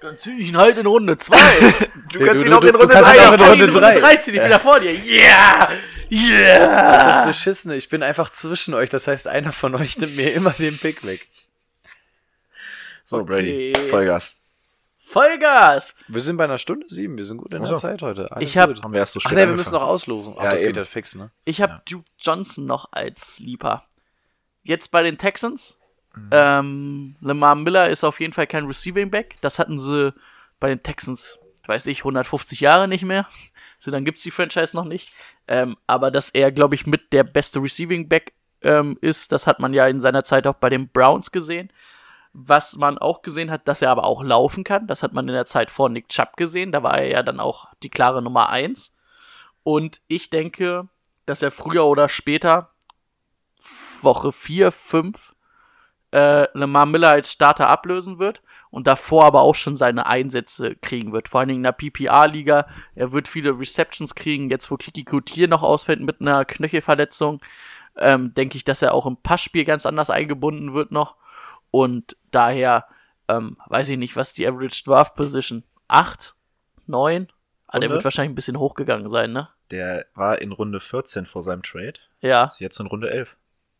[0.01, 1.37] Dann zieh ich ihn halt in Runde 2.
[2.13, 3.99] Du kannst ihn auch in Runde Ah, drei ja, in Runde drei.
[3.99, 4.93] 3 zieh ich wieder vor dir.
[4.93, 5.71] Yeah!
[6.09, 6.93] Yeah!
[6.93, 7.75] Das ist beschissene.
[7.77, 8.89] Ich bin einfach zwischen euch.
[8.91, 11.29] Das heißt, einer von euch nimmt mir immer den Pick weg.
[13.05, 13.73] So, Okay.
[13.73, 14.35] Brady, Vollgas.
[15.05, 15.97] Vollgas!
[16.09, 17.17] Wir sind bei einer Stunde sieben.
[17.19, 17.79] Wir sind gut in der Ach.
[17.81, 18.31] Zeit heute.
[18.33, 18.71] Alles Ich hab-.
[18.83, 20.35] Haben wir erst so Ach spät nee, wir müssen noch auslosen.
[20.39, 20.69] Ach, Ja, das eben.
[20.69, 21.31] geht ja fix, ne?
[21.45, 21.83] Ich habe Ja.
[21.89, 23.85] Duke Johnson noch als Sleeper.
[24.63, 25.81] Jetzt bei den Texans.
[26.17, 26.29] Mhm.
[26.31, 29.37] Ähm, Lamar Miller ist auf jeden Fall kein Receiving Back.
[29.41, 30.13] Das hatten sie
[30.59, 33.27] bei den Texans, weiß ich, 150 Jahre nicht mehr.
[33.79, 35.13] So, dann gibt's die Franchise noch nicht.
[35.47, 39.61] Ähm, aber dass er, glaube ich, mit der beste Receiving Back ähm, ist, das hat
[39.61, 41.71] man ja in seiner Zeit auch bei den Browns gesehen.
[42.33, 44.87] Was man auch gesehen hat, dass er aber auch laufen kann.
[44.87, 46.73] Das hat man in der Zeit vor Nick Chubb gesehen.
[46.73, 48.95] Da war er ja dann auch die klare Nummer eins.
[49.63, 50.89] Und ich denke,
[51.27, 52.71] dass er früher oder später,
[54.01, 55.36] Woche 4, 5,
[56.13, 61.13] äh, Lamar Miller als Starter ablösen wird und davor aber auch schon seine Einsätze kriegen
[61.13, 61.29] wird.
[61.29, 62.69] Vor allen Dingen in der PPA-Liga.
[62.95, 64.51] Er wird viele Receptions kriegen.
[64.51, 67.41] Jetzt, wo Kiki Couture noch ausfällt mit einer Knöchelverletzung,
[67.97, 71.17] ähm, denke ich, dass er auch im Passspiel ganz anders eingebunden wird noch.
[71.71, 72.87] Und daher
[73.29, 76.35] ähm, weiß ich nicht, was die Average Draft Position 8,
[76.87, 77.29] 9?
[77.67, 79.49] Ah, der wird wahrscheinlich ein bisschen hochgegangen sein, ne?
[79.71, 81.95] Der war in Runde 14 vor seinem Trade.
[82.21, 82.45] Ja.
[82.45, 83.37] Ist jetzt in Runde 11.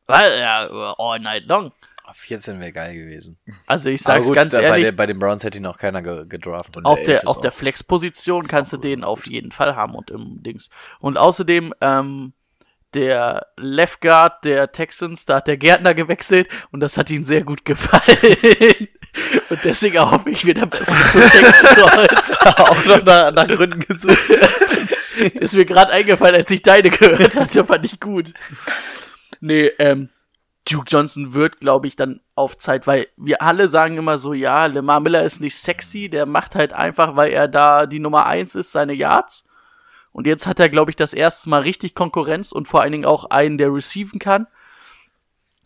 [0.07, 1.73] Weil, ja, all night long.
[2.15, 3.39] 14 wäre geil gewesen.
[3.67, 5.79] Also ich sag's gut, ganz da, bei, ehrlich, der, bei den Browns hätte ihn noch
[5.79, 6.85] keiner ge gedraftet.
[6.85, 9.09] Auf 11 der, ist auf der auch- Flex-Position kannst du auch den gut.
[9.09, 10.69] auf jeden Fall haben und im Dings.
[11.01, 12.33] Und außerdem, ähm,
[12.95, 17.43] der Left Guard der Texans, da hat der Gärtner gewechselt und das hat ihm sehr
[17.43, 18.05] gut gefallen.
[19.51, 22.39] und deswegen hoffe ich wieder bessere Protection Holz.
[22.57, 24.19] auch noch nach, nach Gründen gesucht.
[25.35, 28.33] ist mir gerade eingefallen, als ich deine gehört hatte, fand ich gut.
[29.41, 30.09] Nee, ähm,
[30.69, 34.67] Duke Johnson wird, glaube ich, dann auf Zeit, weil wir alle sagen immer so, ja,
[34.67, 38.55] Lamar Miller ist nicht sexy, der macht halt einfach, weil er da die Nummer eins
[38.55, 39.49] ist, seine Yards.
[40.13, 43.05] Und jetzt hat er, glaube ich, das erste Mal richtig Konkurrenz und vor allen Dingen
[43.05, 44.47] auch einen, der receiven kann.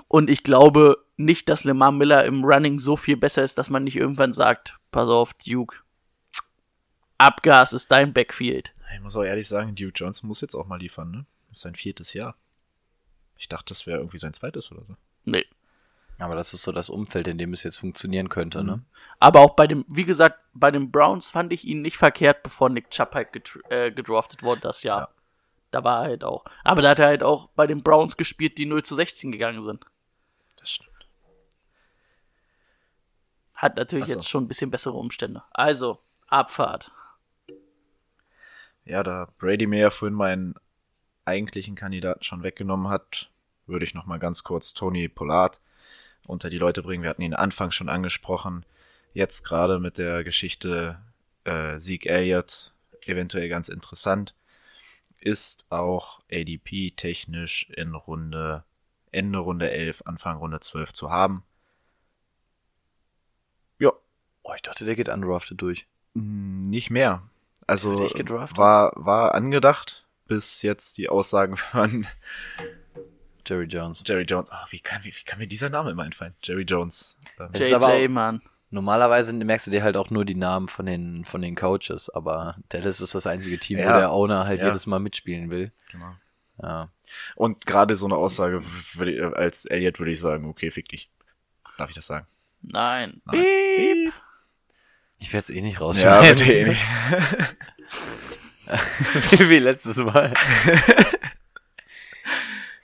[0.09, 3.85] Und ich glaube nicht, dass Lamar Miller im Running so viel besser ist, dass man
[3.85, 5.77] nicht irgendwann sagt, pass auf, Duke,
[7.16, 8.72] Abgas ist dein Backfield.
[8.94, 11.27] Ich muss auch ehrlich sagen, Duke Johnson muss jetzt auch mal liefern, ne?
[11.48, 12.35] Das ist sein viertes Jahr.
[13.40, 14.96] Ich dachte, das wäre irgendwie sein zweites oder so.
[15.24, 15.46] Nee.
[16.18, 18.82] Aber das ist so das Umfeld, in dem es jetzt funktionieren könnte, ne?
[19.18, 22.68] Aber auch bei dem, wie gesagt, bei den Browns fand ich ihn nicht verkehrt, bevor
[22.68, 25.14] Nick Chubb halt getr- äh, gedraftet wurde das Jahr.
[25.70, 26.44] Da war er halt auch.
[26.64, 29.62] Aber da hat er halt auch bei den Browns gespielt, die 0 zu 16 gegangen
[29.62, 29.86] sind.
[30.58, 30.90] Das stimmt.
[33.54, 34.14] Hat natürlich so.
[34.16, 35.42] jetzt schon ein bisschen bessere Umstände.
[35.52, 36.92] Also, Abfahrt.
[38.84, 40.54] Ja, da Brady mir ja vorhin meinen
[41.31, 43.31] eigentlichen Kandidaten schon weggenommen hat,
[43.66, 45.61] würde ich noch mal ganz kurz Tony Pollard
[46.27, 47.02] unter die Leute bringen.
[47.02, 48.66] Wir hatten ihn Anfang schon angesprochen.
[49.15, 51.01] Jetzt gerade mit der Geschichte
[51.44, 52.73] äh, Zeke Elliott
[53.07, 54.35] eventuell ganz interessant.
[55.19, 58.65] Ist auch ADP technisch in Runde
[59.12, 61.43] Ende Runde 11, Anfang Runde 12 zu haben.
[63.78, 63.93] Ja,
[64.43, 65.86] Oh, ich dachte, der geht undrafted durch.
[66.15, 67.23] Mm, Nicht mehr.
[67.66, 67.98] Also
[68.57, 72.07] war, war angedacht, bis jetzt die Aussagen von
[73.47, 74.02] Jerry Jones.
[74.07, 74.51] Jerry Jones.
[74.51, 76.35] Ah, wie, kann, wie, wie kann mir dieser Name immer einfallen?
[76.43, 77.16] Jerry Jones.
[77.39, 78.43] Ähm, Es ist aber JJ, auch- Mann.
[78.73, 82.55] Normalerweise merkst du dir halt auch nur die Namen von den, von den Coaches, aber
[82.69, 83.98] Dallas ist das einzige Team, wo Ja.
[83.98, 84.66] der Owner halt Ja.
[84.69, 85.73] jedes Mal mitspielen will.
[85.90, 86.15] genau.
[86.62, 86.89] Ja.
[87.35, 88.62] Und gerade so eine Aussage
[89.05, 91.11] ich, als Elliot würde ich sagen, okay, fick dich.
[91.78, 92.28] Darf ich das sagen?
[92.62, 93.20] Nein.
[93.24, 93.40] Nein.
[93.40, 94.12] Piep.
[95.19, 96.39] Ich werde es eh nicht Ja, rausschneiden.
[96.39, 96.82] bitte eh nicht.
[99.30, 100.32] wie, wie letztes Mal.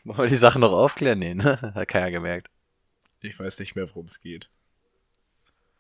[0.05, 1.19] Wollen wir die Sache noch aufklären?
[1.19, 1.73] Nee, ne?
[1.75, 2.51] Hat keiner gemerkt.
[3.21, 4.49] Ich weiß nicht mehr, worum es geht.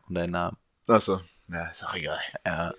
[0.09, 0.57] Um deinen Namen.
[0.89, 1.20] Achso.
[1.49, 2.20] Ja, ist auch egal.
[2.45, 2.74] Ja.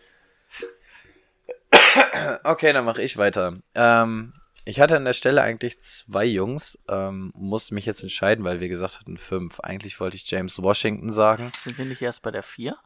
[2.43, 3.57] Okay, dann mache ich weiter.
[3.73, 4.31] Ähm,
[4.65, 8.67] ich hatte an der Stelle eigentlich zwei Jungs, ähm, musste mich jetzt entscheiden, weil wir
[8.67, 9.59] gesagt hatten fünf.
[9.61, 11.51] Eigentlich wollte ich James Washington sagen.
[11.57, 12.77] Sind wir nicht erst bei der 4?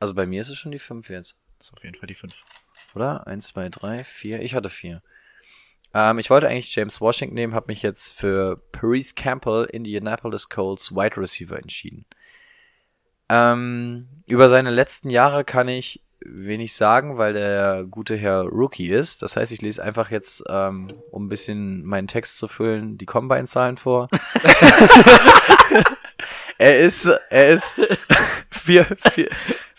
[0.00, 1.38] Also bei mir ist es schon die fünf jetzt.
[1.58, 2.32] Das ist auf jeden Fall die 5.
[2.94, 3.26] Oder?
[3.26, 4.40] Eins, zwei, drei, vier.
[4.42, 5.02] Ich hatte vier.
[5.92, 10.94] Ähm, ich wollte eigentlich James Washington nehmen, habe mich jetzt für Paris Campbell, Indianapolis Colts
[10.94, 12.04] Wide Receiver entschieden.
[13.28, 19.22] Ähm, über seine letzten Jahre kann ich wenig sagen, weil der gute Herr Rookie ist.
[19.22, 23.06] Das heißt, ich lese einfach jetzt, ähm, um ein bisschen meinen Text zu füllen, die
[23.06, 24.08] Combine-Zahlen vor.
[26.58, 27.80] er ist, er ist
[28.50, 29.28] vier- vier-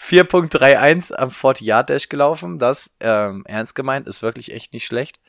[0.07, 2.60] 4.31 am 40-Yard-Dash gelaufen.
[2.60, 5.19] Das, ähm, ernst gemeint, ist wirklich echt nicht schlecht.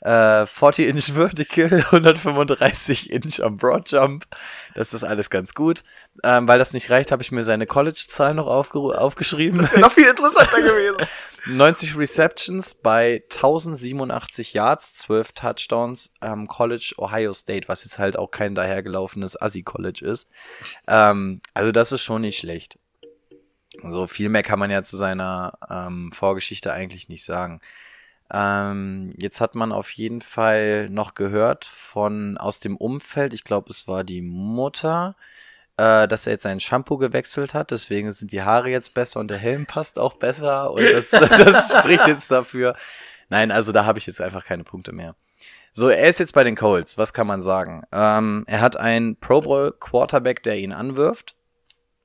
[0.00, 4.26] Äh, 40 Inch Vertical, 135 Inch am Broad Jump.
[4.74, 5.82] Das ist alles ganz gut.
[6.22, 9.68] Ähm, weil das nicht reicht, habe ich mir seine College-Zahlen noch aufgeschrieben.
[9.76, 10.98] Noch viel interessanter gewesen.
[11.48, 18.30] 90 Receptions bei 1087 Yards, 12 Touchdowns am College Ohio State, was jetzt halt auch
[18.30, 20.28] kein dahergelaufenes Assi-College ist.
[20.86, 22.78] Ähm, also das ist schon nicht schlecht.
[23.82, 27.60] So viel mehr kann man ja zu seiner ähm, Vorgeschichte eigentlich nicht sagen.
[28.30, 33.70] Ähm, jetzt hat man auf jeden Fall noch gehört von aus dem Umfeld, ich glaube,
[33.70, 35.16] es war die Mutter,
[35.78, 39.28] äh, dass er jetzt sein Shampoo gewechselt hat, deswegen sind die Haare jetzt besser und
[39.28, 42.76] der Helm passt auch besser und das, das spricht jetzt dafür.
[43.30, 45.14] Nein, also da habe ich jetzt einfach keine Punkte mehr.
[45.72, 47.84] So, er ist jetzt bei den Colts, was kann man sagen?
[47.92, 51.36] Ähm, er hat einen Pro Bowl Quarterback, der ihn anwirft.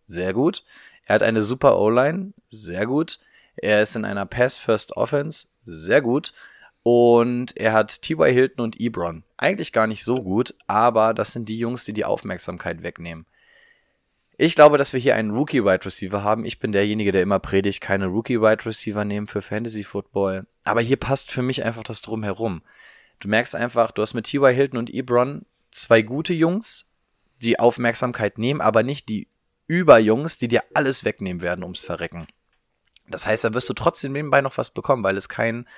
[0.05, 0.63] Sehr gut.
[1.05, 2.33] Er hat eine super O-Line.
[2.49, 3.19] Sehr gut.
[3.55, 5.47] Er ist in einer Pass-First Offense.
[5.65, 6.33] Sehr gut.
[6.83, 8.31] Und er hat T.Y.
[8.31, 9.23] Hilton und Ebron.
[9.37, 13.25] Eigentlich gar nicht so gut, aber das sind die Jungs, die die Aufmerksamkeit wegnehmen.
[14.43, 16.43] Ich glaube, dass wir hier einen Rookie-Wide Receiver haben.
[16.43, 20.47] Ich bin derjenige, der immer predigt, keine Rookie-Wide Receiver nehmen für Fantasy Football.
[20.65, 22.61] Aber hier passt für mich einfach das Drumherum.
[23.21, 24.53] Du merkst einfach, du hast mit T.Y.
[24.53, 26.91] Hilton und Ebron zwei gute Jungs,
[27.41, 29.29] die Aufmerksamkeit nehmen, aber nicht die
[29.67, 32.27] Überjungs, die dir alles wegnehmen werden ums Verrecken.
[33.07, 35.69] Das heißt, da wirst du trotzdem nebenbei noch was bekommen, weil es kein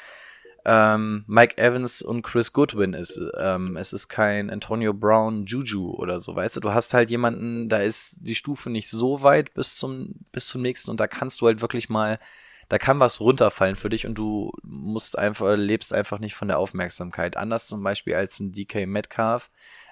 [0.65, 3.19] ähm, Mike Evans und Chris Goodwin ist.
[3.37, 6.59] Ähm, es ist kein Antonio Brown Juju oder so, weißt du?
[6.59, 10.61] Du hast halt jemanden, da ist die Stufe nicht so weit bis zum, bis zum
[10.61, 12.19] nächsten und da kannst du halt wirklich mal,
[12.67, 16.57] da kann was runterfallen für dich und du musst einfach, lebst einfach nicht von der
[16.57, 17.37] Aufmerksamkeit.
[17.37, 19.51] Anders zum Beispiel als ein DK Metcalf,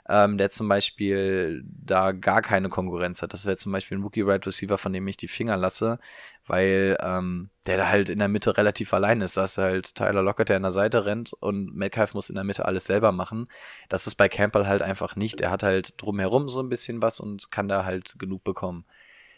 [0.09, 3.33] ähm, der zum Beispiel da gar keine Konkurrenz hat.
[3.33, 5.99] Das wäre zum Beispiel ein Rookie Wide Receiver, von dem ich die Finger lasse,
[6.45, 9.37] weil ähm, der da halt in der Mitte relativ allein ist.
[9.37, 12.43] Da ist halt Tyler Lockett, der an der Seite rennt und Metcalf muss in der
[12.43, 13.47] Mitte alles selber machen.
[13.87, 15.39] Das ist bei Campbell halt einfach nicht.
[15.39, 18.85] Er hat halt drumherum so ein bisschen was und kann da halt genug bekommen.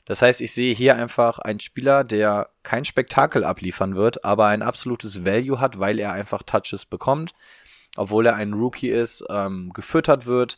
[0.06, 4.62] Das heißt, ich sehe hier einfach einen Spieler, der kein Spektakel abliefern wird, aber ein
[4.62, 7.34] absolutes Value hat, weil er einfach Touches bekommt,
[7.96, 10.58] obwohl er ein Rookie ist, ähm, gefüttert wird.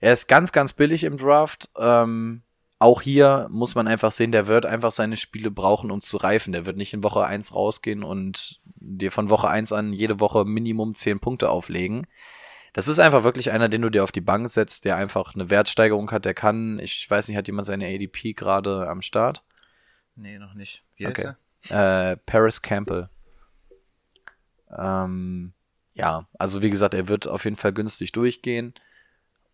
[0.00, 1.70] Er ist ganz, ganz billig im Draft.
[1.76, 2.42] Ähm,
[2.78, 6.52] auch hier muss man einfach sehen, der wird einfach seine Spiele brauchen, um zu reifen.
[6.52, 10.44] Der wird nicht in Woche 1 rausgehen und dir von Woche 1 an jede Woche
[10.44, 12.06] Minimum 10 Punkte auflegen.
[12.74, 15.50] Das ist einfach wirklich einer, den du dir auf die Bank setzt, der einfach eine
[15.50, 19.42] Wertsteigerung hat, der kann, ich weiß nicht, hat jemand seine ADP gerade am Start?
[20.14, 20.84] Nee, noch nicht.
[20.94, 21.34] Wie heißt Okay.
[21.70, 22.12] er?
[22.12, 23.08] Äh, Paris Campbell.
[24.76, 25.52] Ähm,
[25.98, 28.72] ja, also wie gesagt, er wird auf jeden Fall günstig durchgehen.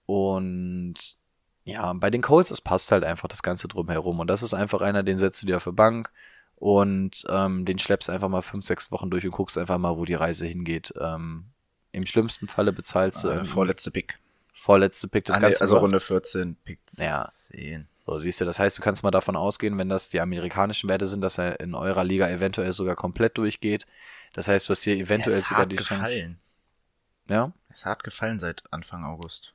[0.07, 1.17] Und
[1.65, 4.21] ja, bei den Colts, es passt halt einfach das Ganze drumherum.
[4.21, 6.11] Und das ist einfach einer, den setzt du dir auf die Bank
[6.57, 10.05] und ähm, den schleppst einfach mal fünf, sechs Wochen durch und guckst einfach mal, wo
[10.05, 10.93] die Reise hingeht.
[11.01, 11.47] Ähm,
[11.93, 14.19] Im schlimmsten Falle bezahlst du Äh, vorletzte Pick.
[14.53, 15.79] vorletzte Pick des Ah, ganzen also.
[15.79, 17.29] Runde 14, Pick Ja.
[17.31, 17.89] 10.
[18.07, 21.07] So, siehst du, das heißt, du kannst mal davon ausgehen, wenn das die amerikanischen Werte
[21.07, 23.87] sind, dass er in eurer Liga eventuell sogar komplett durchgeht.
[24.35, 26.03] Das heißt, du hast hier eventuell ist sogar die Chance.
[26.03, 26.39] gefallen.
[27.29, 29.55] Ja, Es hat gefallen seit Anfang August.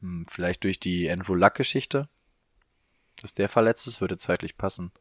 [0.00, 2.08] hm, vielleicht durch die Andrew Luck-Geschichte,
[3.22, 4.92] dass der verletzt ist, würde zeitlich passen.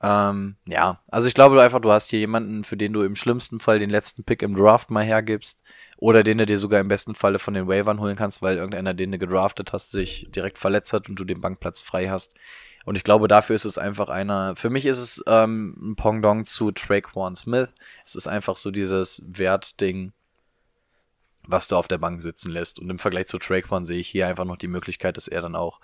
[0.00, 3.58] Ähm, ja, also ich glaube einfach, du hast hier jemanden, für den du im schlimmsten
[3.58, 5.62] Fall den letzten Pick im Draft mal hergibst
[5.96, 8.94] oder den du dir sogar im besten Falle von den Waivern holen kannst, weil irgendeiner,
[8.94, 12.34] den du gedraftet hast, sich direkt verletzt hat und du den Bankplatz frei hast.
[12.88, 16.46] Und ich glaube, dafür ist es einfach einer, für mich ist es ähm, ein Pongdong
[16.46, 17.68] zu Traquan Smith.
[18.06, 20.14] Es ist einfach so dieses Wertding,
[21.42, 22.78] was du auf der Bank sitzen lässt.
[22.78, 25.54] Und im Vergleich zu Traquan sehe ich hier einfach noch die Möglichkeit, dass er dann
[25.54, 25.80] auch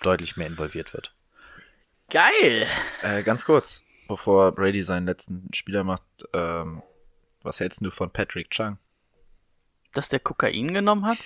[0.00, 1.14] deutlich mehr involviert wird.
[2.08, 2.66] Geil!
[3.02, 6.80] Äh, ganz kurz, bevor Brady seinen letzten Spieler macht, ähm,
[7.42, 8.78] was hältst du von Patrick Chung?
[9.92, 11.18] Dass der Kokain genommen hat?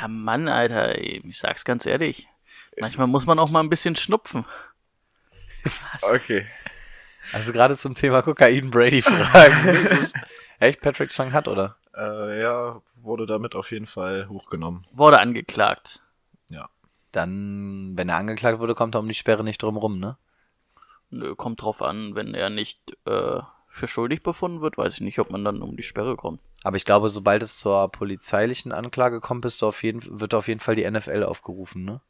[0.00, 2.26] Ja, Mann, Alter, ey, ich sag's ganz ehrlich.
[2.78, 4.44] Manchmal muss man auch mal ein bisschen schnupfen.
[5.64, 6.12] Was?
[6.12, 6.46] Okay.
[7.32, 10.10] Also gerade zum Thema Kokain Brady fragen.
[10.58, 11.76] Echt Patrick Chung hat, oder?
[11.96, 14.84] Äh, ja, wurde damit auf jeden Fall hochgenommen.
[14.92, 16.00] Wurde angeklagt.
[17.12, 20.16] Dann, wenn er angeklagt wurde, kommt er um die Sperre nicht drum rum, ne?
[21.10, 25.18] Nö, kommt drauf an, wenn er nicht äh, für schuldig befunden wird, weiß ich nicht,
[25.18, 26.40] ob man dann um die Sperre kommt.
[26.62, 30.46] Aber ich glaube, sobald es zur polizeilichen Anklage kommt, bist du auf jeden, wird auf
[30.46, 32.00] jeden Fall die NFL aufgerufen, ne?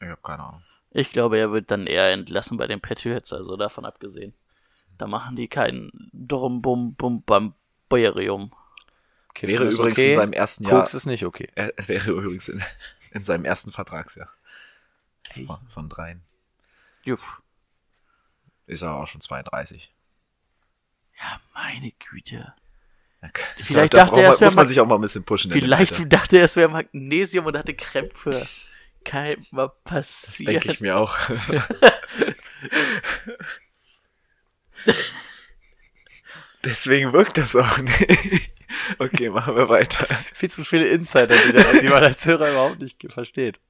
[0.00, 0.62] Ich habe keine Ahnung.
[0.90, 4.34] Ich glaube, er wird dann eher entlassen bei den Patriots, also davon abgesehen.
[4.98, 8.52] Da machen die keinen Drum Bum Bum Bambarium.
[9.34, 10.80] Kiffen Wäre ist übrigens okay, in seinem ersten Jahr.
[10.80, 11.50] Koks ist nicht okay.
[11.54, 12.62] Er, wäre übrigens in,
[13.10, 14.30] in seinem ersten Vertragsjahr.
[15.46, 16.22] Von, von dreien.
[17.04, 17.42] Juff.
[18.66, 19.92] Ist er auch schon 32.
[21.20, 22.54] Ja, meine Güte.
[23.22, 25.00] Ja, Vielleicht da, da dachte braucht er, es wär muss man sich auch mal ein
[25.00, 25.50] bisschen pushen.
[25.50, 28.46] Vielleicht dachte er, es wäre Magnesium und hatte Krämpfe.
[29.06, 30.52] Kann mal Das passieren.
[30.54, 31.16] denke ich mir auch.
[36.64, 38.50] Deswegen wirkt das auch nicht.
[38.98, 40.06] Okay, machen wir weiter.
[40.34, 43.60] Viel zu viele Insider, die, der, die man als Hörer überhaupt nicht versteht.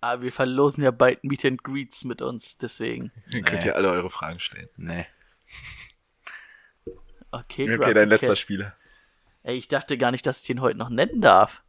[0.00, 3.10] Ah, wir verlosen ja bald Meet and Greets mit uns, deswegen.
[3.30, 3.68] Dann könnt Nee.
[3.68, 4.68] ihr alle eure Fragen stellen.
[4.76, 5.06] Nee.
[7.30, 8.36] Okay, Okay, dein letzter.
[8.36, 8.76] Spieler.
[9.44, 11.62] Ey, ich dachte gar nicht, dass ich ihn heute noch nennen darf.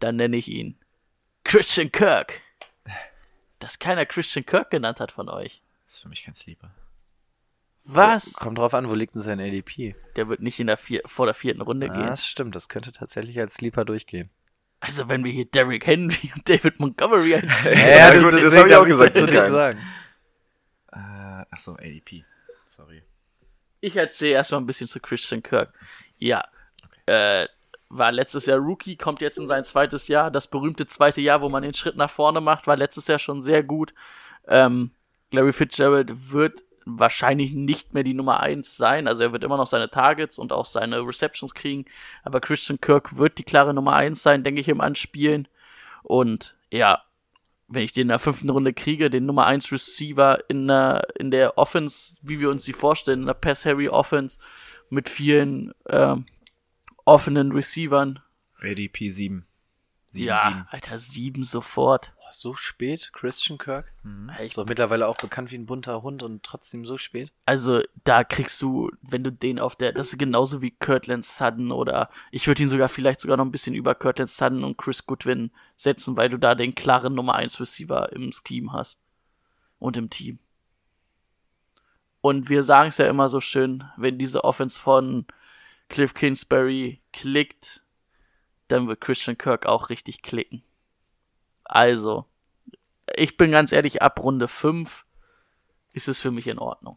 [0.00, 0.76] Dann nenne ich ihn
[1.44, 2.40] Christian Kirk.
[3.58, 5.62] Dass keiner Christian Kirk genannt hat von euch.
[5.86, 6.70] Das ist für mich kein Sleeper.
[7.84, 8.34] Was?
[8.34, 9.94] Kommt drauf an, wo liegt denn sein ADP?
[10.16, 12.06] Der wird nicht in der vier, vor der vierten Runde Ah, gehen.
[12.06, 14.30] das stimmt, das könnte tatsächlich als Sleeper durchgehen.
[14.80, 17.78] Also wenn wir hier Derrick Henry und David Montgomery einziehen.
[17.78, 19.26] Ja, gut, das hab ich auch gesagt, keinen.
[19.26, 19.78] nichts sagen.
[20.92, 22.24] Äh, achso, ADP.
[22.68, 23.02] Sorry.
[23.80, 25.72] Ich erzähle erstmal ein bisschen zu Christian Kirk.
[26.18, 26.44] Ja,
[27.06, 27.46] äh,
[27.90, 30.30] war letztes Jahr Rookie, kommt jetzt in sein zweites Jahr.
[30.30, 33.42] Das berühmte zweite Jahr, wo man den Schritt nach vorne macht, war letztes Jahr schon
[33.42, 33.92] sehr gut.
[34.46, 34.92] Ähm,
[35.32, 39.08] Larry Fitzgerald wird wahrscheinlich nicht mehr die Nummer eins sein.
[39.08, 41.84] Also er wird immer noch seine Targets und auch seine Receptions kriegen.
[42.22, 45.48] Aber Christian Kirk wird die klare Nummer eins sein, denke ich, im Anspielen.
[46.02, 47.02] Und ja,
[47.66, 51.30] wenn ich den in der fünften Runde kriege, den Nummer 1 Receiver in der, in
[51.30, 54.38] der Offense, wie wir uns die vorstellen, in der Pass-Harry-Offense
[54.90, 56.24] mit vielen ähm,
[57.10, 58.20] offenen Receivern.
[58.60, 59.44] ADP 7.
[60.12, 60.66] 7 ja, 7.
[60.70, 62.12] Alter, sieben sofort.
[62.16, 63.92] Boah, so spät, Christian Kirk?
[64.36, 67.32] Ich, Ist doch mittlerweile auch bekannt wie ein bunter Hund und trotzdem so spät.
[67.46, 71.72] also, da kriegst du, wenn du den auf der, das ist genauso wie Kirtland Sutton
[71.72, 75.06] oder ich würde ihn sogar vielleicht sogar noch ein bisschen über Kirtland Sutton und Chris
[75.06, 79.02] Goodwin setzen, weil du da den klaren Nummer 1 Receiver im Scheme hast.
[79.78, 80.38] Und im Team.
[82.20, 85.24] Und wir sagen es ja immer so schön, wenn diese Offense von
[85.90, 87.82] Cliff Kingsbury klickt,
[88.68, 90.62] dann wird Christian Kirk auch richtig klicken.
[91.64, 92.24] Also,
[93.14, 95.04] ich bin ganz ehrlich, ab Runde 5
[95.92, 96.96] ist es für mich in Ordnung.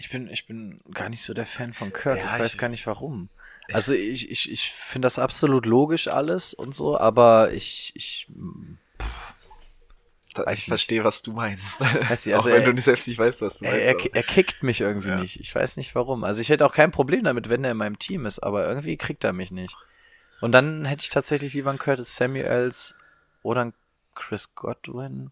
[0.00, 2.18] Ich bin, ich bin gar nicht so der Fan von Kirk.
[2.18, 3.30] Ja, ich weiß ich- gar nicht warum.
[3.72, 8.28] Also ich, ich, ich finde das absolut logisch alles und so, aber ich, ich,
[8.98, 9.37] Weiß
[10.46, 11.80] ich verstehe, was du meinst.
[11.80, 13.80] Weiß nicht, auch also wenn er- du nicht selbst nicht weißt, was du meinst.
[13.80, 15.18] er, er kickt mich irgendwie Ja.
[15.20, 15.40] nicht.
[15.40, 16.24] Ich weiß nicht warum.
[16.24, 18.96] Also ich hätte auch kein Problem damit, wenn er in meinem Team ist, aber irgendwie
[18.96, 19.76] kriegt er mich nicht.
[20.40, 22.94] Und dann hätte ich tatsächlich lieber einen Curtis Samuels
[23.42, 23.74] oder einen
[24.14, 25.30] Chris Godwin.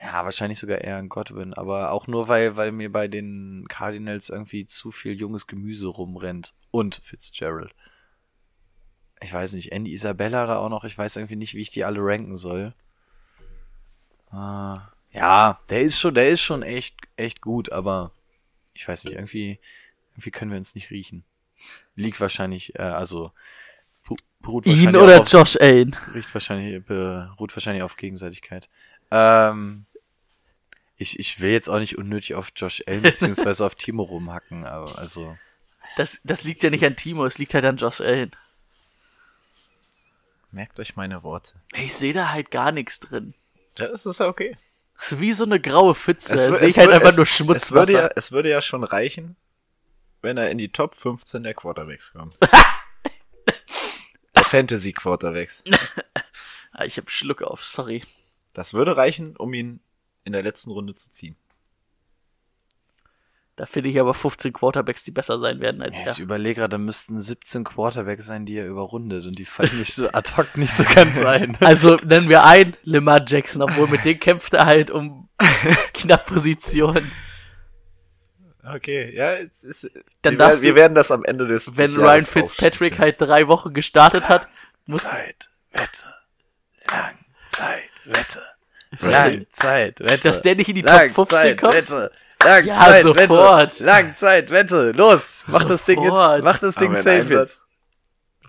[0.00, 4.28] Ja, wahrscheinlich sogar eher ein Godwin, aber auch nur, weil, weil mir bei den Cardinals
[4.28, 6.52] irgendwie zu viel junges Gemüse rumrennt.
[6.70, 7.74] Und Fitzgerald.
[9.22, 11.84] Ich weiß nicht, Andy Isabella da auch noch, ich weiß irgendwie nicht, wie ich die
[11.84, 12.74] alle ranken soll.
[14.36, 18.10] Ah, ja, der ist schon, der ist schon echt, echt gut, aber
[18.74, 19.58] ich weiß nicht, irgendwie,
[20.12, 21.24] irgendwie können wir uns nicht riechen.
[21.94, 23.32] Liegt wahrscheinlich, äh, also
[24.06, 25.96] beru- beruht Ihn wahrscheinlich oder auch auf, Josh Allen?
[26.12, 28.68] riecht wahrscheinlich, beruht wahrscheinlich auf Gegenseitigkeit.
[29.10, 29.86] Ähm,
[30.98, 34.98] ich, ich will jetzt auch nicht unnötig auf Josh Allen beziehungsweise auf Timo rumhacken, aber
[34.98, 35.38] also.
[35.96, 38.32] Das, das liegt ja nicht an Timo, es liegt halt an Josh Allen.
[40.52, 41.54] Merkt euch meine Worte.
[41.74, 43.32] Ich sehe da halt gar nichts drin.
[43.76, 44.56] Das ist ja okay.
[44.96, 46.36] Das ist wie so eine graue Pfütze.
[46.36, 48.82] Da wür- sehe ich halt einfach es, nur es würde, ja, es würde ja schon
[48.82, 49.36] reichen,
[50.22, 52.38] wenn er in die Top 15 der Quarterbacks kommt.
[54.34, 55.62] der Fantasy Quarterbacks.
[56.72, 58.02] Ah, ich hab Schluck auf, sorry.
[58.52, 59.80] Das würde reichen, um ihn
[60.24, 61.36] in der letzten Runde zu ziehen.
[63.56, 66.12] Da finde ich aber 15 Quarterbacks, die besser sein werden als Ja, er.
[66.12, 69.84] ich überlege gerade, da müssten 17 Quarterbacks sein, die er überrundet und die fallen mir
[69.86, 71.56] so ad hoc nicht so ganz ein.
[71.60, 75.30] Also nennen wir einen Lamar Jackson, obwohl mit dem kämpft er halt um
[75.94, 77.10] knapp Positionen.
[78.62, 79.90] Okay, ja, es ist,
[80.22, 83.20] Dann wir, darfst wir du- werden das am Ende des Wenn des Ryan Fitzpatrick halt
[83.20, 84.48] drei Wochen gestartet hat,
[84.86, 86.02] muss Zeit, Wette.
[86.90, 87.14] Lang,
[87.52, 88.42] Zeit, Wette.
[89.00, 90.18] Lang, Zeit, Wette.
[90.28, 91.74] dass der nicht in die Top 15 kommt.
[91.74, 92.10] Wette.
[92.46, 93.60] Lang, Ja, Zeit, sofort.
[93.80, 93.84] Wette.
[93.84, 94.90] Lang, Zeit, Wette.
[94.92, 96.36] Los, mach das Ding Sofort.
[96.36, 97.30] jetzt, mach das Ding safe Einsatz?
[97.30, 97.62] jetzt.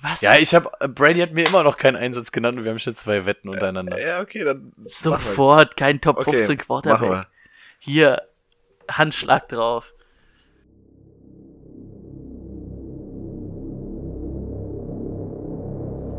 [0.02, 0.22] Was?
[0.22, 2.94] Ja, ich hab, Brady hat mir immer noch keinen Einsatz genannt und wir haben schon
[2.96, 4.00] zwei Wetten untereinander.
[4.00, 7.10] Ja, okay, dann Sofort kein Top Okay, 15 machen Quarterback.
[7.10, 7.28] wir.
[7.80, 8.22] Hier,
[8.90, 9.92] Handschlag drauf.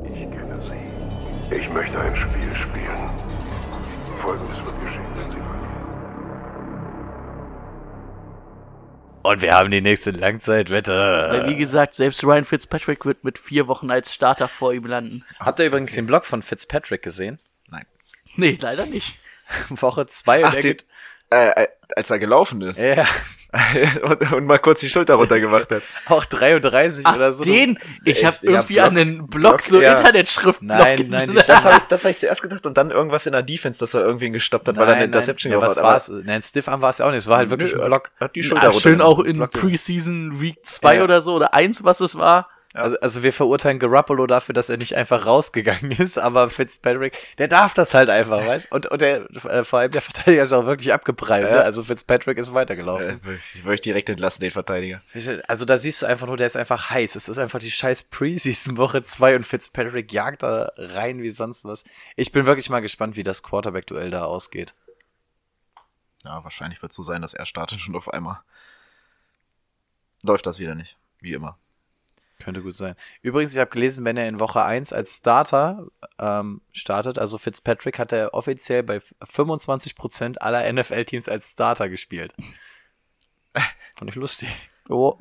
[0.04, 1.54] Ich kenne Sie.
[1.56, 3.10] Ich möchte ein Spiel spielen.
[4.22, 4.58] Folgendes
[9.22, 11.54] Und wir haben die nächste Weil, wie Langzeitwette.
[11.56, 15.24] gesagt, selbst Ryan Fitzpatrick wird mit vier Wochen als Starter vor ihm landen.
[15.38, 17.38] Habt ihr übrigens den Blog von Fitzpatrick gesehen?
[18.36, 19.18] Nee, leider nicht.
[19.70, 20.86] Woche zwei und Ach, er den, geht,
[21.30, 23.06] äh, äh, als er gelaufen ist ja,
[24.02, 25.82] und, und mal kurz die Schulter runtergemacht hat.
[26.06, 27.44] auch 33 Ach, oder so.
[27.44, 27.78] den?
[28.04, 29.96] Ich habe Ja, irgendwie Block- an den Blog Block, so ja.
[29.96, 30.68] Internetschriftblock.
[30.78, 31.44] Nein, nein, genannt.
[31.48, 33.94] Das habe ich, das hab ich zuerst gedacht und dann irgendwas in der Defense, dass
[33.94, 35.84] er irgendwen gestoppt hat, weil er eine Interception ja, gemacht was hat.
[35.84, 36.12] war's?
[36.24, 37.18] Nein, Stiffarm war es ja auch nicht.
[37.20, 38.10] Es war halt wirklich Nö, ein Block.
[38.20, 41.04] Hat die Schulter ja, schön auch in Preseason Week 2 Ja.
[41.04, 42.48] oder so oder 1, was es war.
[42.78, 47.48] Also, also wir verurteilen Garoppolo dafür, dass er nicht einfach rausgegangen ist, aber Fitzpatrick, der
[47.48, 48.70] darf das halt einfach, weißt?
[48.72, 51.52] Und, und der, äh, vor allem der Verteidiger ist auch wirklich abgeprallt, Ja.
[51.56, 51.62] ne?
[51.64, 53.20] Also Fitzpatrick ist weitergelaufen.
[53.54, 55.02] Ich wollte direkt entlassen, den Verteidiger.
[55.48, 57.16] Also da siehst du einfach nur, der ist einfach heiß.
[57.16, 61.64] Es ist einfach die scheiß Preseason Woche 2 und Fitzpatrick jagt da rein wie sonst
[61.64, 61.84] was.
[62.16, 64.74] Ich bin wirklich mal gespannt, wie das Quarterback-Duell da ausgeht.
[66.24, 68.40] Ja, wahrscheinlich wird es so sein, dass er startet und auf einmal
[70.22, 70.96] läuft das wieder nicht.
[71.20, 71.56] Wie immer.
[72.38, 72.94] Könnte gut sein.
[73.20, 75.86] Übrigens, ich habe gelesen, wenn er in Woche 1 als Starter
[76.18, 82.34] ähm, startet, also Fitzpatrick hat er offiziell bei 25% aller NFL-Teams als Starter gespielt.
[83.96, 84.48] Fand ich lustig.
[84.88, 85.16] Oh.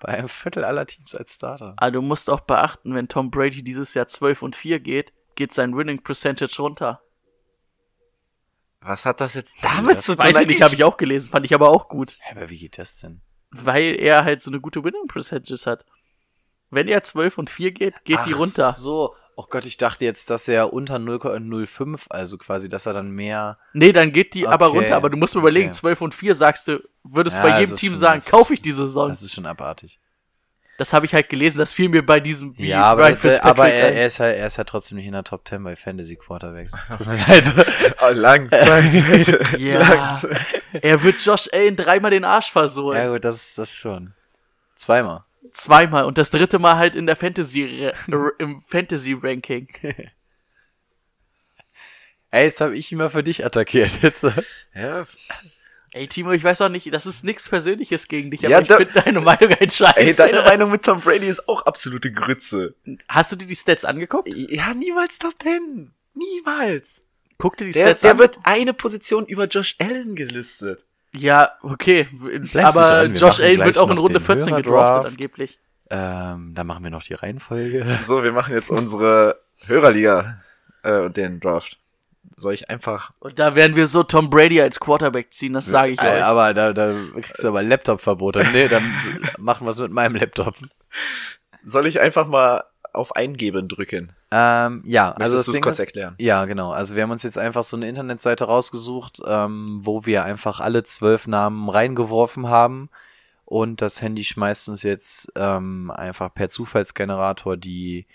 [0.00, 1.74] Bei einem Viertel aller Teams als Starter.
[1.76, 5.52] Aber du musst auch beachten, wenn Tom Brady dieses Jahr 12 und 4 geht, geht
[5.52, 7.00] sein Winning Percentage runter.
[8.82, 11.44] Was hat das jetzt damit das zu Weiß ich nicht, habe ich auch gelesen, fand
[11.44, 12.16] ich aber auch gut.
[12.20, 13.20] Hä, aber wie geht das denn?
[13.50, 15.84] Weil er halt so eine gute Winning Percentages hat.
[16.70, 18.72] Wenn er 12 und 4 geht, geht die Ach runter.
[18.72, 19.14] so.
[19.36, 23.58] Oh Gott, ich dachte jetzt, dass er unter 0,05, also quasi, dass er dann mehr.
[23.72, 24.78] Nee, dann geht die aber Okay.
[24.78, 24.96] runter.
[24.96, 25.78] Aber du musst mir überlegen, Okay.
[25.78, 28.60] 12 und 4 sagst du, würdest Ja, bei jedem ist Team schon- sagen, kaufe ich
[28.62, 29.08] diese Saison.
[29.08, 29.98] Das ist schon abartig.
[30.76, 33.38] Das habe ich halt gelesen, das fiel mir bei diesem wie Ja, aber, Ryan das,
[33.40, 35.76] aber er, er, ist halt, er ist halt trotzdem nicht in der Top 10 bei
[35.76, 36.72] Fantasy Quarterbacks.
[36.96, 37.94] Tut mir leid.
[38.02, 39.50] Oh, Langzeit.
[39.58, 39.78] Ja.
[39.78, 40.40] Langzeit.
[40.72, 42.98] Er wird Josh Allen dreimal den Arsch versohlen.
[43.02, 44.14] ja gut, das, das schon.
[44.74, 45.24] Zweimal.
[45.52, 47.90] Zweimal und das dritte Mal halt in der Fantasy
[48.38, 49.68] im Fantasy Ranking.
[52.32, 54.02] Ey, jetzt habe ich ihn mal für dich attackiert.
[54.02, 54.32] Jetzt, äh,
[54.74, 55.06] Ja,
[55.92, 58.68] Ey Timo, ich weiß auch nicht, das ist nichts Persönliches gegen dich, aber Ja, ich
[58.68, 59.96] finde deine Meinung ein Scheiß.
[59.96, 62.76] ey, deine Meinung mit Tom Brady ist auch absolute Grütze.
[63.08, 64.28] Hast du dir die Stats angeguckt?
[64.28, 65.90] Ja, niemals Top 10.
[66.14, 67.00] Niemals.
[67.38, 68.18] Guck dir die Der, Stats der an.
[68.18, 70.86] wird eine Position über Josh Allen gelistet.
[71.14, 72.08] Ja, okay,
[72.54, 74.64] aber Josh Allen wird auch in Runde den 14 Hörerdraft.
[74.66, 75.58] gedraftet angeblich.
[75.90, 77.84] ähm, dann machen wir noch die Reihenfolge.
[78.04, 80.40] So, wir machen jetzt unsere Hörerliga
[80.82, 81.78] äh, und den Draft.
[82.36, 83.10] Soll ich einfach.
[83.18, 86.24] Und da werden wir so Tom Brady als Quarterback ziehen, das sage ich Ey, euch.
[86.24, 88.46] aber da, da kriegst du aber Laptop-Verbote.
[88.52, 88.94] Nee, dann
[89.38, 90.54] machen wir es mit meinem Laptop.
[91.64, 94.12] Soll ich einfach mal auf Eingeben drücken?
[94.30, 96.14] Ähm, ja, also das du Ding kurz ist, erklären?
[96.18, 96.72] Ja, genau.
[96.72, 100.82] Also wir haben uns jetzt einfach so eine Internetseite rausgesucht, ähm, wo wir einfach alle
[100.82, 102.90] zwölf Namen reingeworfen haben
[103.50, 108.06] und das Handy schmeißt uns jetzt ähm, einfach per Zufallsgenerator die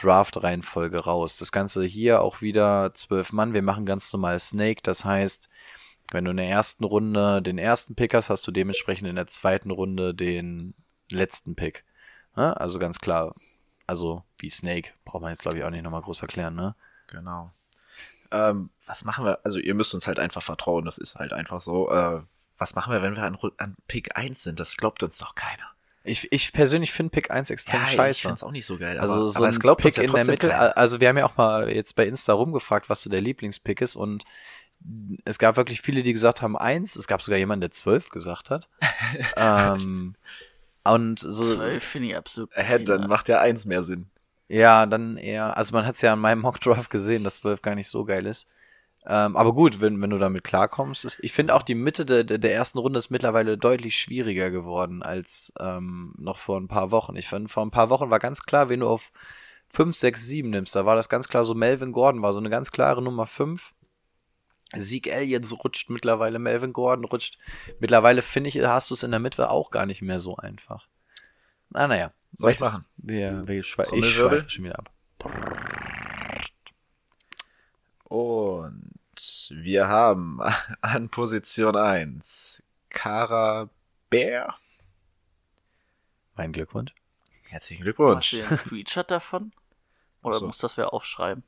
[0.00, 1.38] Draft-Reihenfolge raus.
[1.38, 3.52] Das Ganze hier auch wieder zwölf Mann.
[3.52, 4.82] Wir machen ganz normal Snake.
[4.84, 5.48] Das heißt,
[6.12, 9.26] wenn du in der ersten Runde den ersten Pick hast, hast du dementsprechend in der
[9.26, 10.74] zweiten Runde den
[11.10, 11.84] letzten Pick.
[12.36, 12.56] Ne?
[12.60, 13.34] Also ganz klar,
[13.86, 16.74] also wie Snake, braucht man jetzt glaube ich auch nicht nochmal groß erklären, ne?
[17.08, 17.52] Genau.
[18.30, 19.40] Ähm, was machen wir?
[19.44, 21.90] Also ihr müsst uns halt einfach vertrauen, das ist halt einfach so.
[21.90, 22.20] Äh,
[22.58, 24.58] was machen wir, wenn wir an, an Pick 1 sind?
[24.60, 25.70] Das glaubt uns doch keiner.
[26.04, 28.28] Ich, ich persönlich finde Pick 1 extrem ich scheiße.
[28.28, 28.98] find's auch nicht so geil.
[28.98, 31.08] Also aber, so aber ein es glaubt uns Pick ja in der Mitte, also wir
[31.08, 34.24] haben ja auch mal jetzt bei Insta rumgefragt, was so der Lieblingspick ist und
[35.24, 38.50] es gab wirklich viele, die gesagt haben eins, es gab sogar jemanden, der zwölf gesagt
[38.50, 38.68] hat.
[39.36, 40.14] ähm,
[40.92, 42.50] und so, Zwölf finde ich absolut.
[42.54, 44.06] Äh, dann macht ja 1 mehr Sinn.
[44.48, 47.74] ja, dann eher, also man hat es ja an meinem Mockdraft gesehen, dass zwölf gar
[47.74, 48.48] nicht so geil ist.
[49.08, 51.04] Ähm, aber gut, wenn, wenn du damit klarkommst.
[51.04, 54.50] Ist, ich finde auch die Mitte der, der der ersten Runde ist mittlerweile deutlich schwieriger
[54.50, 57.14] geworden als ähm, noch vor ein paar Wochen.
[57.14, 59.12] Ich fand, vor ein paar Wochen war ganz klar, wenn du auf
[59.68, 62.50] 5, 6, 7 nimmst, da war das ganz klar so, Melvin Gordon war so eine
[62.50, 63.74] ganz klare Nummer 5.
[64.74, 67.38] Sieg Elliott rutscht mittlerweile, Melvin Gordon rutscht.
[67.78, 70.88] Mittlerweile finde ich, hast du es in der Mitte auch gar nicht mehr so einfach.
[71.72, 72.12] Ah, naja.
[72.32, 72.84] Soll ich machen?
[72.96, 74.90] Wir, wir schwe ich schweife schon wieder ab.
[78.04, 80.40] Und wir haben
[80.80, 83.68] an Position 1 Kara
[84.10, 84.54] Bär.
[86.36, 86.92] Mein Glückwunsch.
[87.48, 88.30] Herzlichen Hast Glückwunsch.
[88.30, 89.52] du einen Screenshot davon?
[90.22, 90.46] Oder so.
[90.46, 91.44] muss das wer aufschreiben?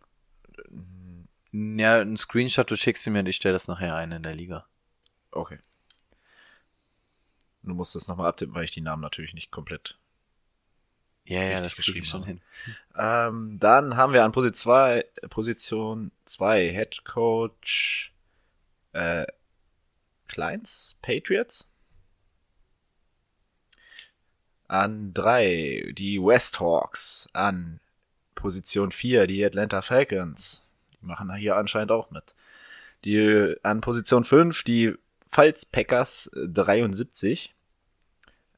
[1.52, 4.34] Ja, ein Screenshot, du schickst sie mir und ich stelle das nachher ein in der
[4.34, 4.66] Liga.
[5.30, 5.58] Okay.
[7.62, 9.98] Du musst das nochmal abtippen, weil ich die Namen natürlich nicht komplett.
[11.24, 12.40] Ja, ja, das geschrieben schon hin.
[12.96, 18.14] Ähm, dann haben wir an Position 2 Position 2 Head Coach
[18.92, 19.26] äh,
[20.26, 21.68] Kleins Patriots.
[24.68, 27.28] An 3 die West Hawks.
[27.34, 27.80] An
[28.34, 30.64] Position 4 die Atlanta Falcons.
[31.00, 32.34] Die machen hier anscheinend auch mit.
[33.04, 34.94] Die an Position 5 die
[35.30, 37.54] Pfalz Packers äh, 73.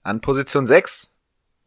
[0.03, 1.11] An Position 6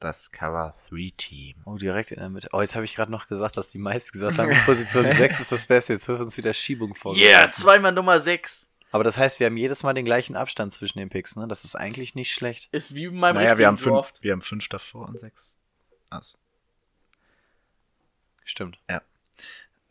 [0.04, 1.56] das Cover 3 Team.
[1.66, 2.50] Oh, direkt in der Mitte.
[2.52, 5.52] Oh, jetzt habe ich gerade noch gesagt, dass die meisten gesagt haben, Position 6 ist
[5.52, 5.94] das Beste.
[5.94, 7.32] Jetzt wird uns wieder Schiebung vorgeworfen.
[7.32, 8.70] Yeah, zweimal Nummer 6.
[8.92, 11.48] Aber das heißt, wir haben jedes Mal den gleichen Abstand zwischen den Picks, ne?
[11.48, 12.70] Das ist eigentlich nicht schlecht.
[12.72, 15.58] Ist wie bei meinem Naja, wir haben, fünf, wir haben fünf davor und sechs.
[16.12, 16.38] Also,
[18.44, 18.78] Stimmt.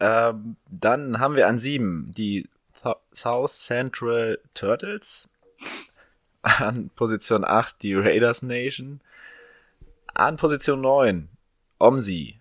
[0.03, 2.49] Ähm, dann haben wir an sieben die
[2.83, 5.29] Th South Central Turtles.
[6.43, 9.01] An Position 8 die Raiders Nation.
[10.13, 11.29] An Position 9
[11.79, 12.41] Omsi.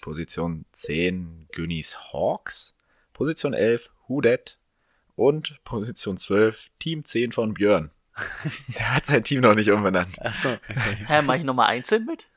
[0.00, 2.72] Position 10 Günnis Hawks.
[3.14, 4.56] Position 11 Hudet.
[5.16, 7.90] Und Position 12 Team 10 von Björn.
[8.78, 10.22] Der hat sein Team noch nicht umbenannt.
[10.22, 11.04] Achso, okay.
[11.04, 12.28] Hä, mach ich nochmal einzeln mit?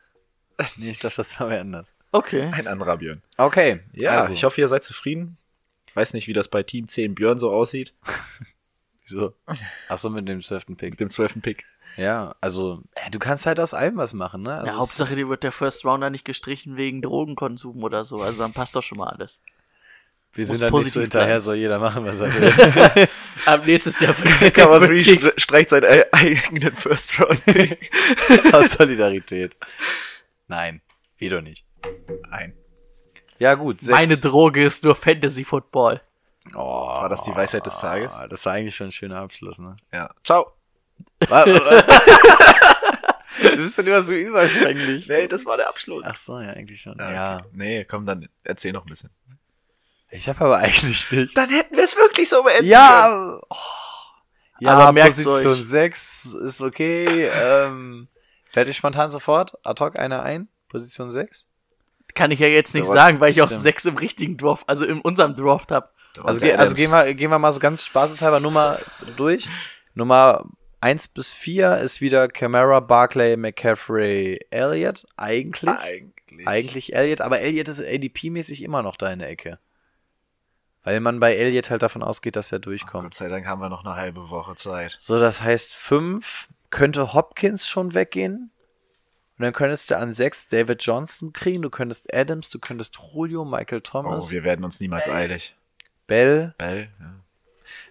[0.77, 1.93] nee, ich dachte, das war wer anders.
[2.11, 2.49] Okay.
[2.53, 3.21] Ein anderer Björn.
[3.37, 3.81] Okay.
[3.93, 5.37] Ja, also, ich hoffe, ihr seid zufrieden.
[5.93, 7.93] Weiß nicht, wie das bei Team 10 Björn so aussieht.
[9.05, 9.33] So.
[9.87, 10.91] Achso, mit dem zwölften Pick.
[10.91, 11.41] Mit dem 12.
[11.41, 11.65] Pick.
[11.97, 14.53] Ja, also, du kannst halt aus allem was machen, ne?
[14.53, 18.21] Also Ja, Hauptsache, dir wird der First Rounder nicht gestrichen wegen Drogenkonsum oder so.
[18.21, 19.41] Also dann passt doch schon mal alles.
[20.33, 21.41] wir muss sind da nicht so positiv hinterher, bleiben.
[21.41, 22.31] soll jeder machen, was er
[22.95, 23.07] will.
[23.47, 27.41] Ab nächstes Jahr Cover wird 3 die- stre- streicht seinen eigenen First Round
[28.53, 29.57] aus Solidarität.
[30.47, 30.81] Nein,
[31.19, 31.65] doch nicht.
[32.31, 32.53] Ein.
[33.37, 33.81] Ja, gut.
[33.81, 33.97] Sechs.
[33.97, 36.01] Meine Droge ist nur Fantasy Football.
[36.55, 38.13] oh, War das die Weisheit des Tages?
[38.29, 39.75] Das war eigentlich schon ein schöner Abschluss, ne?
[39.91, 40.09] Ja.
[40.23, 40.51] Ciao.
[43.41, 45.07] Du bist doch immer so überschwänglich.
[45.07, 46.03] Nee, das war der Abschluss.
[46.05, 46.97] Ach so, ja, eigentlich schon.
[46.97, 47.37] Ja.
[47.37, 47.45] okay.
[47.53, 49.11] Nee, komm, dann erzähl noch ein bisschen.
[50.11, 51.37] Ich habe aber eigentlich nicht.
[51.37, 52.65] Dann hätten wir es wirklich so beendet.
[52.65, 53.55] Ja, oh.
[54.59, 55.65] ja, Aber merkt's Position euch.
[55.65, 57.27] 6 ist okay.
[57.27, 58.07] ähm,
[58.51, 60.49] fällt dir spontan sofort ad hoc einer ein?
[60.67, 61.47] Position 6?
[62.15, 63.63] Kann ich ja jetzt nicht sagen, weil ich auch stimmt.
[63.63, 65.89] sechs im richtigen Draft, also in unserem Draft habe.
[66.23, 68.79] Also, ge also gehen, wir, gehen wir mal so ganz spaßeshalber Nummer
[69.15, 69.47] durch.
[69.93, 70.45] Nummer
[70.81, 75.05] 1 bis 4 ist wieder Camara, Barclay, McCaffrey, Elliott.
[75.17, 75.69] Eigentlich.
[75.69, 76.47] Eigentlich.
[76.47, 79.59] Eigentlich Elliott, aber Elliott ist ADP-mäßig immer noch da in der Ecke.
[80.83, 83.13] Weil man bei Elliott halt davon ausgeht, dass er Gott durchkommt.
[83.13, 84.95] sei Dank haben wir noch eine halbe Woche Zeit.
[84.99, 88.51] So, das heißt 5 könnte Hopkins schon weggehen.
[89.39, 93.45] Und dann könntest du an 6 David Johnson kriegen, du könntest Adams, du könntest Julio,
[93.45, 95.55] Michael Thomas, Oh, wir werden uns niemals eilig.
[96.07, 97.15] Bell, Bell, ja.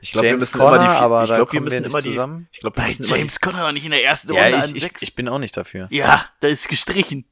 [0.00, 1.80] Ich glaube, wir James müssen Conner, immer die, aber ich da glaube, wir kommen wir
[1.80, 2.48] müssen nicht immer die, zusammen.
[2.52, 4.58] ich glaube, wir Bei müssen immer James Conner noch nicht in der ersten Ja, Runde
[4.58, 5.02] ich, an ich, sechs.
[5.02, 5.86] ich bin auch nicht dafür.
[5.90, 7.24] ja, da ist gestrichen.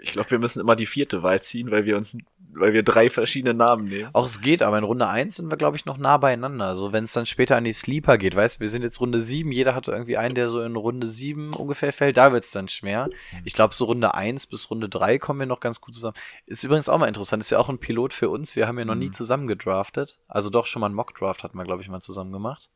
[0.00, 2.16] Ich glaube, wir müssen immer die vierte Wahl ziehen, weil wir uns,
[2.52, 4.10] weil wir drei verschiedene Namen nehmen.
[4.12, 6.66] Auch es geht, aber in Runde 1 sind wir, glaube ich, noch nah beieinander.
[6.66, 9.20] Also wenn es dann später an die Sleeper geht, weißt du, wir sind jetzt Runde
[9.20, 12.68] 7, jeder hatte irgendwie einen, der so in Runde 7 ungefähr fällt, da wird's dann
[12.68, 13.08] schwer.
[13.44, 16.16] Ich glaube, so Runde 1 bis Runde 3 kommen wir noch ganz gut zusammen.
[16.46, 18.56] Ist übrigens auch mal interessant, ist ja auch ein Pilot für uns.
[18.56, 19.14] Wir haben ja noch nie Mhm.
[19.14, 20.18] zusammen gedraftet.
[20.28, 22.68] Also doch schon mal einen Mock-Draft hatten wir, glaube ich, mal zusammen gemacht.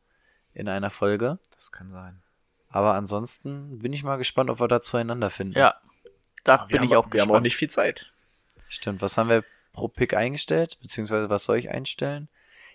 [0.54, 1.38] In einer Folge.
[1.54, 2.20] Das kann sein.
[2.70, 5.56] Aber ansonsten bin ich mal gespannt, ob wir da zueinander finden.
[5.58, 5.76] Ja,
[6.48, 7.30] da Wir bin ich auch Wir gespannt.
[7.30, 8.10] haben auch nicht viel Zeit.
[8.68, 10.78] Stimmt, was haben wir pro Pick eingestellt?
[10.82, 12.28] Beziehungsweise was soll ich einstellen?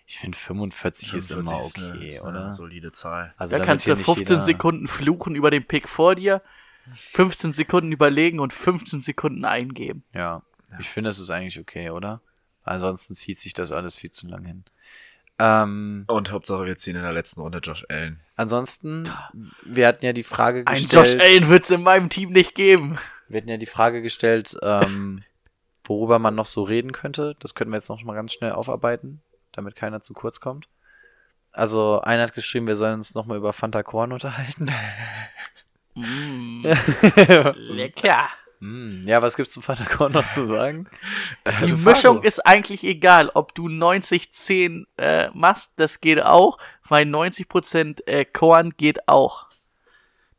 [0.06, 2.54] Ich finde 45 ist immer 45 ist eine- okay, ist eine oder?
[2.54, 3.34] solide Zahl.
[3.38, 6.42] Also da kannst du nicht 15 jeder- Sekunden fluchen über den Pick vor dir,
[7.12, 10.04] 15 Sekunden überlegen und 15 Sekunden eingeben.
[10.14, 10.42] Ja,
[10.80, 12.20] ich finde, es ist eigentlich okay, oder?
[12.66, 14.64] Ansonsten zieht sich das alles viel zu lang hin.
[15.40, 18.20] Ähm, Und Hauptsache, wir ziehen in der letzten Runde Josh Allen.
[18.36, 19.10] ansonsten,
[19.64, 20.94] wir hatten ja die Frage Ein gestellt.
[21.08, 22.98] Josh Allen wird's in meinem Team nicht geben.
[23.34, 25.24] Wir hatten ja die Frage gestellt, ähm,
[25.84, 27.36] worüber man noch so reden könnte.
[27.40, 30.68] Das könnten wir jetzt noch mal ganz schnell aufarbeiten, damit keiner zu kurz kommt.
[31.52, 34.72] Also, einer hat geschrieben, wir sollen uns noch mal über Fanta Korn unterhalten.
[35.96, 36.66] Mm,
[37.56, 38.28] lecker.
[38.60, 40.88] Hm, ja, was gibt's zu Fanta Korn noch zu sagen?
[41.68, 46.58] Die Mischung ist eigentlich egal, ob du 90-10 äh, machst, das geht auch,
[46.90, 49.50] weil 90% äh, Korn geht auch.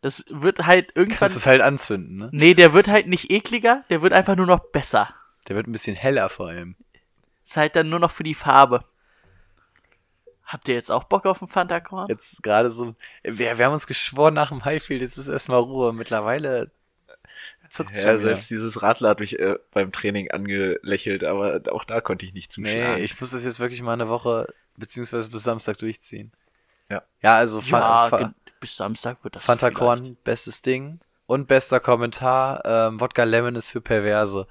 [0.04, 1.20] Das wird halt irgendwann.
[1.20, 2.28] Kannst es halt anzünden, ne?
[2.30, 5.08] Nee, der wird halt nicht ekliger, der wird einfach nur noch besser.
[5.48, 6.76] Der wird ein bisschen heller vor allem.
[7.42, 8.84] Ist halt dann nur noch für die Farbe.
[10.44, 12.08] Habt ihr jetzt auch Bock auf einen Fanta Korn?
[12.10, 15.94] Jetzt gerade so, wir, wir haben uns geschworen nach dem Highfield, jetzt ist erstmal Ruhe.
[15.94, 16.70] Mittlerweile
[17.70, 18.18] zuckt Ja, schon wieder.
[18.18, 22.52] selbst dieses Radler hat mich äh, beim Training angelächelt, aber auch da konnte ich nicht
[22.52, 22.96] zuschlagen.
[22.96, 26.30] Nee, ich muss das jetzt wirklich mal eine Woche, beziehungsweise bis Samstag durchziehen.
[26.88, 27.02] Ja.
[27.22, 29.78] Ja, also ja, Fa Fa bis Samstag wird das Fanta vielleicht.
[29.78, 31.00] Korn, bestes Ding.
[31.26, 34.46] Und bester Kommentar, ähm, Wodka Lemon ist für Perverse.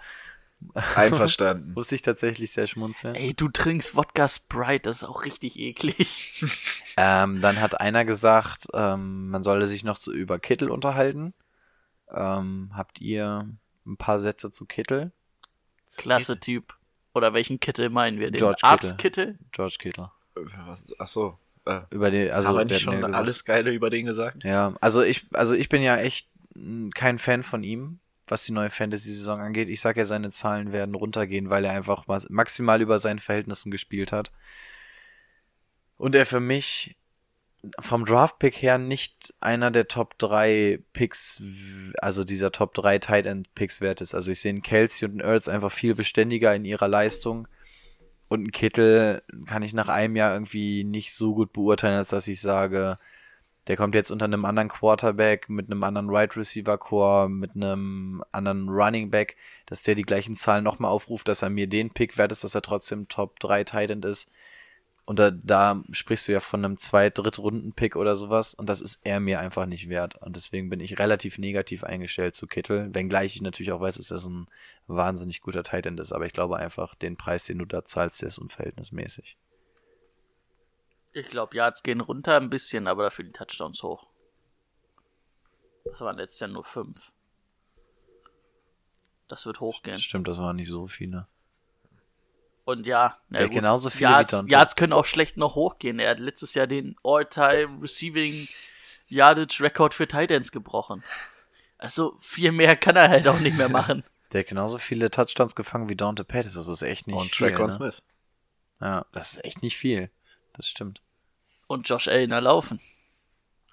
[0.96, 1.74] Einverstanden.
[1.74, 3.16] Musste ich tatsächlich sehr schmunzeln.
[3.16, 6.50] Ey, du trinkst Wodka Sprite, das ist auch richtig eklig.
[6.96, 11.34] Ähm, dann hat einer gesagt, ähm, man solle sich noch zu, über Kittel unterhalten.
[12.12, 13.50] Ähm, habt ihr
[13.88, 15.12] ein paar Sätze zu Kittel?
[15.98, 16.76] Klasse Typ.
[17.16, 18.30] Oder welchen Kittel meinen wir?
[18.30, 18.60] Den George.
[18.62, 19.40] Arztkittel?
[19.52, 20.12] George Kittel.
[20.36, 21.40] Was, ach so.
[21.66, 24.44] Äh, Über den, also haben wir nicht schon alles Geile über den gesagt?
[24.44, 26.28] Ja, also ich, also ich bin ja echt
[26.94, 29.70] kein Fan von ihm, was die neue Fantasy-Saison angeht.
[29.70, 34.12] Ich sag ja, seine Zahlen werden runtergehen, weil er einfach maximal über seinen Verhältnissen gespielt
[34.12, 34.32] hat.
[35.98, 36.96] Und er für mich
[37.80, 41.42] vom Draft-Pick her nicht einer der Top 3 Picks,
[42.02, 44.14] also dieser Top 3 Tight End Picks wert ist.
[44.14, 47.48] Also ich sehe einen Kelsey und einen Ertz einfach viel beständiger in ihrer Leistung.
[48.34, 52.28] Und einen Kittel kann ich nach einem Jahr irgendwie nicht so gut beurteilen, als dass
[52.28, 52.98] ich sage,
[53.68, 58.24] der kommt jetzt unter einem anderen Quarterback, mit einem anderen Right Receiver Core, mit einem
[58.32, 59.38] anderen Running Back,
[59.68, 62.56] dass der die gleichen Zahlen nochmal aufruft, dass er mir den Pick wert ist, dass
[62.56, 64.32] er trotzdem Top 3 Tight End ist.
[65.06, 68.54] Und da, da sprichst du ja von einem Zweit-, Drittrunden-Pick oder sowas.
[68.54, 70.16] Und das ist er mir einfach nicht wert.
[70.22, 72.94] Und deswegen bin ich relativ negativ eingestellt zu Kittel.
[72.94, 74.48] Wenngleich ich natürlich auch weiß, dass das ein
[74.88, 76.14] wahnsinnig guter Tight End ist.
[76.14, 79.38] Aber ich glaube einfach, den Preis, den du da zahlst, der ist unverhältnismäßig.
[81.12, 84.08] Ich glaube, Yards gehen runter ein bisschen, aber dafür die Touchdowns hoch.
[85.84, 87.12] Das waren letztes Jahr nur fünf.
[89.28, 90.00] Das wird hochgehen.
[90.00, 91.28] Stimmt, das waren nicht so viele.
[92.66, 94.46] Und ja, na Ja, gut, genauso viele Yards.
[94.48, 96.00] Yards können auch schlecht noch hochgehen.
[96.00, 98.48] Er hat letztes Jahr den All-Time Receiving
[99.08, 101.04] Yardage Record für Titans gebrochen.
[101.78, 104.04] Also viel mehr kann er halt auch nicht mehr machen.
[104.32, 106.56] Der hat genauso viele Touchdowns gefangen wie Dante Pettis.
[106.56, 107.50] Das ist echt nicht Und viel.
[107.50, 107.72] Traquan Ne?
[107.74, 108.02] Smith.
[108.82, 110.10] Ja, das ist echt nicht viel.
[110.54, 111.02] Das stimmt.
[111.68, 112.80] Und Josh Allen erlaufen.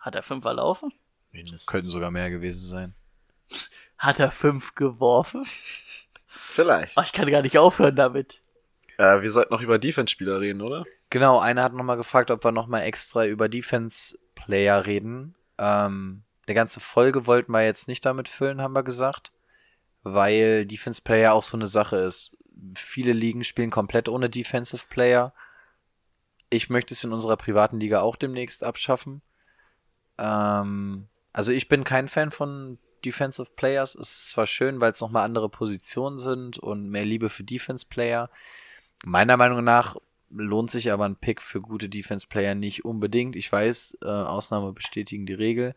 [0.01, 0.93] Hat er fünf erlaufen?
[1.31, 1.67] Mindestens.
[1.67, 2.95] Könnten sogar mehr gewesen sein.
[3.97, 5.47] Hat er fünf geworfen?
[6.27, 6.97] Vielleicht.
[6.97, 8.41] Oh, ich kann gar nicht aufhören damit.
[9.01, 10.85] Äh, wir sollten noch über Defense-Spieler reden, oder?
[11.09, 15.35] Genau, einer hat nochmal gefragt, ob wir nochmal extra über Defense-Player reden.
[15.57, 19.33] Ähm, eine ganze Folge wollten wir jetzt nicht damit füllen, haben wir gesagt.
[20.03, 22.37] Weil Defense-Player auch so eine Sache ist.
[22.75, 25.33] Viele Ligen spielen komplett ohne Defensive-Player.
[26.51, 29.23] Ich möchte es in unserer privaten Liga auch demnächst abschaffen.
[30.19, 33.95] Ähm, also ich bin kein Fan von Defensive Players.
[33.95, 37.87] Es ist zwar schön, weil es nochmal andere Positionen sind und mehr Liebe für Defense
[37.89, 38.29] Player.
[39.05, 39.97] Meiner Meinung nach
[40.31, 43.37] lohnt sich aber ein Pick für gute Defense Player nicht unbedingt.
[43.37, 45.75] Ich weiß, äh, Ausnahme bestätigen die Regel.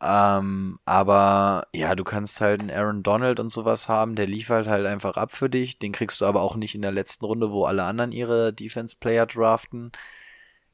[0.00, 4.86] Ähm, aber ja, du kannst halt einen Aaron Donald und sowas haben, der liefert halt
[4.86, 5.78] einfach ab für dich.
[5.80, 8.96] Den kriegst du aber auch nicht in der letzten Runde, wo alle anderen ihre Defense
[8.98, 9.90] Player draften.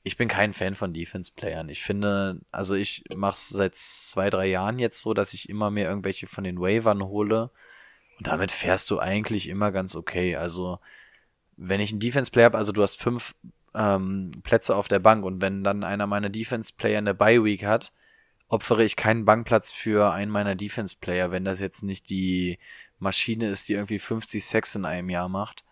[0.03, 1.69] Ich bin kein Fan von Defense Playern.
[1.71, 5.71] Ich finde, also ich mache es seit zwei, drei Jahren jetzt so, dass ich immer
[5.71, 7.51] mehr irgendwelche von den Waivern hole,
[8.19, 10.37] Und damit fährst du eigentlich immer ganz okay.
[10.37, 10.79] Also,
[11.57, 13.35] wenn ich einen Defense-Player habe, also du hast fünf
[13.75, 17.93] ähm, Plätze auf der Bank und wenn dann einer meiner Defense-Player eine Bye-Week hat,
[18.49, 22.59] opfere ich keinen Bankplatz für einen meiner Defense-Player, wenn das jetzt nicht die
[22.99, 25.65] Maschine ist, die irgendwie 50 Sex in einem Jahr macht,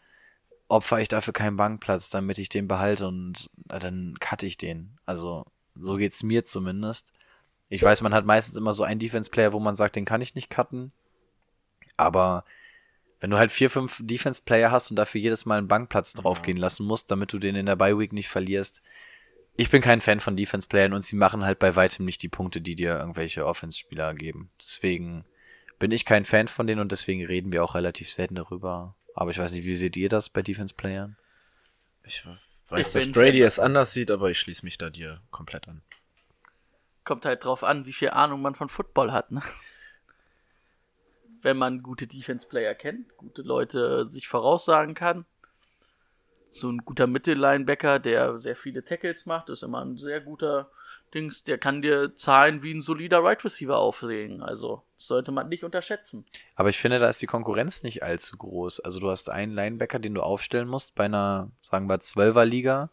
[0.69, 4.99] opfere ich dafür keinen Bankplatz, damit ich den behalte und äh, dann cutte ich den.
[5.07, 7.13] Also, so geht's mir zumindest.
[7.69, 10.35] Ich weiß, man hat meistens immer so einen Defense-Player, wo man sagt, den kann ich
[10.35, 10.93] nicht cutten.
[11.97, 12.45] Aber
[13.23, 16.85] wenn du halt vier, fünf Defense-Player hast und dafür jedes Mal einen Bankplatz draufgehen lassen
[16.85, 18.83] musst, damit du den in der Bye-Week nicht verlierst,
[19.55, 22.61] ich bin kein Fan von Defense-Playern und sie machen halt bei weitem nicht die Punkte,
[22.61, 24.51] die dir irgendwelche Offense-Spieler geben.
[24.61, 25.25] Deswegen
[25.79, 28.97] bin ich kein Fan von denen und deswegen reden wir auch relativ selten darüber.
[29.15, 31.17] Aber ich weiß nicht, wie seht ihr das bei Defense-Playern?
[32.03, 32.27] Ich
[32.71, 35.83] weiß, Ich dass Brady es anders sieht, aber ich schließe mich da dir komplett an.
[37.05, 39.43] Kommt halt drauf an, wie viel Ahnung man von Football hat, ne?
[41.43, 45.25] Wenn man gute Defense-Player kennt, gute Leute sich voraussagen kann.
[46.51, 50.71] So ein guter Mittellinebacker, der sehr viele Tackles macht, ist immer ein sehr guter
[51.15, 51.45] Dings.
[51.45, 54.43] Der kann dir Zahlen wie ein solider Right Receiver auflegen.
[54.43, 56.25] Also, das sollte man nicht unterschätzen.
[56.55, 58.81] Aber ich finde, da ist die Konkurrenz nicht allzu groß.
[58.81, 62.91] Also du hast einen Linebacker, den du aufstellen musst bei einer, sagen wir, Zwölfer-Liga.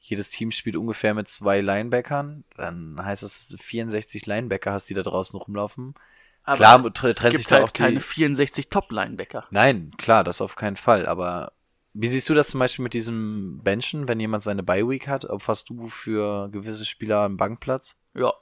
[0.00, 2.44] Jedes Team spielt ungefähr mit zwei Linebackern.
[2.56, 5.94] Dann heißt es, 64 Linebacker hast, die da draußen rumlaufen.
[6.42, 9.46] Aber Klar, trennt sich da halt auch die- keine 64 Top-Linebacker.
[9.50, 11.06] Nein, klar, das auf keinen Fall.
[11.06, 11.52] Aber
[11.92, 15.24] wie siehst du das zum Beispiel mit diesem Benchen, wenn jemand seine Bye-Week hat?
[15.24, 18.00] Opferst du für gewisse Spieler einen Bankplatz?
[18.14, 18.32] Ja,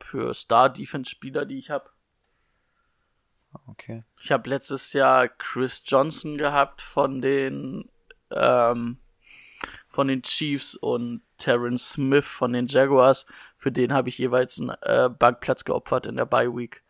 [0.00, 1.90] für Star-Defense-Spieler, die ich habe.
[3.66, 4.02] Okay.
[4.20, 7.88] Ich habe letztes Jahr Chris Johnson gehabt von den
[8.30, 8.96] ähm,
[9.90, 13.26] von den Chiefs und Terrence Smith von den Jaguars.
[13.58, 16.81] Für den habe ich jeweils einen äh, Bankplatz geopfert in der Bye Week.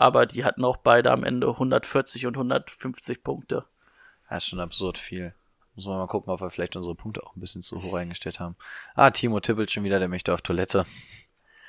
[0.00, 3.66] Aber die hatten auch beide am Ende 140 und 150 Punkte.
[4.30, 5.34] Das ist schon absurd viel.
[5.74, 8.40] Muss man mal gucken, ob wir vielleicht unsere Punkte auch ein bisschen zu hoch eingestellt
[8.40, 8.56] haben.
[8.94, 10.86] Ah, Timo tippelt schon wieder, der möchte auf Toilette.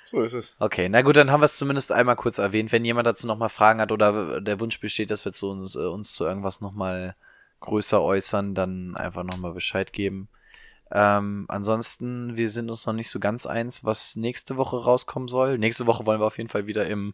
[0.05, 0.55] So ist es.
[0.59, 2.71] Okay, na gut, dann haben wir es zumindest einmal kurz erwähnt.
[2.71, 5.79] Wenn jemand dazu nochmal Fragen hat oder der Wunsch besteht, dass wir zu uns, äh,
[5.79, 7.17] uns zu irgendwas nochmal
[7.59, 10.29] größer äußern, dann einfach nochmal Bescheid geben.
[10.89, 15.57] Ähm, ansonsten, wir sind uns noch nicht so ganz eins, was nächste Woche rauskommen soll.
[15.57, 17.13] Nächste Woche wollen wir auf jeden Fall wieder im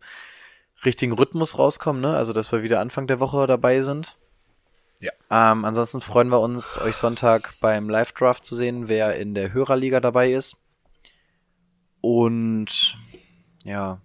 [0.85, 2.15] richtigen Rhythmus rauskommen, ne?
[2.15, 4.17] Also, dass wir wieder Anfang der Woche dabei sind.
[4.99, 5.11] Ja.
[5.29, 9.99] Ähm, ansonsten freuen wir uns, euch Sonntag beim Live-Draft zu sehen, wer in der Hörerliga
[9.99, 10.57] dabei ist.
[12.01, 12.97] Und
[13.63, 13.99] ja,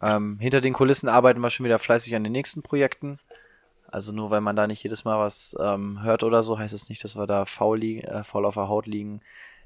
[0.00, 3.18] ähm, hinter den Kulissen arbeiten wir schon wieder fleißig an den nächsten Projekten.
[3.86, 6.88] Also nur weil man da nicht jedes Mal was ähm, hört oder so, heißt es
[6.88, 9.20] nicht, dass wir da faul, liegen, äh, faul auf der Haut liegen.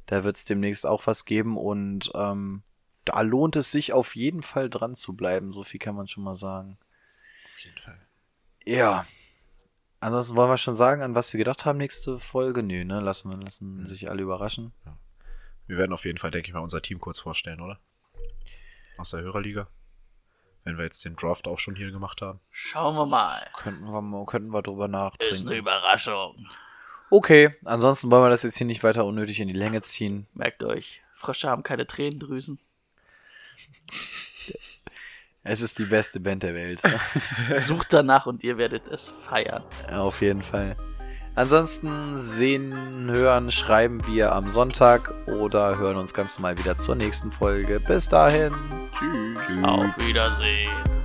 [0.06, 2.62] Da wird es demnächst auch was geben und ähm,
[3.06, 5.52] da lohnt es sich auf jeden Fall dran zu bleiben.
[5.52, 6.78] So viel kann man schon mal sagen.
[7.46, 8.00] Auf jeden Fall.
[8.64, 9.06] Ja.
[10.00, 12.62] Ansonsten wollen wir schon sagen, an was wir gedacht haben nächste Folge.
[12.62, 13.00] Nö, ne?
[13.00, 14.72] Lassen wir lassen sich alle überraschen.
[15.66, 17.80] Wir werden auf jeden Fall, denke ich mal, unser Team kurz vorstellen, oder?
[18.98, 19.68] Aus der Hörerliga.
[20.64, 22.40] Wenn wir jetzt den Draft auch schon hier gemacht haben.
[22.50, 23.46] Schauen wir mal.
[23.56, 25.48] Könnten wir, mal- könnten wir drüber Ist nachdenken.
[25.48, 26.36] eine Überraschung.
[27.08, 30.26] Okay, ansonsten wollen wir das jetzt hier nicht weiter unnötig in die Länge ziehen.
[30.34, 32.58] Merkt euch, Frösche haben keine Tränendrüsen.
[35.48, 36.82] Es ist die beste Band der Welt.
[37.56, 39.62] Sucht danach und ihr werdet es feiern.
[39.92, 40.76] Auf jeden Fall.
[41.36, 42.74] Ansonsten sehen,
[43.12, 47.78] hören, schreiben wir am Sonntag oder hören uns ganz normal wieder zur nächsten Folge.
[47.78, 48.52] Bis dahin.
[48.98, 49.62] Tschüss.
[49.62, 50.95] Auf Wiedersehen.